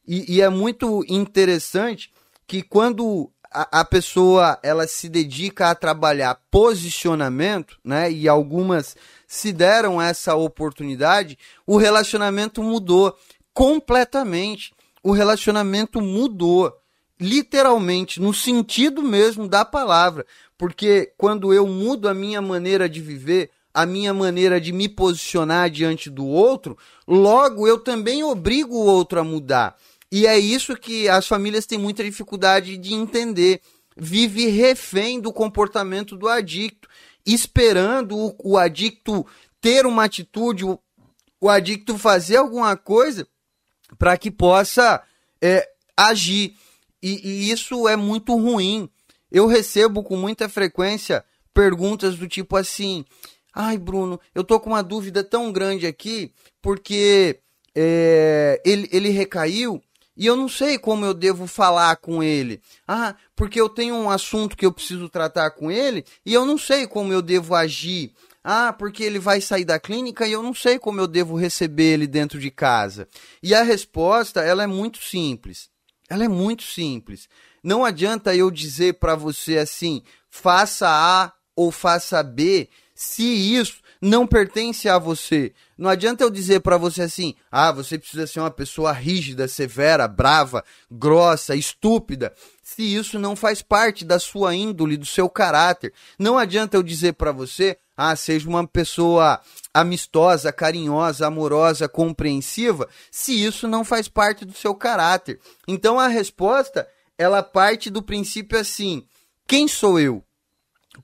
[0.08, 2.12] E, e é muito interessante
[2.48, 8.12] que quando a, a pessoa ela se dedica a trabalhar posicionamento, né?
[8.12, 8.98] E algumas
[9.28, 13.16] se deram essa oportunidade, o relacionamento mudou
[13.53, 14.74] completamente.
[15.03, 16.72] O relacionamento mudou,
[17.19, 20.26] literalmente, no sentido mesmo da palavra.
[20.57, 25.69] Porque quando eu mudo a minha maneira de viver, a minha maneira de me posicionar
[25.69, 29.76] diante do outro, logo eu também obrigo o outro a mudar.
[30.11, 33.61] E é isso que as famílias têm muita dificuldade de entender.
[33.95, 36.88] Vive refém do comportamento do adicto,
[37.26, 39.26] esperando o, o adicto
[39.60, 40.78] ter uma atitude, o,
[41.40, 43.28] o adicto fazer alguma coisa
[44.02, 44.99] para que possa
[45.40, 46.56] é, agir.
[47.03, 48.90] E, e isso é muito ruim.
[49.32, 51.23] Eu recebo com muita frequência
[51.53, 53.06] perguntas do tipo assim:
[53.53, 56.32] ai, Bruno, eu tô com uma dúvida tão grande aqui
[56.64, 57.41] porque
[57.76, 59.80] é, ele, ele recaiu
[60.18, 62.60] e eu não sei como eu devo falar com ele.
[62.88, 66.57] Ah, porque eu tenho um assunto que eu preciso tratar com ele e eu não
[66.57, 68.11] sei como eu devo agir.
[68.43, 71.93] Ah, porque ele vai sair da clínica e eu não sei como eu devo receber
[71.93, 73.07] ele dentro de casa.
[73.41, 75.69] E a resposta, ela é muito simples.
[76.09, 77.30] Ela é muito simples.
[77.63, 84.26] Não adianta eu dizer para você assim, faça A ou faça B, se isso não
[84.26, 85.53] pertence a você.
[85.77, 90.07] Não adianta eu dizer para você assim: "Ah, você precisa ser uma pessoa rígida, severa,
[90.07, 95.93] brava, grossa, estúpida", se isso não faz parte da sua índole, do seu caráter.
[96.18, 97.77] Não adianta eu dizer para você:
[98.10, 99.40] "Ah, seja uma pessoa
[99.73, 105.40] amistosa, carinhosa, amorosa, compreensiva", se isso não faz parte do seu caráter.
[105.68, 106.88] Então a resposta,
[107.18, 109.06] ela parte do princípio assim:
[109.48, 110.23] quem sou eu?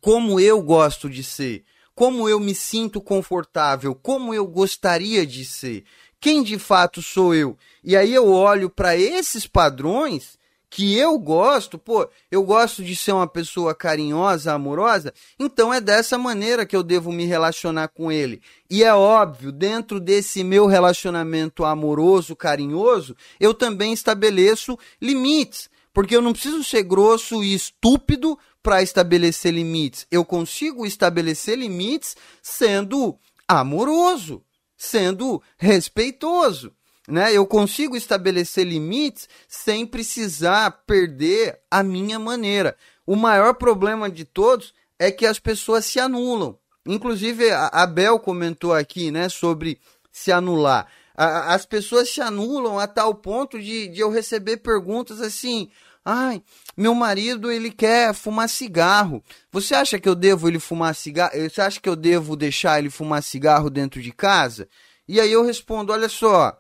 [0.01, 1.63] Como eu gosto de ser?
[1.97, 5.83] como eu me sinto confortável, como eu gostaria de ser,
[6.19, 7.57] quem de fato sou eu.
[7.83, 10.36] E aí eu olho para esses padrões
[10.69, 16.17] que eu gosto, pô, eu gosto de ser uma pessoa carinhosa, amorosa, então é dessa
[16.17, 18.41] maneira que eu devo me relacionar com ele.
[18.69, 26.21] E é óbvio, dentro desse meu relacionamento amoroso, carinhoso, eu também estabeleço limites, porque eu
[26.21, 30.05] não preciso ser grosso e estúpido para estabelecer limites.
[30.11, 33.17] Eu consigo estabelecer limites sendo
[33.47, 34.43] amoroso,
[34.75, 36.73] sendo respeitoso.
[37.07, 37.33] Né?
[37.33, 42.75] Eu consigo estabelecer limites sem precisar perder a minha maneira.
[43.05, 46.57] O maior problema de todos é que as pessoas se anulam.
[46.85, 49.79] Inclusive, a Bel comentou aqui né, sobre
[50.11, 50.87] se anular.
[51.15, 55.69] as pessoas se anulam a tal ponto de, de eu receber perguntas assim:
[56.09, 56.41] Ai,
[56.77, 59.21] meu marido ele quer fumar cigarro.
[59.51, 61.33] Você acha que eu devo ele fumar cigarro?
[61.49, 64.69] Você acha que eu devo deixar ele fumar cigarro dentro de casa?
[65.05, 66.57] E aí eu respondo: olha só,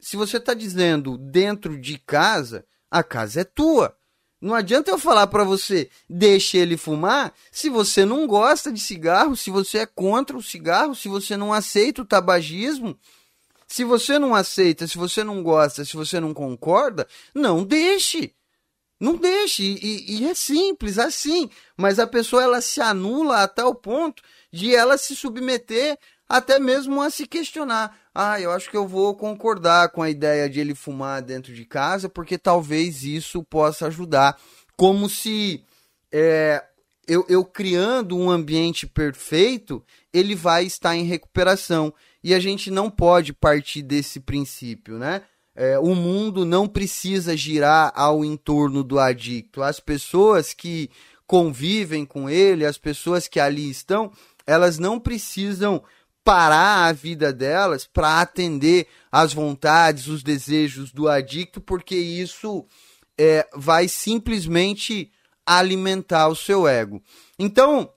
[0.00, 3.96] se você está dizendo dentro de casa, a casa é tua.
[4.40, 9.34] Não adianta eu falar para você, deixe ele fumar, se você não gosta de cigarro,
[9.34, 12.98] se você é contra o cigarro, se você não aceita o tabagismo.
[13.66, 18.32] Se você não aceita, se você não gosta, se você não concorda, não deixe.
[18.98, 23.74] Não deixe, e, e, é simples assim, mas a pessoa ela se anula até o
[23.74, 27.96] ponto de ela se submeter até mesmo a se questionar.
[28.14, 31.64] Ah, eu acho que eu vou concordar com a ideia de ele fumar dentro de
[31.64, 34.38] casa, porque talvez isso possa ajudar.
[34.76, 35.64] Como se
[36.12, 36.64] é,
[37.06, 39.82] eu, eu criando um ambiente perfeito,
[40.12, 41.92] ele vai estar em recuperação.
[42.22, 45.22] E a gente não pode partir desse princípio, né?
[45.54, 49.62] É, o mundo não precisa girar ao entorno do adicto.
[49.62, 50.90] As pessoas que
[51.26, 54.12] convivem com ele, as pessoas que ali estão,
[54.46, 55.82] elas não precisam
[56.26, 62.66] parar a vida delas para atender às vontades, os desejos do adicto, porque isso
[63.16, 65.12] é, vai simplesmente
[65.46, 67.00] alimentar o seu ego.
[67.38, 67.88] Então,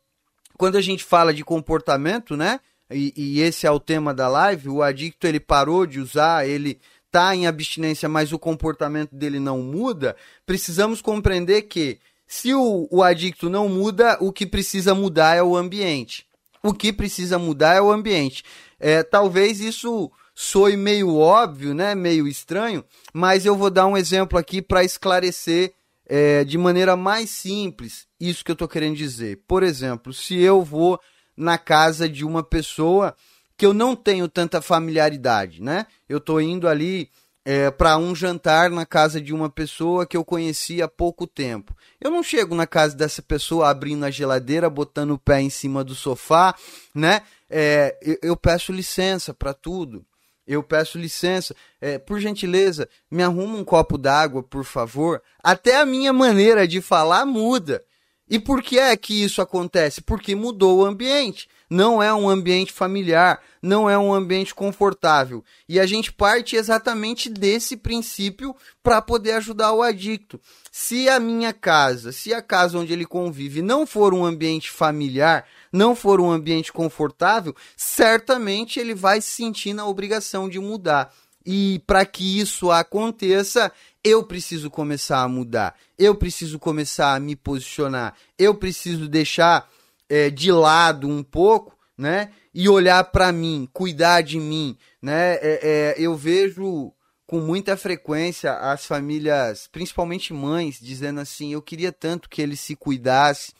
[0.60, 2.60] quando a gente fala de comportamento, né?
[2.92, 6.80] E, e, esse é o tema da live, o adicto ele parou de usar, ele
[7.08, 10.16] está em abstinência, mas o comportamento dele não muda,
[10.46, 15.58] precisamos compreender que se o, o adicto não muda, o que precisa mudar é o
[15.58, 16.29] ambiente.
[16.64, 18.44] O que precisa mudar é o ambiente.
[18.80, 21.94] É, talvez isso soe meio óbvio, né?
[21.96, 22.84] meio estranho,
[23.14, 25.74] mas eu vou dar um exemplo aqui para esclarecer
[26.06, 29.42] é, de maneira mais simples isso que eu estou querendo dizer.
[29.48, 31.00] Por exemplo, se eu vou
[31.36, 33.16] na casa de uma pessoa
[33.56, 35.86] que eu não tenho tanta familiaridade, né?
[36.08, 37.10] Eu estou indo ali
[37.52, 41.76] é, para um jantar na casa de uma pessoa que eu conheci há pouco tempo.
[42.00, 45.84] Eu não chego na casa dessa pessoa abrindo a geladeira, botando o pé em cima
[45.84, 46.54] do sofá,
[46.94, 47.24] né?
[47.50, 50.06] É, eu, eu peço licença para tudo
[50.46, 55.22] eu peço licença, é, por gentileza, me arruma um copo d'água, por favor.
[55.44, 57.84] Até a minha maneira de falar muda.
[58.28, 60.02] E por que é que isso acontece?
[60.02, 61.48] Porque mudou o ambiente.
[61.70, 65.44] Não é um ambiente familiar, não é um ambiente confortável.
[65.68, 70.42] E a gente parte exatamente desse princípio para poder ajudar o adicto.
[70.72, 75.46] Se a minha casa, se a casa onde ele convive não for um ambiente familiar,
[75.72, 81.14] não for um ambiente confortável, certamente ele vai se sentir na obrigação de mudar.
[81.46, 83.72] E para que isso aconteça,
[84.04, 89.70] eu preciso começar a mudar, eu preciso começar a me posicionar, eu preciso deixar
[90.10, 92.32] é, de lado um pouco, né?
[92.54, 95.36] E olhar para mim, cuidar de mim, né?
[95.36, 96.92] É, é, eu vejo
[97.28, 102.76] com muita frequência as famílias, principalmente mães, dizendo assim: eu queria tanto que ele se
[102.76, 103.54] cuidasse,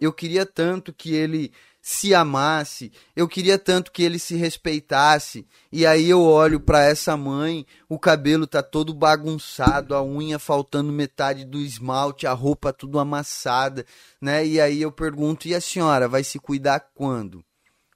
[0.00, 1.50] eu queria tanto que ele
[1.86, 5.46] se amasse, eu queria tanto que ele se respeitasse.
[5.70, 10.90] E aí eu olho para essa mãe, o cabelo tá todo bagunçado, a unha faltando
[10.90, 13.84] metade do esmalte, a roupa tudo amassada,
[14.18, 14.46] né?
[14.46, 17.44] E aí eu pergunto: "E a senhora vai se cuidar quando?"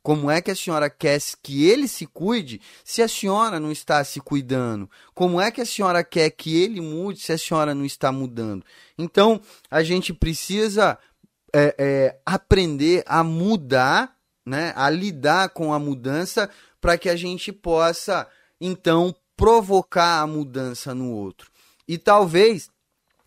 [0.03, 4.03] Como é que a senhora quer que ele se cuide se a senhora não está
[4.05, 4.89] se cuidando?
[5.15, 8.65] Como é que a senhora quer que ele mude se a senhora não está mudando?
[8.97, 9.41] Então,
[9.71, 10.99] a gente precisa
[11.55, 14.15] é, é, aprender a mudar,
[14.45, 16.49] né, a lidar com a mudança,
[16.81, 18.27] para que a gente possa,
[18.61, 21.51] então, provocar a mudança no outro.
[21.87, 22.71] E talvez,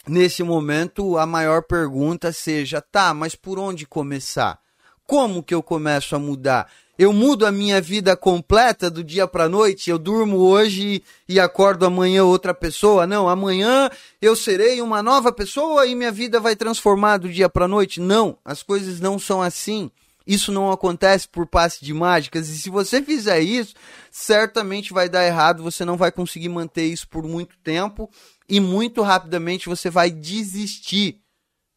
[0.08, 4.60] nesse momento, a maior pergunta seja: tá, mas por onde começar?
[5.06, 6.72] Como que eu começo a mudar?
[7.02, 11.84] Eu mudo a minha vida completa do dia para noite, eu durmo hoje e acordo
[11.84, 13.08] amanhã outra pessoa.
[13.08, 13.90] Não, amanhã
[14.22, 18.00] eu serei uma nova pessoa e minha vida vai transformar do dia para noite.
[18.00, 19.90] Não, as coisas não são assim.
[20.28, 23.74] Isso não acontece por passe de mágicas e se você fizer isso,
[24.12, 28.08] certamente vai dar errado, você não vai conseguir manter isso por muito tempo
[28.48, 31.20] e muito rapidamente você vai desistir.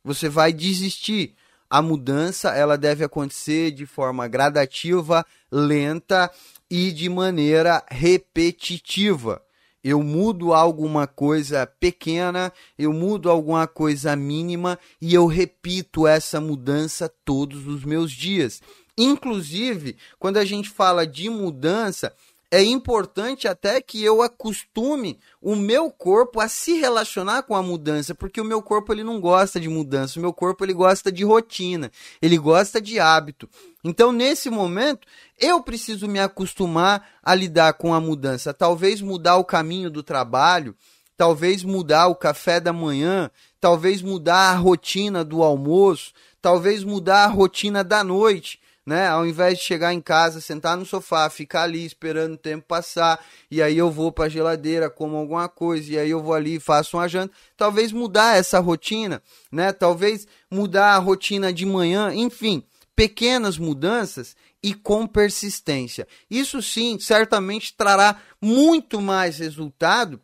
[0.05, 1.35] Você vai desistir
[1.75, 6.31] a mudança ela deve acontecer de forma gradativa, lenta
[6.71, 9.43] e de maneira repetitiva.
[9.83, 17.13] Eu mudo alguma coisa pequena, eu mudo alguma coisa mínima e eu repito essa mudança
[17.25, 18.63] todos os meus dias.
[18.97, 22.15] Inclusive, quando a gente fala de mudança,
[22.55, 28.15] é importante até que eu acostume o meu corpo a se relacionar com a mudança,
[28.15, 31.25] porque o meu corpo ele não gosta de mudança, o meu corpo ele gosta de
[31.25, 31.91] rotina,
[32.23, 33.51] ele gosta de hábito.
[33.83, 35.05] Então, nesse momento,
[35.37, 40.77] eu preciso me acostumar a lidar com a mudança, talvez mudar o caminho do trabalho,
[41.17, 47.29] talvez mudar o café da manhã, talvez mudar a rotina do almoço, talvez mudar a
[47.29, 49.07] rotina da noite né?
[49.09, 53.25] Ao invés de chegar em casa, sentar no sofá, ficar ali esperando o tempo passar,
[53.51, 56.57] e aí eu vou para a geladeira, como alguma coisa, e aí eu vou ali
[56.57, 57.35] e faço uma janta.
[57.57, 59.73] Talvez mudar essa rotina, né?
[59.73, 62.63] Talvez mudar a rotina de manhã, enfim,
[62.95, 66.07] pequenas mudanças e com persistência.
[66.31, 70.21] Isso sim, certamente trará muito mais resultado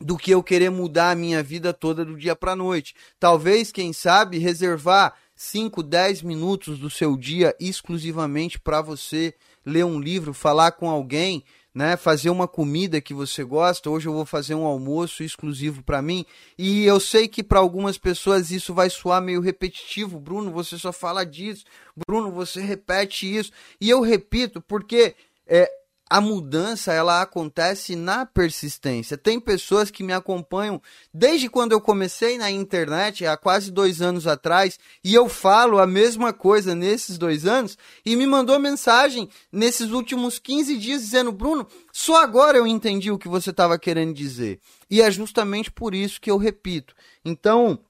[0.00, 2.94] do que eu querer mudar a minha vida toda do dia para noite.
[3.18, 9.34] Talvez, quem sabe, reservar 5, 10 minutos do seu dia exclusivamente para você
[9.64, 11.44] ler um livro, falar com alguém,
[11.74, 13.90] né, fazer uma comida que você gosta.
[13.90, 16.24] Hoje eu vou fazer um almoço exclusivo para mim.
[16.56, 20.18] E eu sei que para algumas pessoas isso vai soar meio repetitivo.
[20.18, 21.66] Bruno, você só fala disso.
[22.08, 23.52] Bruno, você repete isso.
[23.78, 25.14] E eu repito porque
[25.46, 25.70] é,
[26.08, 29.18] a mudança ela acontece na persistência.
[29.18, 30.80] Tem pessoas que me acompanham
[31.12, 35.86] desde quando eu comecei na internet, há quase dois anos atrás, e eu falo a
[35.86, 41.66] mesma coisa nesses dois anos, e me mandou mensagem nesses últimos 15 dias dizendo: Bruno,
[41.92, 44.60] só agora eu entendi o que você estava querendo dizer.
[44.88, 46.94] E é justamente por isso que eu repito.
[47.24, 47.80] Então,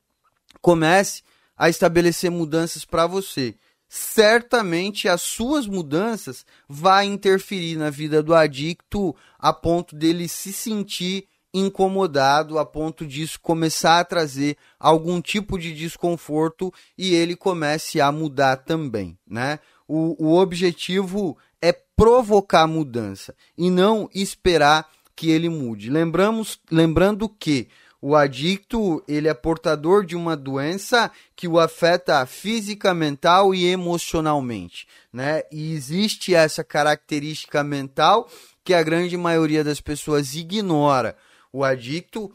[0.63, 1.23] comece
[1.55, 3.55] a estabelecer mudanças para você
[3.89, 11.29] certamente as suas mudanças vai interferir na vida do adicto a ponto dele se sentir
[11.55, 18.13] incomodado, a ponto disso começar a trazer algum tipo de desconforto e ele comece a
[18.13, 19.59] mudar também, né?
[19.89, 25.89] O, o objetivo é provocar mudança e não esperar que ele mude.
[25.89, 27.69] Lembramos, lembrando que
[28.09, 34.87] o adicto, ele é portador de uma doença que o afeta física, mental e emocionalmente,
[35.13, 35.43] né?
[35.51, 38.31] E existe essa característica mental
[38.63, 41.17] que a grande maioria das pessoas ignora.
[41.53, 42.33] O adicto,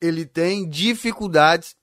[0.00, 1.76] ele tem dificuldades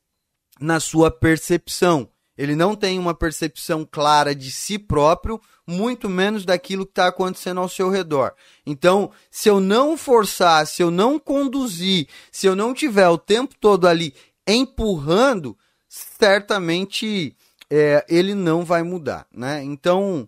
[0.60, 2.10] na sua percepção.
[2.38, 7.60] Ele não tem uma percepção clara de si próprio, muito menos daquilo que está acontecendo
[7.60, 8.34] ao seu redor.
[8.66, 13.56] Então, se eu não forçar, se eu não conduzir, se eu não tiver o tempo
[13.60, 14.14] todo ali
[14.48, 15.58] empurrando,
[15.88, 17.36] certamente
[17.70, 19.64] é, ele não vai mudar, né?
[19.64, 20.28] Então,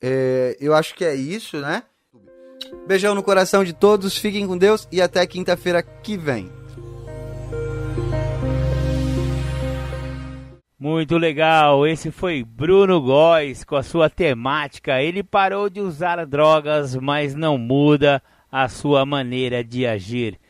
[0.00, 1.82] é, eu acho que é isso, né?
[2.86, 6.59] Beijão no coração de todos, fiquem com Deus e até quinta-feira que vem.
[10.80, 15.02] Muito legal, esse foi Bruno Góes com a sua temática.
[15.02, 20.40] Ele parou de usar drogas, mas não muda a sua maneira de agir.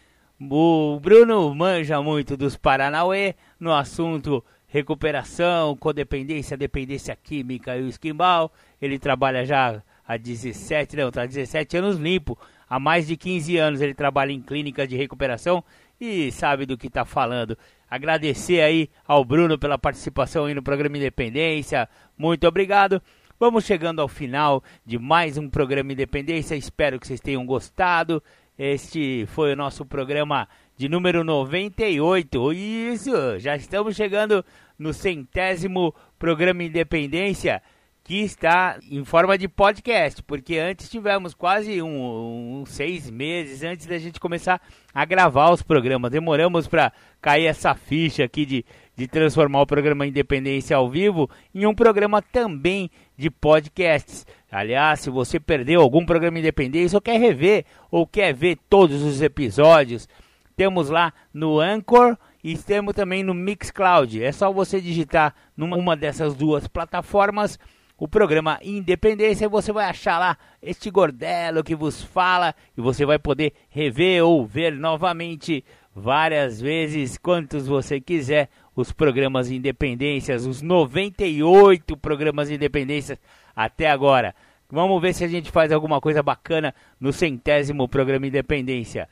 [0.40, 8.52] O Bruno manja muito dos Paranauê no assunto recuperação, codependência, dependência química e o esquimbal.
[8.80, 12.38] Ele trabalha já há 17, não, tá 17 anos limpo.
[12.68, 15.64] Há mais de 15 anos ele trabalha em clínica de recuperação
[16.00, 17.58] e sabe do que está falando.
[17.90, 21.88] Agradecer aí ao Bruno pela participação aí no programa Independência.
[22.16, 23.02] Muito obrigado.
[23.38, 26.54] Vamos chegando ao final de mais um programa Independência.
[26.54, 28.22] Espero que vocês tenham gostado.
[28.56, 30.46] Este foi o nosso programa
[30.76, 32.52] de número 98.
[32.52, 34.44] Isso, já estamos chegando
[34.78, 37.60] no centésimo programa Independência
[38.02, 43.86] que está em forma de podcast, porque antes tivemos quase um, um seis meses antes
[43.86, 44.60] da gente começar
[44.92, 46.10] a gravar os programas.
[46.10, 48.64] Demoramos para cair essa ficha aqui de,
[48.96, 54.26] de transformar o programa Independência ao vivo em um programa também de podcasts.
[54.50, 59.22] Aliás, se você perdeu algum programa Independência ou quer rever ou quer ver todos os
[59.22, 60.08] episódios,
[60.56, 64.22] temos lá no Anchor e temos também no Mixcloud.
[64.22, 67.58] É só você digitar numa dessas duas plataformas
[68.00, 69.48] o programa Independência.
[69.48, 74.44] Você vai achar lá este gordelo que vos fala e você vai poder rever ou
[74.46, 75.62] ver novamente
[75.94, 83.18] várias vezes, quantos você quiser, os programas Independências, os 98 programas Independências
[83.54, 84.34] até agora.
[84.70, 89.08] Vamos ver se a gente faz alguma coisa bacana no centésimo programa Independência.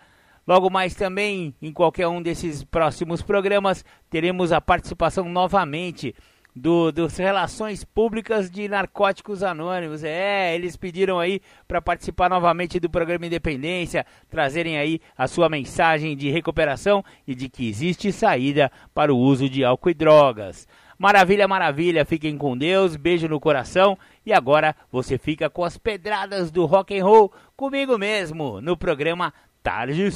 [0.46, 6.14] Logo mais também, em qualquer um desses próximos programas, teremos a participação novamente
[6.54, 10.04] do, dos Relações Públicas de Narcóticos Anônimos.
[10.04, 16.16] É, eles pediram aí para participar novamente do programa Independência, trazerem aí a sua mensagem
[16.16, 20.66] de recuperação e de que existe saída para o uso de álcool e drogas.
[20.98, 23.96] Maravilha, maravilha, fiquem com Deus, beijo no coração
[24.26, 29.32] e agora você fica com as pedradas do rock and roll comigo mesmo no programa
[29.62, 30.10] Tarde.